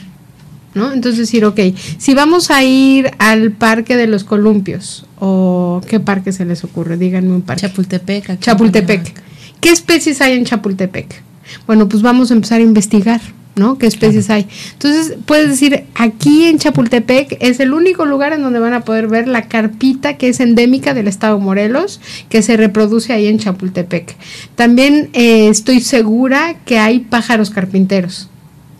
¿No? 0.75 0.91
Entonces 0.91 1.19
decir, 1.19 1.45
ok, 1.45 1.61
si 1.99 2.15
vamos 2.15 2.51
a 2.51 2.63
ir 2.65 3.11
al 3.19 3.53
Parque 3.53 3.95
de 3.95 4.07
los 4.07 4.25
Columpios, 4.25 5.05
o 5.19 5.83
qué 5.87 6.01
parque 6.01 6.33
se 6.33 6.47
les 6.47 6.65
ocurre, 6.65 6.97
díganme 6.97 7.31
un 7.31 7.43
parque. 7.43 7.61
Chapultepec. 7.61 8.41
Chapultepec. 8.41 9.15
¿Qué 9.61 9.71
especies 9.71 10.23
hay 10.23 10.33
en 10.33 10.47
Chapultepec? 10.47 11.23
Bueno, 11.67 11.89
pues 11.89 12.03
vamos 12.03 12.31
a 12.31 12.35
empezar 12.35 12.61
a 12.61 12.65
investigar. 12.65 13.21
¿No? 13.55 13.79
¿Qué 13.79 13.87
especies 13.87 14.31
hay? 14.31 14.47
Entonces, 14.73 15.17
puedes 15.27 15.49
decir, 15.49 15.85
aquí 15.95 16.45
en 16.45 16.59
Chapultepec 16.59 17.37
es 17.41 17.61
el 17.61 17.73
único 17.73 18.07
lugar 18.07 18.33
en 18.33 18.43
donde 18.43 18.59
van 18.59 18.75
a 18.75 18.85
poder 18.85 19.09
ver 19.09 19.29
la 19.29 19.49
carpita 19.49 20.17
que 20.17 20.29
es 20.29 20.41
endémica 20.41 20.95
del 20.95 21.09
estado 21.09 21.39
Morelos, 21.39 22.01
que 22.29 22.43
se 22.43 22.57
reproduce 22.57 23.13
ahí 23.13 23.27
en 23.27 23.39
Chapultepec. 23.39 24.17
También 24.55 25.11
eh, 25.13 25.49
estoy 25.49 25.81
segura 25.81 26.57
que 26.65 26.79
hay 26.79 27.01
pájaros 27.01 27.51
carpinteros. 27.51 28.29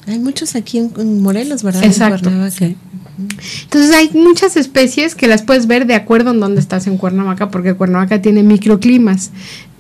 Hay 0.07 0.19
muchos 0.19 0.57
aquí 0.57 0.79
en, 0.79 1.21
Morelos, 1.21 1.63
¿verdad? 1.63 1.85
Exacto. 1.85 2.31
Entonces 3.65 3.95
hay 3.95 4.11
muchas 4.15 4.57
especies 4.57 5.15
que 5.15 5.29
las 5.29 5.43
puedes 5.43 5.67
ver 5.67 5.87
de 5.87 5.95
acuerdo 5.95 6.31
en 6.31 6.41
dónde 6.41 6.61
estás 6.61 6.87
en 6.87 6.97
Cuernavaca, 6.97 7.51
porque 7.51 7.75
Cuernavaca 7.75 8.23
tiene 8.23 8.43
microclimas. 8.43 9.31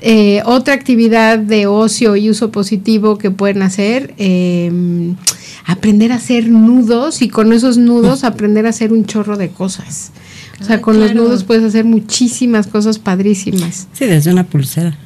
Eh, 0.00 0.42
otra 0.44 0.74
actividad 0.74 1.38
de 1.38 1.66
ocio 1.66 2.16
y 2.16 2.28
uso 2.28 2.50
positivo 2.50 3.18
que 3.18 3.30
pueden 3.30 3.62
hacer, 3.62 4.14
em, 4.18 5.16
aprender 5.64 6.12
a 6.12 6.16
hacer 6.16 6.48
nudos 6.48 7.22
y 7.22 7.28
con 7.28 7.52
esos 7.52 7.78
nudos 7.78 8.24
aprender 8.24 8.66
a 8.66 8.70
hacer 8.70 8.92
un 8.92 9.06
chorro 9.06 9.36
de 9.36 9.50
cosas. 9.50 10.10
O 10.60 10.64
sea, 10.64 10.80
con 10.80 11.00
los 11.00 11.14
nudos 11.14 11.44
puedes 11.44 11.64
hacer 11.64 11.84
muchísimas 11.84 12.66
cosas 12.66 12.98
padrísimas. 12.98 13.88
Sí, 13.92 14.06
desde 14.06 14.30
una 14.30 14.44
pulsera 14.44 14.96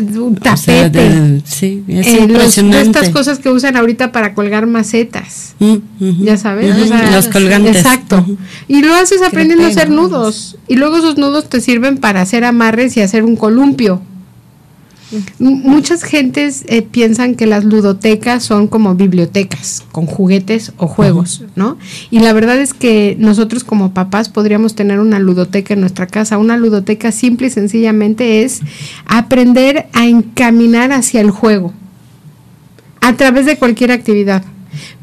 un 0.00 0.36
tapete. 0.36 1.42
sí, 1.44 1.84
es 1.88 2.06
eh, 2.06 2.80
estas 2.80 3.10
cosas 3.10 3.38
que 3.38 3.50
usan 3.50 3.76
ahorita 3.76 4.12
para 4.12 4.34
colgar 4.34 4.66
macetas. 4.66 5.54
Mm, 5.58 6.24
ya 6.24 6.36
sabes. 6.36 6.74
los 7.12 7.28
colgantes. 7.28 7.76
Exacto. 7.76 8.24
Y 8.68 8.82
lo 8.82 8.94
haces 8.94 9.22
aprendiendo 9.22 9.64
a 9.64 9.68
hacer 9.68 9.90
nudos. 9.90 10.56
Y 10.68 10.76
luego 10.76 10.98
esos 10.98 11.18
nudos 11.18 11.48
te 11.48 11.60
sirven 11.60 11.98
para 11.98 12.20
hacer 12.20 12.44
amarres 12.44 12.96
y 12.96 13.00
hacer 13.00 13.24
un 13.24 13.36
columpio. 13.36 14.02
Muchas 15.38 16.02
gentes 16.02 16.64
eh, 16.68 16.82
piensan 16.82 17.34
que 17.34 17.46
las 17.46 17.64
ludotecas 17.64 18.42
son 18.42 18.68
como 18.68 18.94
bibliotecas 18.94 19.84
con 19.92 20.06
juguetes 20.06 20.72
o 20.76 20.86
juegos, 20.86 21.44
¿no? 21.56 21.76
Y 22.10 22.20
la 22.20 22.32
verdad 22.32 22.58
es 22.58 22.74
que 22.74 23.16
nosotros 23.18 23.64
como 23.64 23.92
papás 23.92 24.28
podríamos 24.28 24.74
tener 24.74 25.00
una 25.00 25.18
ludoteca 25.18 25.74
en 25.74 25.80
nuestra 25.80 26.06
casa. 26.06 26.38
Una 26.38 26.56
ludoteca 26.56 27.12
simple 27.12 27.48
y 27.48 27.50
sencillamente 27.50 28.42
es 28.42 28.60
aprender 29.06 29.86
a 29.92 30.06
encaminar 30.06 30.92
hacia 30.92 31.20
el 31.20 31.30
juego 31.30 31.72
a 33.00 33.14
través 33.16 33.46
de 33.46 33.56
cualquier 33.56 33.92
actividad. 33.92 34.44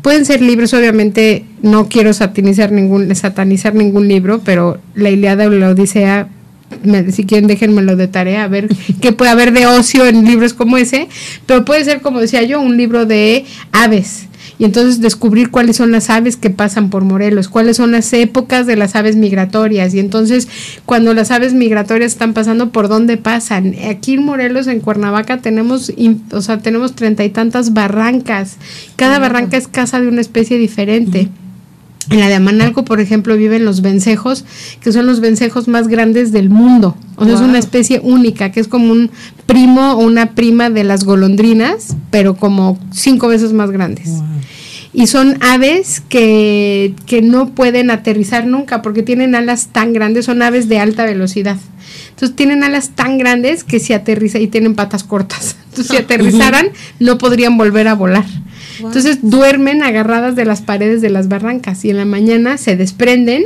Pueden 0.01 0.25
ser 0.25 0.41
libros, 0.41 0.73
obviamente 0.73 1.45
no 1.61 1.89
quiero 1.89 2.13
satanizar 2.13 2.71
ningún, 2.71 3.13
satanizar 3.15 3.75
ningún 3.75 4.07
libro, 4.07 4.41
pero 4.43 4.79
la 4.95 5.09
Iliada 5.09 5.45
o 5.45 5.49
la 5.49 5.69
Odisea 5.69 6.29
si 7.11 7.25
quieren 7.25 7.47
déjenmelo 7.47 7.95
de 7.95 8.07
tarea, 8.07 8.43
a 8.43 8.47
ver 8.47 8.69
qué 9.01 9.11
puede 9.11 9.31
haber 9.31 9.51
de 9.53 9.67
ocio 9.67 10.05
en 10.05 10.25
libros 10.25 10.53
como 10.53 10.77
ese, 10.77 11.07
pero 11.45 11.65
puede 11.65 11.83
ser, 11.83 12.01
como 12.01 12.19
decía 12.19 12.43
yo, 12.43 12.61
un 12.61 12.77
libro 12.77 13.05
de 13.05 13.45
aves. 13.71 14.25
Y 14.57 14.65
entonces 14.65 14.99
descubrir 14.99 15.51
cuáles 15.51 15.77
son 15.77 15.91
las 15.91 16.09
aves 16.09 16.35
que 16.35 16.49
pasan 16.49 16.89
por 16.89 17.05
Morelos, 17.05 17.47
cuáles 17.47 17.77
son 17.77 17.91
las 17.91 18.11
épocas 18.11 18.67
de 18.67 18.75
las 18.75 18.93
aves 18.95 19.15
migratorias. 19.15 19.93
Y 19.93 19.99
entonces, 19.99 20.49
cuando 20.85 21.13
las 21.13 21.31
aves 21.31 21.53
migratorias 21.53 22.11
están 22.11 22.33
pasando, 22.33 22.69
¿por 22.69 22.89
dónde 22.89 23.15
pasan? 23.15 23.73
Aquí 23.89 24.15
en 24.15 24.25
Morelos, 24.25 24.67
en 24.67 24.81
Cuernavaca, 24.81 25.37
tenemos, 25.37 25.93
o 26.31 26.41
sea, 26.41 26.57
tenemos 26.57 26.93
treinta 26.93 27.23
y 27.23 27.29
tantas 27.29 27.73
barrancas. 27.73 28.57
Cada 28.97 29.17
barranca 29.17 29.55
es 29.55 29.69
casa 29.69 30.01
de 30.01 30.09
una 30.09 30.19
especie 30.19 30.57
diferente. 30.57 31.29
En 32.09 32.19
la 32.19 32.27
de 32.27 32.35
Amanalco, 32.35 32.85
por 32.85 32.99
ejemplo, 32.99 33.35
viven 33.35 33.65
los 33.65 33.81
vencejos, 33.81 34.45
que 34.81 34.91
son 34.91 35.05
los 35.05 35.19
vencejos 35.19 35.67
más 35.67 35.87
grandes 35.87 36.31
del 36.31 36.49
mundo. 36.49 36.95
O 37.17 37.25
sea, 37.25 37.35
es 37.35 37.41
una 37.41 37.59
especie 37.59 37.99
única, 38.03 38.51
que 38.51 38.59
es 38.59 38.67
como 38.67 38.91
un 38.91 39.11
primo 39.45 39.93
o 39.93 39.97
una 39.97 40.31
prima 40.31 40.69
de 40.69 40.83
las 40.83 41.03
golondrinas, 41.03 41.95
pero 42.09 42.35
como 42.35 42.79
cinco 42.91 43.27
veces 43.27 43.53
más 43.53 43.69
grandes. 43.69 44.09
Y 44.91 45.07
son 45.07 45.37
aves 45.41 46.01
que, 46.09 46.93
que 47.05 47.21
no 47.21 47.49
pueden 47.49 47.91
aterrizar 47.91 48.47
nunca 48.47 48.81
porque 48.81 49.03
tienen 49.03 49.35
alas 49.35 49.67
tan 49.71 49.93
grandes, 49.93 50.25
son 50.25 50.41
aves 50.41 50.67
de 50.67 50.79
alta 50.79 51.05
velocidad. 51.05 51.57
Entonces 52.09 52.35
tienen 52.35 52.63
alas 52.63 52.91
tan 52.95 53.17
grandes 53.17 53.63
que 53.63 53.79
si 53.79 53.93
aterriza 53.93 54.39
y 54.39 54.47
tienen 54.47 54.75
patas 54.75 55.03
cortas. 55.03 55.55
Entonces 55.69 55.87
si 55.87 55.97
aterrizaran 55.97 56.69
no 56.99 57.17
podrían 57.17 57.57
volver 57.57 57.87
a 57.87 57.95
volar. 57.95 58.25
Entonces 58.79 59.19
duermen 59.21 59.83
agarradas 59.83 60.35
de 60.35 60.45
las 60.45 60.61
paredes 60.61 61.01
de 61.01 61.09
las 61.09 61.27
barrancas 61.27 61.83
y 61.85 61.89
en 61.89 61.97
la 61.97 62.05
mañana 62.05 62.57
se 62.57 62.75
desprenden 62.75 63.43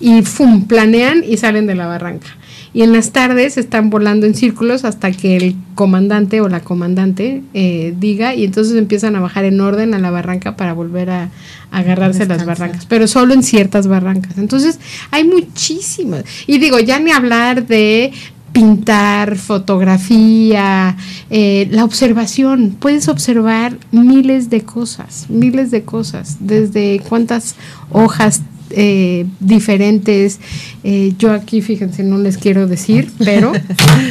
y 0.00 0.22
¡fum! 0.22 0.66
planean 0.66 1.22
y 1.26 1.36
salen 1.36 1.66
de 1.66 1.74
la 1.74 1.86
barranca. 1.86 2.28
Y 2.72 2.82
en 2.82 2.92
las 2.92 3.10
tardes 3.10 3.56
están 3.56 3.90
volando 3.90 4.26
en 4.26 4.34
círculos 4.34 4.84
hasta 4.84 5.10
que 5.10 5.36
el 5.36 5.56
comandante 5.74 6.40
o 6.40 6.48
la 6.48 6.60
comandante 6.60 7.42
eh, 7.52 7.94
diga 7.98 8.34
y 8.34 8.44
entonces 8.44 8.76
empiezan 8.76 9.16
a 9.16 9.20
bajar 9.20 9.44
en 9.44 9.60
orden 9.60 9.92
a 9.94 9.98
la 9.98 10.10
barranca 10.10 10.56
para 10.56 10.72
volver 10.72 11.10
a, 11.10 11.30
agarrarse 11.72 12.24
a 12.24 12.26
las 12.26 12.44
barrancas, 12.44 12.86
pero 12.86 13.06
solo 13.06 13.34
en 13.34 13.42
ciertas 13.42 13.86
barrancas. 13.86 14.38
Entonces 14.38 14.78
hay 15.10 15.24
muchísimas. 15.24 16.24
Y 16.46 16.58
digo, 16.58 16.78
ya 16.78 16.98
ni 17.00 17.10
hablar 17.10 17.66
de 17.66 18.12
pintar, 18.52 19.36
fotografía, 19.36 20.96
eh, 21.30 21.68
la 21.70 21.84
observación. 21.84 22.76
Puedes 22.78 23.08
observar 23.08 23.76
miles 23.92 24.50
de 24.50 24.62
cosas, 24.62 25.26
miles 25.28 25.70
de 25.70 25.82
cosas, 25.82 26.38
desde 26.40 27.00
cuántas 27.08 27.54
hojas 27.90 28.42
eh, 28.70 29.26
diferentes. 29.40 30.38
Eh, 30.84 31.12
yo 31.18 31.32
aquí, 31.32 31.62
fíjense, 31.62 32.02
no 32.02 32.18
les 32.18 32.38
quiero 32.38 32.66
decir, 32.66 33.10
pero 33.18 33.52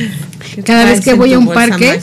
cada 0.66 0.86
vez 0.86 1.02
que 1.02 1.14
voy 1.14 1.34
a 1.34 1.40
un 1.40 1.48
parque, 1.48 2.00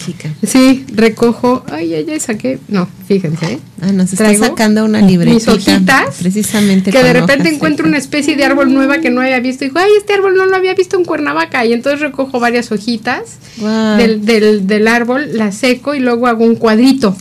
sí, 0.47 0.85
recojo, 0.93 1.65
ay, 1.71 1.95
ay, 1.95 2.07
ay, 2.11 2.21
saqué, 2.21 2.59
no, 2.69 2.89
fíjense. 3.07 3.59
Ah, 3.81 3.93
nos 3.93 4.13
está 4.13 4.35
sacando 4.35 4.85
una 4.85 5.01
libretita. 5.01 5.35
Mis 5.35 5.49
hojitas, 5.49 6.17
precisamente. 6.19 6.91
Que 6.91 7.03
de 7.03 7.13
repente 7.13 7.49
encuentro 7.49 7.87
una 7.87 7.99
especie 7.99 8.37
de 8.37 8.45
árbol 8.45 8.73
nueva 8.73 8.99
que 8.99 9.11
no 9.11 9.21
había 9.21 9.41
visto 9.41 9.65
y 9.65 9.69
digo, 9.69 9.81
ay, 9.81 9.91
este 9.99 10.15
árbol 10.15 10.37
no 10.37 10.47
lo 10.47 10.57
había 10.57 10.75
visto 10.75 10.97
en 10.97 11.05
Cuernavaca. 11.05 11.65
Y 11.65 11.73
entonces 11.73 12.01
recojo 12.01 12.41
varias 12.41 12.73
hojitas 12.73 13.37
del, 13.99 14.25
del, 14.25 14.67
del 14.67 14.89
árbol, 14.89 15.29
las 15.33 15.57
seco 15.57 15.95
y 15.95 16.01
luego 16.01 16.27
hago 16.27 16.45
un 16.45 16.57
cuadrito 16.57 17.17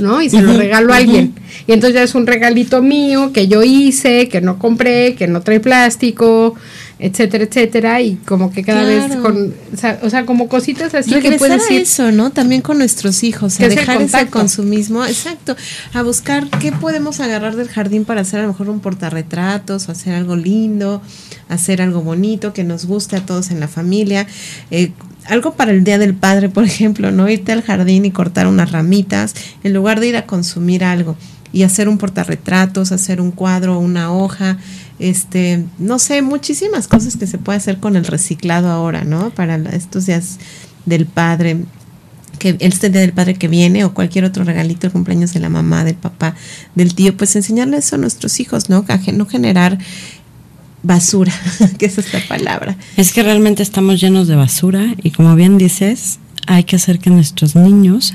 ¿no? 0.00 0.22
Y 0.22 0.30
se 0.30 0.42
lo 0.42 0.56
regalo 0.56 0.92
a 0.92 0.96
alguien. 0.96 1.34
Y 1.66 1.72
entonces 1.72 1.94
ya 1.94 2.02
es 2.02 2.14
un 2.14 2.26
regalito 2.26 2.82
mío 2.82 3.32
que 3.32 3.48
yo 3.48 3.62
hice, 3.62 4.28
que 4.28 4.40
no 4.40 4.58
compré, 4.58 5.14
que 5.14 5.26
no 5.26 5.42
trae 5.42 5.60
plástico, 5.60 6.54
etcétera, 7.00 7.44
etcétera, 7.44 8.02
y 8.02 8.16
como 8.26 8.52
que 8.52 8.62
cada 8.62 8.84
vez 8.84 9.16
con, 9.16 9.54
o 10.02 10.10
sea, 10.10 10.26
como 10.26 10.48
cositas 10.48 10.94
así 10.94 11.14
que 11.20 11.32
puedes 11.32 11.70
a 11.70 11.74
eso, 11.74 12.12
¿no? 12.12 12.30
También 12.30 12.60
con 12.60 12.76
nuestros 12.76 13.24
hijos, 13.24 13.58
a 13.58 13.68
dejar 13.68 14.02
ese 14.02 14.26
consumismo, 14.26 15.04
exacto, 15.06 15.56
a 15.94 16.02
buscar 16.02 16.48
qué 16.60 16.72
podemos 16.72 17.20
agarrar 17.20 17.56
del 17.56 17.68
jardín 17.68 18.04
para 18.04 18.20
hacer 18.20 18.40
a 18.40 18.42
lo 18.42 18.48
mejor 18.48 18.68
un 18.68 18.80
portarretratos, 18.80 19.88
o 19.88 19.92
hacer 19.92 20.14
algo 20.14 20.36
lindo, 20.36 21.00
hacer 21.48 21.80
algo 21.80 22.02
bonito 22.02 22.52
que 22.52 22.64
nos 22.64 22.84
guste 22.84 23.16
a 23.16 23.24
todos 23.24 23.50
en 23.50 23.60
la 23.60 23.68
familia, 23.68 24.26
eh, 24.70 24.92
algo 25.26 25.54
para 25.54 25.70
el 25.70 25.84
Día 25.84 25.98
del 25.98 26.14
Padre, 26.14 26.48
por 26.48 26.64
ejemplo, 26.64 27.10
¿no? 27.10 27.28
Irte 27.28 27.52
al 27.52 27.62
jardín 27.62 28.04
y 28.04 28.10
cortar 28.10 28.46
unas 28.46 28.72
ramitas 28.72 29.34
en 29.62 29.74
lugar 29.74 30.00
de 30.00 30.08
ir 30.08 30.16
a 30.16 30.26
consumir 30.26 30.84
algo 30.84 31.16
y 31.52 31.62
hacer 31.64 31.88
un 31.88 31.98
portarretratos, 31.98 32.92
hacer 32.92 33.20
un 33.20 33.30
cuadro, 33.32 33.78
una 33.78 34.12
hoja, 34.12 34.58
este, 34.98 35.64
no 35.78 35.98
sé, 35.98 36.22
muchísimas 36.22 36.86
cosas 36.86 37.16
que 37.16 37.26
se 37.26 37.38
puede 37.38 37.58
hacer 37.58 37.78
con 37.78 37.96
el 37.96 38.04
reciclado 38.04 38.68
ahora, 38.70 39.04
¿no? 39.04 39.30
Para 39.30 39.56
estos 39.56 40.06
días 40.06 40.38
del 40.86 41.06
padre, 41.06 41.64
que 42.38 42.56
este 42.60 42.88
día 42.88 43.00
del 43.00 43.12
padre 43.12 43.34
que 43.34 43.48
viene 43.48 43.84
o 43.84 43.94
cualquier 43.94 44.24
otro 44.24 44.44
regalito, 44.44 44.86
el 44.86 44.92
cumpleaños 44.92 45.32
de 45.32 45.40
la 45.40 45.48
mamá, 45.48 45.84
del 45.84 45.96
papá, 45.96 46.34
del 46.74 46.94
tío, 46.94 47.16
pues 47.16 47.34
enseñarle 47.36 47.78
eso 47.78 47.96
a 47.96 47.98
nuestros 47.98 48.40
hijos, 48.40 48.70
¿no? 48.70 48.84
no 49.12 49.26
generar 49.26 49.78
basura, 50.82 51.32
que 51.78 51.86
es 51.86 51.98
esta 51.98 52.20
palabra. 52.28 52.76
Es 52.96 53.12
que 53.12 53.22
realmente 53.22 53.62
estamos 53.62 54.00
llenos 54.00 54.28
de 54.28 54.36
basura 54.36 54.94
y 55.02 55.10
como 55.10 55.34
bien 55.34 55.58
dices, 55.58 56.18
hay 56.46 56.64
que 56.64 56.76
hacer 56.76 56.98
que 56.98 57.10
nuestros 57.10 57.54
niños 57.56 58.14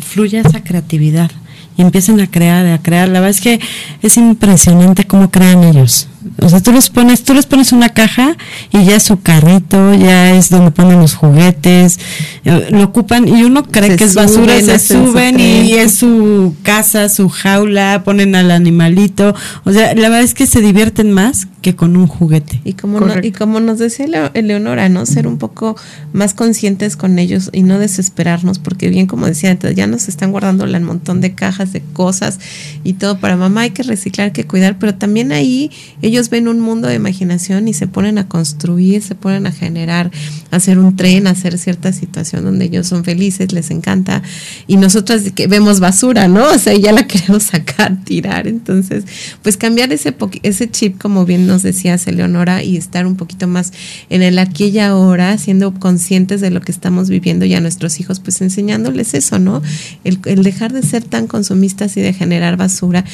fluya 0.00 0.40
esa 0.40 0.62
creatividad 0.62 1.30
y 1.76 1.82
empiecen 1.82 2.20
a 2.20 2.30
crear, 2.30 2.66
a 2.66 2.82
crear. 2.82 3.08
La 3.08 3.20
verdad 3.20 3.30
es 3.30 3.40
que 3.40 3.60
es 4.02 4.16
impresionante 4.16 5.04
cómo 5.04 5.30
crean 5.30 5.64
ellos. 5.64 6.08
O 6.40 6.48
sea, 6.48 6.60
tú 6.60 6.72
los 6.72 6.90
pones, 6.90 7.24
tú 7.24 7.34
les 7.34 7.46
pones 7.46 7.72
una 7.72 7.90
caja 7.90 8.36
y 8.72 8.84
ya 8.84 8.96
es 8.96 9.04
su 9.04 9.20
carrito, 9.20 9.94
ya 9.94 10.34
es 10.34 10.50
donde 10.50 10.70
ponen 10.70 11.00
los 11.00 11.14
juguetes, 11.14 11.98
eh, 12.44 12.68
lo 12.70 12.84
ocupan 12.84 13.28
y 13.28 13.44
uno 13.44 13.64
cree 13.64 13.96
que 13.96 14.04
es 14.04 14.14
basura, 14.14 14.60
se 14.60 14.78
suben 14.78 15.38
y 15.40 15.72
es 15.74 15.94
su 15.94 16.54
casa, 16.62 17.08
su 17.08 17.28
jaula, 17.28 18.02
ponen 18.04 18.34
al 18.34 18.50
animalito. 18.50 19.34
O 19.64 19.72
sea, 19.72 19.94
la 19.94 20.08
verdad 20.08 20.22
es 20.22 20.34
que 20.34 20.46
se 20.46 20.60
divierten 20.60 21.12
más 21.12 21.48
que 21.62 21.76
con 21.76 21.96
un 21.96 22.06
juguete. 22.06 22.60
Y 22.64 22.74
como, 22.74 23.00
y 23.22 23.30
como 23.32 23.60
nos 23.60 23.78
decía 23.78 24.30
Eleonora, 24.34 24.88
¿no? 24.88 25.06
Ser 25.06 25.26
un 25.26 25.38
poco 25.38 25.76
más 26.12 26.34
conscientes 26.34 26.96
con 26.96 27.18
ellos 27.18 27.50
y 27.52 27.62
no 27.62 27.78
desesperarnos, 27.78 28.58
porque 28.58 28.90
bien 28.90 29.06
como 29.06 29.26
decía, 29.26 29.56
ya 29.74 29.86
nos 29.86 30.08
están 30.08 30.32
guardando 30.32 30.64
un 30.64 30.84
montón 30.84 31.20
de 31.20 31.34
cajas 31.34 31.72
de 31.72 31.80
cosas 31.80 32.38
y 32.84 32.94
todo 32.94 33.18
para 33.18 33.36
mamá, 33.36 33.62
hay 33.62 33.70
que 33.70 33.82
reciclar, 33.82 34.26
hay 34.26 34.32
que 34.32 34.44
cuidar, 34.44 34.78
pero 34.78 34.94
también 34.94 35.32
ahí 35.32 35.70
ellos 36.02 36.11
ven 36.30 36.48
un 36.48 36.60
mundo 36.60 36.88
de 36.88 36.94
imaginación 36.94 37.68
y 37.68 37.74
se 37.74 37.86
ponen 37.86 38.18
a 38.18 38.28
construir, 38.28 39.02
se 39.02 39.14
ponen 39.14 39.46
a 39.46 39.52
generar, 39.52 40.10
hacer 40.50 40.78
un 40.78 40.96
tren, 40.96 41.26
hacer 41.26 41.58
cierta 41.58 41.92
situación 41.92 42.44
donde 42.44 42.66
ellos 42.66 42.86
son 42.86 43.04
felices, 43.04 43.52
les 43.52 43.70
encanta, 43.70 44.22
y 44.66 44.76
nosotras 44.76 45.22
que 45.34 45.46
vemos 45.46 45.80
basura, 45.80 46.28
¿no? 46.28 46.50
O 46.50 46.58
sea, 46.58 46.74
ya 46.74 46.92
la 46.92 47.06
queremos 47.06 47.44
sacar, 47.44 48.04
tirar, 48.04 48.46
entonces, 48.46 49.04
pues 49.42 49.56
cambiar 49.56 49.92
ese, 49.92 50.14
ese 50.42 50.70
chip, 50.70 51.00
como 51.00 51.24
bien 51.24 51.46
nos 51.46 51.62
decías, 51.62 52.06
Eleonora, 52.06 52.62
y 52.62 52.76
estar 52.76 53.06
un 53.06 53.16
poquito 53.16 53.46
más 53.46 53.72
en 54.10 54.22
el 54.22 54.38
aquí 54.38 54.66
y 54.66 54.78
ahora, 54.78 55.38
siendo 55.38 55.74
conscientes 55.74 56.40
de 56.40 56.50
lo 56.50 56.60
que 56.60 56.72
estamos 56.72 57.08
viviendo 57.08 57.44
y 57.44 57.54
a 57.54 57.60
nuestros 57.60 58.00
hijos, 58.00 58.20
pues 58.20 58.40
enseñándoles 58.40 59.14
eso, 59.14 59.38
¿no? 59.38 59.62
El, 60.04 60.18
el 60.26 60.42
dejar 60.42 60.72
de 60.72 60.82
ser 60.82 61.04
tan 61.04 61.26
consumistas 61.26 61.96
y 61.96 62.00
de 62.00 62.12
generar 62.12 62.56
basura. 62.56 63.04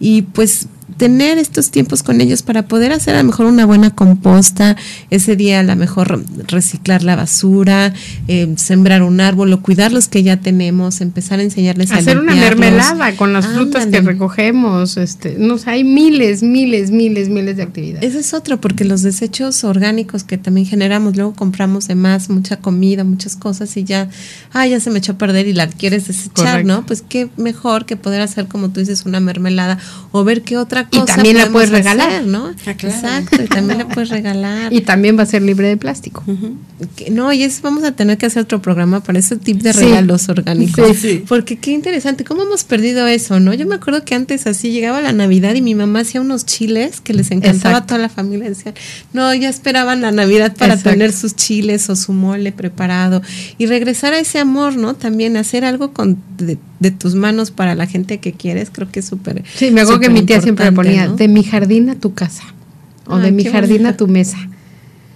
Y 0.00 0.22
pues 0.22 0.68
tener 0.96 1.38
estos 1.38 1.70
tiempos 1.70 2.02
con 2.02 2.20
ellos 2.20 2.42
para 2.42 2.62
poder 2.66 2.92
hacer 2.92 3.14
a 3.14 3.18
lo 3.18 3.24
mejor 3.24 3.46
una 3.46 3.66
buena 3.66 3.90
composta, 3.90 4.76
ese 5.10 5.36
día 5.36 5.60
a 5.60 5.62
lo 5.62 5.76
mejor 5.76 6.24
reciclar 6.48 7.02
la 7.02 7.16
basura, 7.16 7.92
eh, 8.28 8.54
sembrar 8.56 9.02
un 9.02 9.20
árbol 9.20 9.52
o 9.52 9.60
cuidar 9.62 9.92
los 9.92 10.08
que 10.08 10.22
ya 10.22 10.38
tenemos, 10.38 11.00
empezar 11.00 11.38
a 11.38 11.42
enseñarles 11.42 11.92
a 11.92 11.98
hacer 11.98 12.18
una 12.18 12.34
mermelada 12.34 13.14
con 13.16 13.32
las 13.32 13.46
frutas 13.46 13.86
que 13.86 14.00
recogemos, 14.00 14.96
este, 14.96 15.36
no 15.38 15.58
sé, 15.58 15.70
hay 15.70 15.84
miles, 15.84 16.42
miles, 16.42 16.90
miles, 16.90 17.28
miles 17.28 17.56
de 17.56 17.62
actividades. 17.62 18.04
Ese 18.08 18.20
es 18.20 18.34
otro, 18.34 18.60
porque 18.60 18.84
los 18.84 19.02
desechos 19.02 19.64
orgánicos 19.64 20.24
que 20.24 20.38
también 20.38 20.66
generamos, 20.66 21.16
luego 21.16 21.34
compramos 21.34 21.88
de 21.88 21.94
más, 21.94 22.30
mucha 22.30 22.56
comida, 22.56 23.04
muchas 23.04 23.36
cosas 23.36 23.76
y 23.76 23.84
ya, 23.84 24.08
ah, 24.52 24.66
ya 24.66 24.80
se 24.80 24.90
me 24.90 24.98
echó 24.98 25.12
a 25.12 25.18
perder 25.18 25.46
y 25.46 25.52
la 25.52 25.66
quieres 25.68 26.06
desechar, 26.08 26.64
¿no? 26.64 26.86
Pues 26.86 27.02
qué 27.06 27.28
mejor 27.36 27.84
que 27.84 27.96
poder 27.96 28.20
hacer, 28.22 28.46
como 28.46 28.70
tú 28.70 28.80
dices, 28.80 29.04
una 29.04 29.20
mermelada 29.20 29.78
o 30.12 30.24
ver 30.24 30.42
qué 30.42 30.56
otra 30.56 30.85
y 30.90 31.00
también 31.04 31.36
la 31.36 31.48
puedes 31.50 31.70
regalar, 31.70 32.24
¿no? 32.24 32.52
Ah, 32.66 32.70
Exacto, 32.70 33.42
y 33.42 33.46
también 33.46 33.78
la 33.78 33.88
puedes 33.94 34.10
regalar. 34.10 34.72
Y 34.72 34.80
también 34.82 35.18
va 35.18 35.22
a 35.22 35.26
ser 35.26 35.42
libre 35.42 35.68
de 35.68 35.76
plástico. 35.76 36.22
No, 37.10 37.32
y 37.32 37.42
eso 37.42 37.60
vamos 37.62 37.84
a 37.84 37.92
tener 37.92 38.18
que 38.18 38.26
hacer 38.26 38.42
otro 38.42 38.60
programa 38.60 39.02
para 39.02 39.18
ese 39.18 39.36
tipo 39.36 39.62
de 39.62 39.72
regalos 39.72 40.28
orgánicos. 40.28 40.96
Sí, 40.96 41.24
Porque 41.26 41.56
qué 41.56 41.72
interesante, 41.72 42.24
cómo 42.24 42.42
hemos 42.42 42.64
perdido 42.64 43.06
eso, 43.06 43.40
¿no? 43.40 43.54
Yo 43.54 43.66
me 43.66 43.74
acuerdo 43.74 44.04
que 44.04 44.14
antes 44.14 44.46
así 44.46 44.70
llegaba 44.70 45.00
la 45.00 45.12
Navidad 45.12 45.54
y 45.54 45.62
mi 45.62 45.74
mamá 45.74 46.00
hacía 46.00 46.20
unos 46.20 46.44
chiles 46.46 47.00
que 47.00 47.14
les 47.14 47.30
encantaba 47.30 47.78
a 47.78 47.86
toda 47.86 47.98
la 47.98 48.08
familia. 48.08 48.48
Decían, 48.48 48.74
no, 49.12 49.34
ya 49.34 49.48
esperaban 49.48 50.00
la 50.00 50.12
Navidad 50.12 50.54
para 50.56 50.76
tener 50.76 51.12
sus 51.12 51.34
chiles 51.34 51.88
o 51.90 51.96
su 51.96 52.12
mole 52.12 52.52
preparado. 52.52 53.22
Y 53.58 53.66
regresar 53.66 54.12
a 54.12 54.18
ese 54.18 54.38
amor, 54.38 54.76
¿no? 54.76 54.94
También 54.94 55.36
hacer 55.36 55.64
algo 55.64 55.92
con 55.92 56.18
de, 56.38 56.58
tus 56.90 57.14
manos 57.14 57.50
para 57.50 57.74
la 57.74 57.86
gente 57.86 58.18
que 58.18 58.32
quieres, 58.32 58.70
creo 58.70 58.90
que 58.90 59.00
es 59.00 59.06
súper. 59.06 59.42
Sí, 59.54 59.70
me 59.70 59.80
acuerdo 59.80 60.00
que 60.00 60.10
mi 60.10 60.22
tía 60.22 60.40
siempre 60.40 60.66
ponía 60.76 61.08
de 61.08 61.28
mi 61.28 61.42
jardín 61.42 61.90
a 61.90 61.96
tu 61.96 62.14
casa 62.14 62.44
o 63.06 63.18
de 63.18 63.32
mi 63.32 63.44
jardín 63.44 63.86
a 63.86 63.96
tu 63.96 64.06
mesa. 64.06 64.38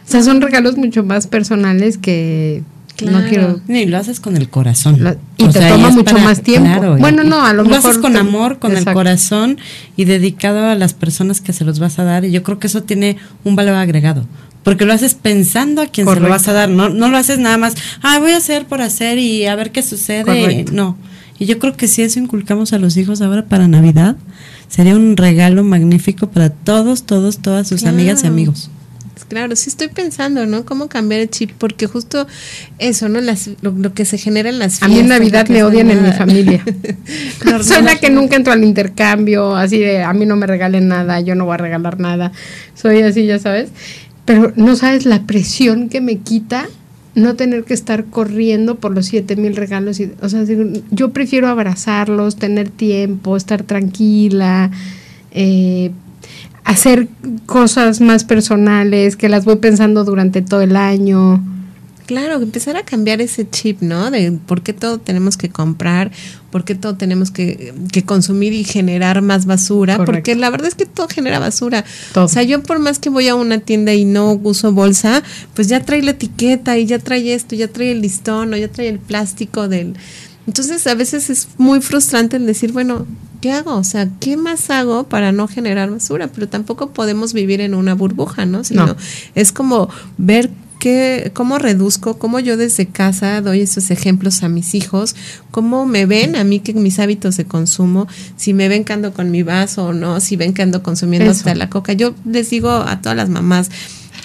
O 0.06 0.10
sea, 0.10 0.22
son 0.22 0.40
regalos 0.40 0.76
mucho 0.76 1.04
más 1.04 1.26
personales 1.26 1.98
que 1.98 2.62
no 3.04 3.24
quiero. 3.28 3.60
Y 3.68 3.86
lo 3.86 3.98
haces 3.98 4.20
con 4.20 4.36
el 4.36 4.48
corazón. 4.48 5.16
y 5.36 5.48
te 5.48 5.68
toma 5.68 5.90
mucho 5.90 6.18
más 6.18 6.42
tiempo. 6.42 6.96
bueno, 6.98 7.24
no, 7.24 7.44
a 7.44 7.52
lo, 7.52 7.64
mejor. 7.64 7.82
Lo 7.82 7.88
haces 7.88 7.98
con 7.98 8.16
amor, 8.16 8.58
con 8.58 8.76
el 8.76 8.84
corazón 8.84 9.58
y 9.96 10.04
dedicado 10.04 10.66
a 10.66 10.74
las 10.74 10.94
personas 10.94 11.40
que 11.40 11.52
se 11.52 11.64
los 11.64 11.78
vas 11.78 11.98
a 11.98 12.04
dar. 12.04 12.24
Y 12.24 12.32
yo 12.32 12.42
creo 12.42 12.58
que 12.58 12.66
eso 12.66 12.82
tiene 12.82 13.16
un 13.44 13.56
valor 13.56 13.74
agregado. 13.74 14.26
Porque 14.62 14.84
lo 14.84 14.92
haces 14.92 15.14
pensando 15.14 15.80
a 15.80 15.86
quién 15.86 16.06
se 16.06 16.20
lo 16.20 16.28
vas 16.28 16.48
a 16.48 16.52
dar. 16.52 16.68
No, 16.68 16.90
no 16.90 17.08
lo 17.08 17.16
haces 17.16 17.38
nada 17.38 17.56
más, 17.56 17.74
ah, 18.02 18.18
voy 18.18 18.32
a 18.32 18.36
hacer 18.36 18.66
por 18.66 18.82
hacer 18.82 19.18
y 19.18 19.46
a 19.46 19.54
ver 19.54 19.72
qué 19.72 19.82
sucede. 19.82 20.64
No 20.72 20.96
Y 21.40 21.46
yo 21.46 21.58
creo 21.58 21.74
que 21.74 21.88
si 21.88 22.02
eso 22.02 22.20
inculcamos 22.20 22.74
a 22.74 22.78
los 22.78 22.98
hijos 22.98 23.22
ahora 23.22 23.46
para 23.46 23.66
Navidad, 23.66 24.14
sería 24.68 24.94
un 24.94 25.16
regalo 25.16 25.64
magnífico 25.64 26.28
para 26.28 26.50
todos, 26.50 27.04
todos, 27.04 27.38
todas 27.38 27.66
sus 27.66 27.84
amigas 27.84 28.22
y 28.24 28.26
amigos. 28.26 28.70
Claro, 29.26 29.56
sí 29.56 29.70
estoy 29.70 29.88
pensando, 29.88 30.44
¿no? 30.44 30.66
Cómo 30.66 30.88
cambiar 30.88 31.22
el 31.22 31.30
chip, 31.30 31.52
porque 31.56 31.86
justo 31.86 32.26
eso, 32.78 33.08
¿no? 33.08 33.22
Las, 33.22 33.48
lo, 33.62 33.94
que 33.94 34.04
se 34.04 34.18
genera 34.18 34.50
en 34.50 34.58
las 34.58 34.80
fiestas. 34.80 34.90
A 34.90 34.92
mí 34.92 34.98
en 34.98 35.08
Navidad 35.08 35.48
me 35.48 35.62
odian 35.62 35.90
en 35.90 36.02
mi 36.02 36.12
familia. 36.12 36.62
Soy 37.62 37.84
la 37.84 37.96
que 37.96 38.10
nunca 38.10 38.36
entro 38.36 38.52
al 38.52 38.62
intercambio, 38.62 39.56
así 39.56 39.78
de 39.78 40.02
a 40.02 40.12
mí 40.12 40.26
no 40.26 40.36
me 40.36 40.46
regalen 40.46 40.88
nada, 40.88 41.20
yo 41.20 41.34
no 41.36 41.46
voy 41.46 41.54
a 41.54 41.56
regalar 41.56 41.98
nada. 42.00 42.32
Soy 42.74 43.00
así, 43.00 43.24
ya 43.24 43.38
sabes. 43.38 43.70
Pero 44.26 44.52
no 44.56 44.76
sabes 44.76 45.06
la 45.06 45.22
presión 45.22 45.88
que 45.88 46.02
me 46.02 46.18
quita 46.18 46.68
no 47.14 47.34
tener 47.34 47.64
que 47.64 47.74
estar 47.74 48.04
corriendo 48.04 48.76
por 48.76 48.94
los 48.94 49.06
siete 49.06 49.36
mil 49.36 49.56
regalos. 49.56 50.00
Y, 50.00 50.12
o 50.20 50.28
sea, 50.28 50.44
yo 50.90 51.10
prefiero 51.10 51.48
abrazarlos, 51.48 52.36
tener 52.36 52.68
tiempo, 52.68 53.36
estar 53.36 53.62
tranquila, 53.62 54.70
eh, 55.32 55.90
hacer 56.64 57.08
cosas 57.46 58.00
más 58.00 58.24
personales 58.24 59.16
que 59.16 59.28
las 59.28 59.44
voy 59.44 59.56
pensando 59.56 60.04
durante 60.04 60.42
todo 60.42 60.62
el 60.62 60.76
año. 60.76 61.42
Claro, 62.10 62.42
empezar 62.42 62.76
a 62.76 62.82
cambiar 62.82 63.20
ese 63.20 63.48
chip, 63.48 63.82
¿no? 63.82 64.10
De 64.10 64.32
por 64.32 64.62
qué 64.62 64.72
todo 64.72 64.98
tenemos 64.98 65.36
que 65.36 65.48
comprar, 65.48 66.10
por 66.50 66.64
qué 66.64 66.74
todo 66.74 66.96
tenemos 66.96 67.30
que, 67.30 67.72
consumir 68.04 68.52
y 68.52 68.64
generar 68.64 69.22
más 69.22 69.46
basura, 69.46 70.04
porque 70.04 70.34
la 70.34 70.50
verdad 70.50 70.66
es 70.66 70.74
que 70.74 70.86
todo 70.86 71.06
genera 71.06 71.38
basura. 71.38 71.84
O 72.16 72.26
sea, 72.26 72.42
yo 72.42 72.64
por 72.64 72.80
más 72.80 72.98
que 72.98 73.10
voy 73.10 73.28
a 73.28 73.36
una 73.36 73.60
tienda 73.60 73.94
y 73.94 74.04
no 74.04 74.32
uso 74.42 74.72
bolsa, 74.72 75.22
pues 75.54 75.68
ya 75.68 75.84
trae 75.84 76.02
la 76.02 76.10
etiqueta 76.10 76.76
y 76.78 76.86
ya 76.86 76.98
trae 76.98 77.32
esto, 77.32 77.54
ya 77.54 77.68
trae 77.68 77.92
el 77.92 78.00
listón 78.00 78.54
o 78.54 78.56
ya 78.56 78.66
trae 78.66 78.88
el 78.88 78.98
plástico 78.98 79.68
del... 79.68 79.94
Entonces 80.48 80.84
a 80.88 80.94
veces 80.94 81.30
es 81.30 81.46
muy 81.58 81.80
frustrante 81.80 82.38
el 82.38 82.46
decir, 82.46 82.72
bueno, 82.72 83.06
¿qué 83.40 83.52
hago? 83.52 83.76
O 83.76 83.84
sea, 83.84 84.08
¿qué 84.18 84.36
más 84.36 84.68
hago 84.70 85.04
para 85.04 85.30
no 85.30 85.46
generar 85.46 85.88
basura? 85.92 86.26
Pero 86.26 86.48
tampoco 86.48 86.90
podemos 86.90 87.34
vivir 87.34 87.60
en 87.60 87.72
una 87.72 87.94
burbuja, 87.94 88.46
¿no? 88.46 88.64
Sino 88.64 88.96
es 89.36 89.52
como 89.52 89.88
ver 90.18 90.50
qué, 90.80 91.30
cómo 91.32 91.58
reduzco, 91.58 92.18
cómo 92.18 92.40
yo 92.40 92.56
desde 92.56 92.86
casa 92.86 93.40
doy 93.40 93.60
esos 93.60 93.92
ejemplos 93.92 94.42
a 94.42 94.48
mis 94.48 94.74
hijos, 94.74 95.14
cómo 95.52 95.86
me 95.86 96.06
ven 96.06 96.34
a 96.34 96.42
mí 96.42 96.58
que 96.58 96.74
mis 96.74 96.98
hábitos 96.98 97.36
de 97.36 97.44
consumo, 97.44 98.08
si 98.36 98.52
me 98.52 98.68
ven 98.68 98.84
que 98.84 98.92
ando 98.92 99.12
con 99.12 99.30
mi 99.30 99.44
vaso 99.44 99.86
o 99.86 99.92
no, 99.92 100.18
si 100.18 100.34
ven 100.34 100.54
que 100.54 100.62
ando 100.62 100.82
consumiendo 100.82 101.30
hasta 101.30 101.54
la 101.54 101.70
coca. 101.70 101.92
Yo 101.92 102.14
les 102.24 102.50
digo 102.50 102.70
a 102.70 103.00
todas 103.00 103.16
las 103.16 103.28
mamás, 103.28 103.70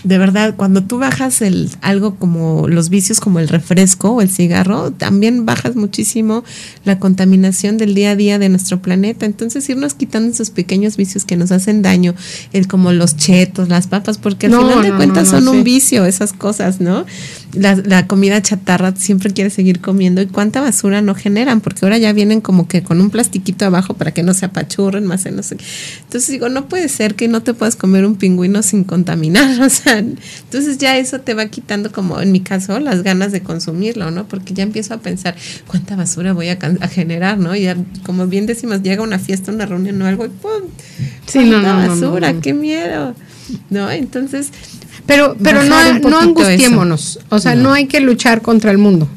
de 0.04 0.20
verdad, 0.20 0.56
cuando 0.56 0.84
tú 0.84 1.00
bajas 1.00 1.42
el 1.42 1.70
algo 1.82 2.16
como 2.16 2.68
los 2.68 2.90
vicios 2.90 3.20
como 3.20 3.40
el 3.40 3.48
refresco 3.48 4.12
o 4.12 4.22
el 4.22 4.30
cigarro, 4.30 4.92
también 4.92 5.46
bajas 5.46 5.76
muchísimo 5.76 6.44
la 6.84 7.00
contaminación 7.00 7.78
del 7.78 7.96
día 7.96 8.12
a 8.12 8.16
día 8.16 8.38
de 8.38 8.50
nuestro 8.50 8.82
planeta. 8.82 9.26
Entonces, 9.26 9.68
irnos 9.68 9.96
quitando 9.96 10.32
esos 10.32 10.52
pequeños 10.52 10.96
vicios 10.96 11.26
que 11.26 11.38
nos 11.38 11.52
hacen 11.52 11.82
daño, 11.82 12.14
el 12.54 12.68
como 12.68 12.92
los 12.92 13.16
chetos, 13.16 13.70
las 13.70 13.88
papas, 13.88 14.20
porque 14.20 14.46
al 14.46 14.54
final 14.54 14.84
de 14.84 14.94
cuentas 14.94 15.30
son 15.30 15.48
un 15.48 15.64
vicio 15.64 16.06
esas 16.06 16.34
cosas, 16.34 16.82
¿no? 16.82 17.06
La, 17.56 17.76
la 17.76 18.08
comida 18.08 18.42
chatarra 18.42 18.96
siempre 18.96 19.32
quiere 19.32 19.50
seguir 19.50 19.80
comiendo 19.80 20.22
y 20.22 20.28
cuánta 20.28 20.62
basura 20.62 21.02
no 21.02 21.16
generan, 21.16 21.62
porque 21.62 21.86
ahora 21.86 21.98
ya 21.98 22.14
vienen 22.14 22.42
como 22.42 22.68
que 22.68 22.84
con 22.84 23.00
un 23.02 23.10
plastiquito 23.10 23.66
abajo 23.66 23.94
para 23.94 24.12
que 24.12 24.24
no 24.24 24.34
se 24.34 24.46
apachurren 24.46 25.06
más 25.06 25.26
en 25.26 25.36
no 25.36 25.44
sé. 25.44 25.58
Entonces 26.04 26.30
digo, 26.30 26.50
no 26.50 26.68
puede 26.68 26.88
ser 26.90 27.16
que 27.16 27.28
no 27.28 27.44
te 27.44 27.54
puedas 27.54 27.76
comer 27.76 28.06
un 28.06 28.16
pingüino 28.16 28.64
sin 28.64 28.84
contaminar, 28.84 29.62
o 29.62 29.70
sea, 29.70 30.00
entonces 30.00 30.78
ya 30.78 30.98
eso 30.98 31.20
te 31.20 31.34
va 31.34 31.48
quitando 31.48 31.92
como 31.92 32.22
en 32.22 32.32
mi 32.32 32.40
caso 32.40 32.80
las 32.80 33.04
ganas 33.04 33.32
de 33.32 33.42
consumirlo, 33.42 34.12
¿no? 34.12 34.28
Porque 34.28 34.54
ya 34.54 34.64
empiezo 34.64 34.94
a 34.94 34.98
pensar 34.98 35.36
cuánta 35.68 35.96
basura 35.96 36.34
voy 36.34 36.50
a, 36.50 36.58
generar, 36.88 37.38
¿no? 37.38 37.56
Y 37.56 37.64
ya, 37.64 37.78
como 38.04 38.28
bien 38.28 38.46
decimos, 38.46 38.82
llega 38.82 39.04
una 39.04 39.20
fiesta, 39.20 39.52
una 39.52 39.66
reunión 39.66 40.02
o 40.02 40.06
algo 40.06 40.26
y 40.26 40.30
¡pum! 40.30 40.70
Sí, 41.28 41.50
no, 41.50 41.62
no, 41.62 41.88
basura, 41.88 42.34
qué 42.42 42.54
miedo. 42.54 43.16
¿No? 43.70 43.92
Entonces, 43.92 44.50
pero 45.06 45.36
pero 45.42 45.64
no 45.64 46.00
no 46.00 46.20
angustiémonos, 46.20 47.20
o 47.30 47.40
sea, 47.40 47.56
no 47.56 47.74
hay 47.74 47.88
que 47.88 48.00
luchar 48.00 48.42
contra 48.42 48.72
el 48.72 48.78
mundo. 48.78 49.08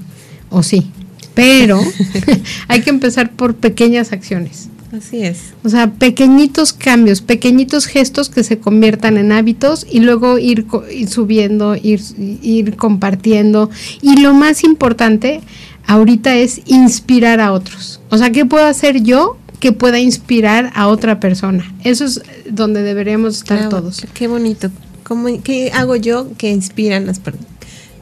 O 0.50 0.62
sí, 0.62 0.90
pero 1.34 1.80
hay 2.68 2.82
que 2.82 2.90
empezar 2.90 3.32
por 3.32 3.54
pequeñas 3.54 4.12
acciones. 4.12 4.68
Así 4.96 5.22
es. 5.22 5.52
O 5.64 5.68
sea, 5.68 5.90
pequeñitos 5.92 6.72
cambios, 6.72 7.20
pequeñitos 7.20 7.86
gestos 7.86 8.30
que 8.30 8.42
se 8.42 8.58
conviertan 8.58 9.18
en 9.18 9.32
hábitos 9.32 9.86
y 9.90 10.00
luego 10.00 10.38
ir, 10.38 10.66
subiendo, 11.08 11.76
ir, 11.76 12.00
ir 12.42 12.76
compartiendo. 12.76 13.70
Y 14.00 14.20
lo 14.20 14.32
más 14.32 14.64
importante 14.64 15.42
ahorita 15.86 16.36
es 16.36 16.62
inspirar 16.64 17.40
a 17.40 17.52
otros. 17.52 18.00
O 18.08 18.16
sea, 18.16 18.30
¿qué 18.30 18.46
puedo 18.46 18.64
hacer 18.64 19.02
yo 19.02 19.36
que 19.60 19.72
pueda 19.72 19.98
inspirar 19.98 20.72
a 20.74 20.88
otra 20.88 21.20
persona? 21.20 21.70
Eso 21.84 22.06
es 22.06 22.22
donde 22.48 22.82
deberíamos 22.82 23.36
estar 23.36 23.68
todos. 23.68 24.06
Qué 24.14 24.26
bonito. 24.26 24.70
¿Cómo, 25.08 25.28
¿Qué 25.42 25.72
hago 25.72 25.96
yo 25.96 26.28
que 26.36 26.50
inspiran 26.50 27.06
las 27.06 27.18
personas? 27.18 27.48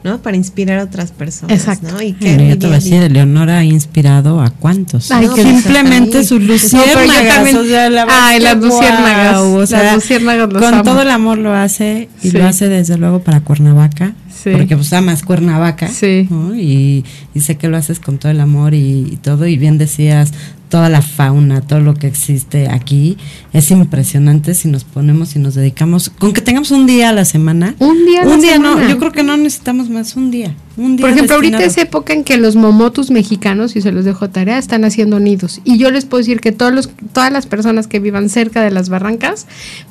¿no? 0.03 0.21
Para 0.21 0.37
inspirar 0.37 0.79
a 0.79 0.83
otras 0.83 1.11
personas. 1.11 1.57
Exacto. 1.57 1.87
¿no? 1.91 2.01
Y 2.01 2.13
que 2.13 2.49
yo 2.49 2.57
te 2.57 2.67
voy 2.67 2.75
a 2.75 2.79
decir, 2.79 3.01
Eleonora 3.01 3.59
ha 3.59 3.63
inspirado 3.63 4.41
a 4.41 4.49
cuántos. 4.49 5.11
Ay, 5.11 5.27
simplemente 5.35 6.23
sus 6.23 6.41
luciérnagas. 6.41 7.53
No, 7.53 7.61
o 7.61 7.65
sea, 7.65 7.89
la 7.89 8.07
Ay, 8.09 8.39
las 8.39 8.57
luciérnagas. 8.57 9.37
o 9.37 9.65
sea, 9.65 9.83
las 9.83 9.95
luciérnagas 9.95 10.47
con 10.47 10.83
todo 10.83 11.01
el 11.01 11.09
amor 11.09 11.37
lo 11.37 11.53
hace 11.53 12.09
y 12.21 12.31
lo 12.31 12.45
hace 12.45 12.67
desde 12.67 12.97
luego 12.97 13.19
para 13.19 13.41
Cuernavaca. 13.41 14.13
Sí. 14.43 14.51
Porque 14.51 14.75
pues 14.75 14.93
amas 14.93 15.23
Cuernavaca. 15.23 15.87
Sí. 15.87 16.29
Y, 16.55 17.03
y, 17.33 17.41
sé 17.41 17.57
que 17.57 17.67
lo 17.67 17.75
haces 17.75 17.99
con 17.99 18.19
todo 18.19 18.31
el 18.31 18.39
amor 18.39 18.75
y, 18.75 19.07
y 19.11 19.17
todo. 19.17 19.47
Y 19.47 19.57
bien 19.57 19.79
decías, 19.79 20.31
toda 20.69 20.89
la 20.89 21.01
fauna, 21.01 21.61
todo 21.61 21.79
lo 21.79 21.93
que 21.93 22.07
existe 22.07 22.69
aquí. 22.69 23.17
Es 23.53 23.71
impresionante 23.71 24.53
si 24.53 24.67
nos 24.67 24.83
ponemos 24.83 25.35
y 25.35 25.39
nos 25.39 25.55
dedicamos, 25.55 26.09
con 26.09 26.33
que 26.33 26.41
tengamos 26.41 26.71
un 26.71 26.85
día 26.85 27.09
a 27.09 27.13
la 27.13 27.25
semana. 27.25 27.75
Un 27.79 28.05
día 28.05 28.23
a 28.23 28.27
Un 28.27 28.41
día 28.41 28.59
no, 28.59 28.87
yo 28.87 28.97
creo 28.97 29.11
que 29.11 29.23
no 29.23 29.37
necesitamos 29.37 29.89
más, 29.89 30.15
un 30.15 30.31
día. 30.31 30.53
Un 30.75 30.95
día 30.95 31.05
Por 31.05 31.11
ejemplo, 31.11 31.35
ahorita 31.35 31.63
es 31.63 31.77
época 31.77 32.13
en 32.13 32.23
que 32.23 32.37
los 32.37 32.55
momotus 32.55 33.09
mexicanos, 33.09 33.75
y 33.75 33.81
se 33.81 33.91
los 33.91 34.05
dejo 34.05 34.29
tarea, 34.29 34.57
están 34.57 34.85
haciendo 34.85 35.19
nidos. 35.19 35.61
Y 35.63 35.77
yo 35.77 35.89
les 35.91 36.05
puedo 36.05 36.19
decir 36.19 36.39
que 36.39 36.51
todos 36.51 36.73
los, 36.73 36.89
todas 37.13 37.31
las 37.31 37.47
personas 37.47 37.87
que 37.87 37.99
vivan 37.99 38.29
cerca 38.29 38.61
de 38.61 38.71
las 38.71 38.89
barrancas 38.89 39.47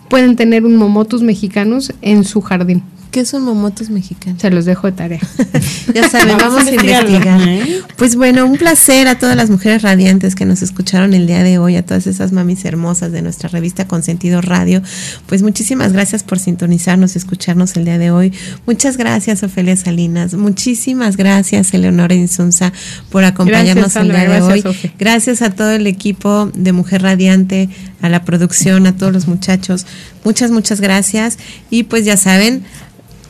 pueden 0.09 0.37
tener 0.37 0.65
un 0.65 0.77
momotus 0.77 1.23
mexicanos 1.23 1.93
en 2.03 2.25
su 2.25 2.41
jardín. 2.41 2.83
¿Qué 3.17 3.25
son 3.25 3.45
momotos 3.45 3.89
mexicanos? 3.89 4.43
Se 4.43 4.51
los 4.51 4.67
dejo 4.67 4.89
de 4.89 4.93
tarea. 4.93 5.21
ya 5.95 6.07
saben, 6.07 6.37
vamos, 6.37 6.67
a 6.67 6.71
investigar. 6.71 7.49
¿eh? 7.49 7.81
Pues 7.97 8.15
bueno, 8.15 8.45
un 8.45 8.59
placer 8.59 9.09
a 9.09 9.19
todas 9.19 9.35
las 9.35 9.49
mujeres 9.49 9.81
radiantes 9.81 10.35
que 10.35 10.45
nos 10.45 10.61
escucharon 10.61 11.15
el 11.15 11.27
día 11.27 11.43
de 11.43 11.57
hoy, 11.57 11.77
a 11.77 11.83
todas 11.83 12.07
esas 12.07 12.33
mamis 12.33 12.67
hermosas 12.67 13.13
de 13.13 13.23
nuestra 13.23 13.49
revista 13.49 13.89
Consentido 13.89 14.43
Radio. 14.43 14.83
Pues 15.25 15.41
muchísimas 15.41 15.95
gracias 15.95 16.25
por 16.25 16.39
sintonizarnos 16.39 17.15
y 17.15 17.19
escucharnos 17.19 17.75
el 17.79 17.87
día 17.87 17.97
de 17.97 18.11
hoy. 18.11 18.35
Muchas 18.67 18.99
gracias, 18.99 19.43
Ofelia 19.43 19.77
Salinas. 19.77 20.35
Muchísimas 20.35 21.17
gracias, 21.17 21.73
Eleonora 21.73 22.15
Insunza, 22.15 22.71
por 23.09 23.25
acompañarnos 23.25 23.97
el 23.97 24.11
día 24.11 24.29
de 24.29 24.43
hoy. 24.43 24.63
Gracias 24.99 25.41
a 25.41 25.49
todo 25.49 25.71
el 25.71 25.87
equipo 25.87 26.51
de 26.55 26.73
Mujer 26.73 27.01
Radiante, 27.01 27.71
a 28.03 28.11
la 28.11 28.27
producción, 28.27 28.87
a 28.87 28.95
todos 28.95 29.15
los 29.15 29.27
muchachos. 29.27 29.87
Muchas, 30.23 30.51
muchas 30.51 30.83
gracias. 30.83 31.39
Y 31.71 31.85
pues 31.85 32.05
ya 32.05 32.19
saben, 32.19 32.65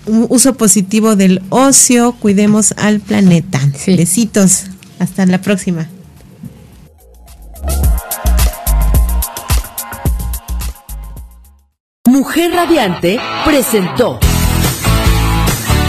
un 0.06 0.26
uso 0.28 0.54
positivo 0.54 1.16
del 1.16 1.42
ocio, 1.50 2.12
cuidemos 2.12 2.72
al 2.76 3.00
planeta. 3.00 3.60
Besitos, 3.86 4.64
hasta 4.98 5.26
la 5.26 5.40
próxima. 5.40 5.88
Mujer 12.06 12.52
Radiante 12.52 13.18
presentó 13.44 14.18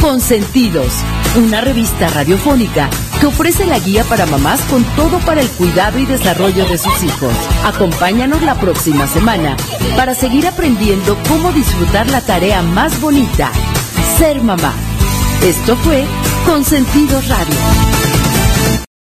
Consentidos, 0.02 0.92
una 1.36 1.62
revista 1.62 2.10
radiofónica 2.10 2.90
que 3.20 3.28
ofrece 3.28 3.66
la 3.66 3.80
guía 3.80 4.04
para 4.04 4.26
mamás 4.26 4.62
con 4.62 4.84
todo 4.96 5.20
para 5.20 5.42
el 5.42 5.50
cuidado 5.50 5.98
y 6.00 6.06
desarrollo 6.06 6.68
de 6.68 6.78
sus 6.78 7.04
hijos. 7.04 7.34
Acompáñanos 7.66 8.42
la 8.44 8.56
próxima 8.56 9.08
semana 9.08 9.58
para 9.96 10.14
seguir 10.14 10.48
aprendiendo 10.48 11.18
cómo 11.28 11.52
disfrutar 11.52 12.10
la 12.10 12.22
tarea 12.22 12.62
más 12.62 13.00
bonita 13.02 13.52
ser 14.18 14.42
mamá. 14.42 14.74
Esto 15.44 15.76
fue 15.78 16.04
Consentido 16.46 17.22
Radio. 17.28 17.97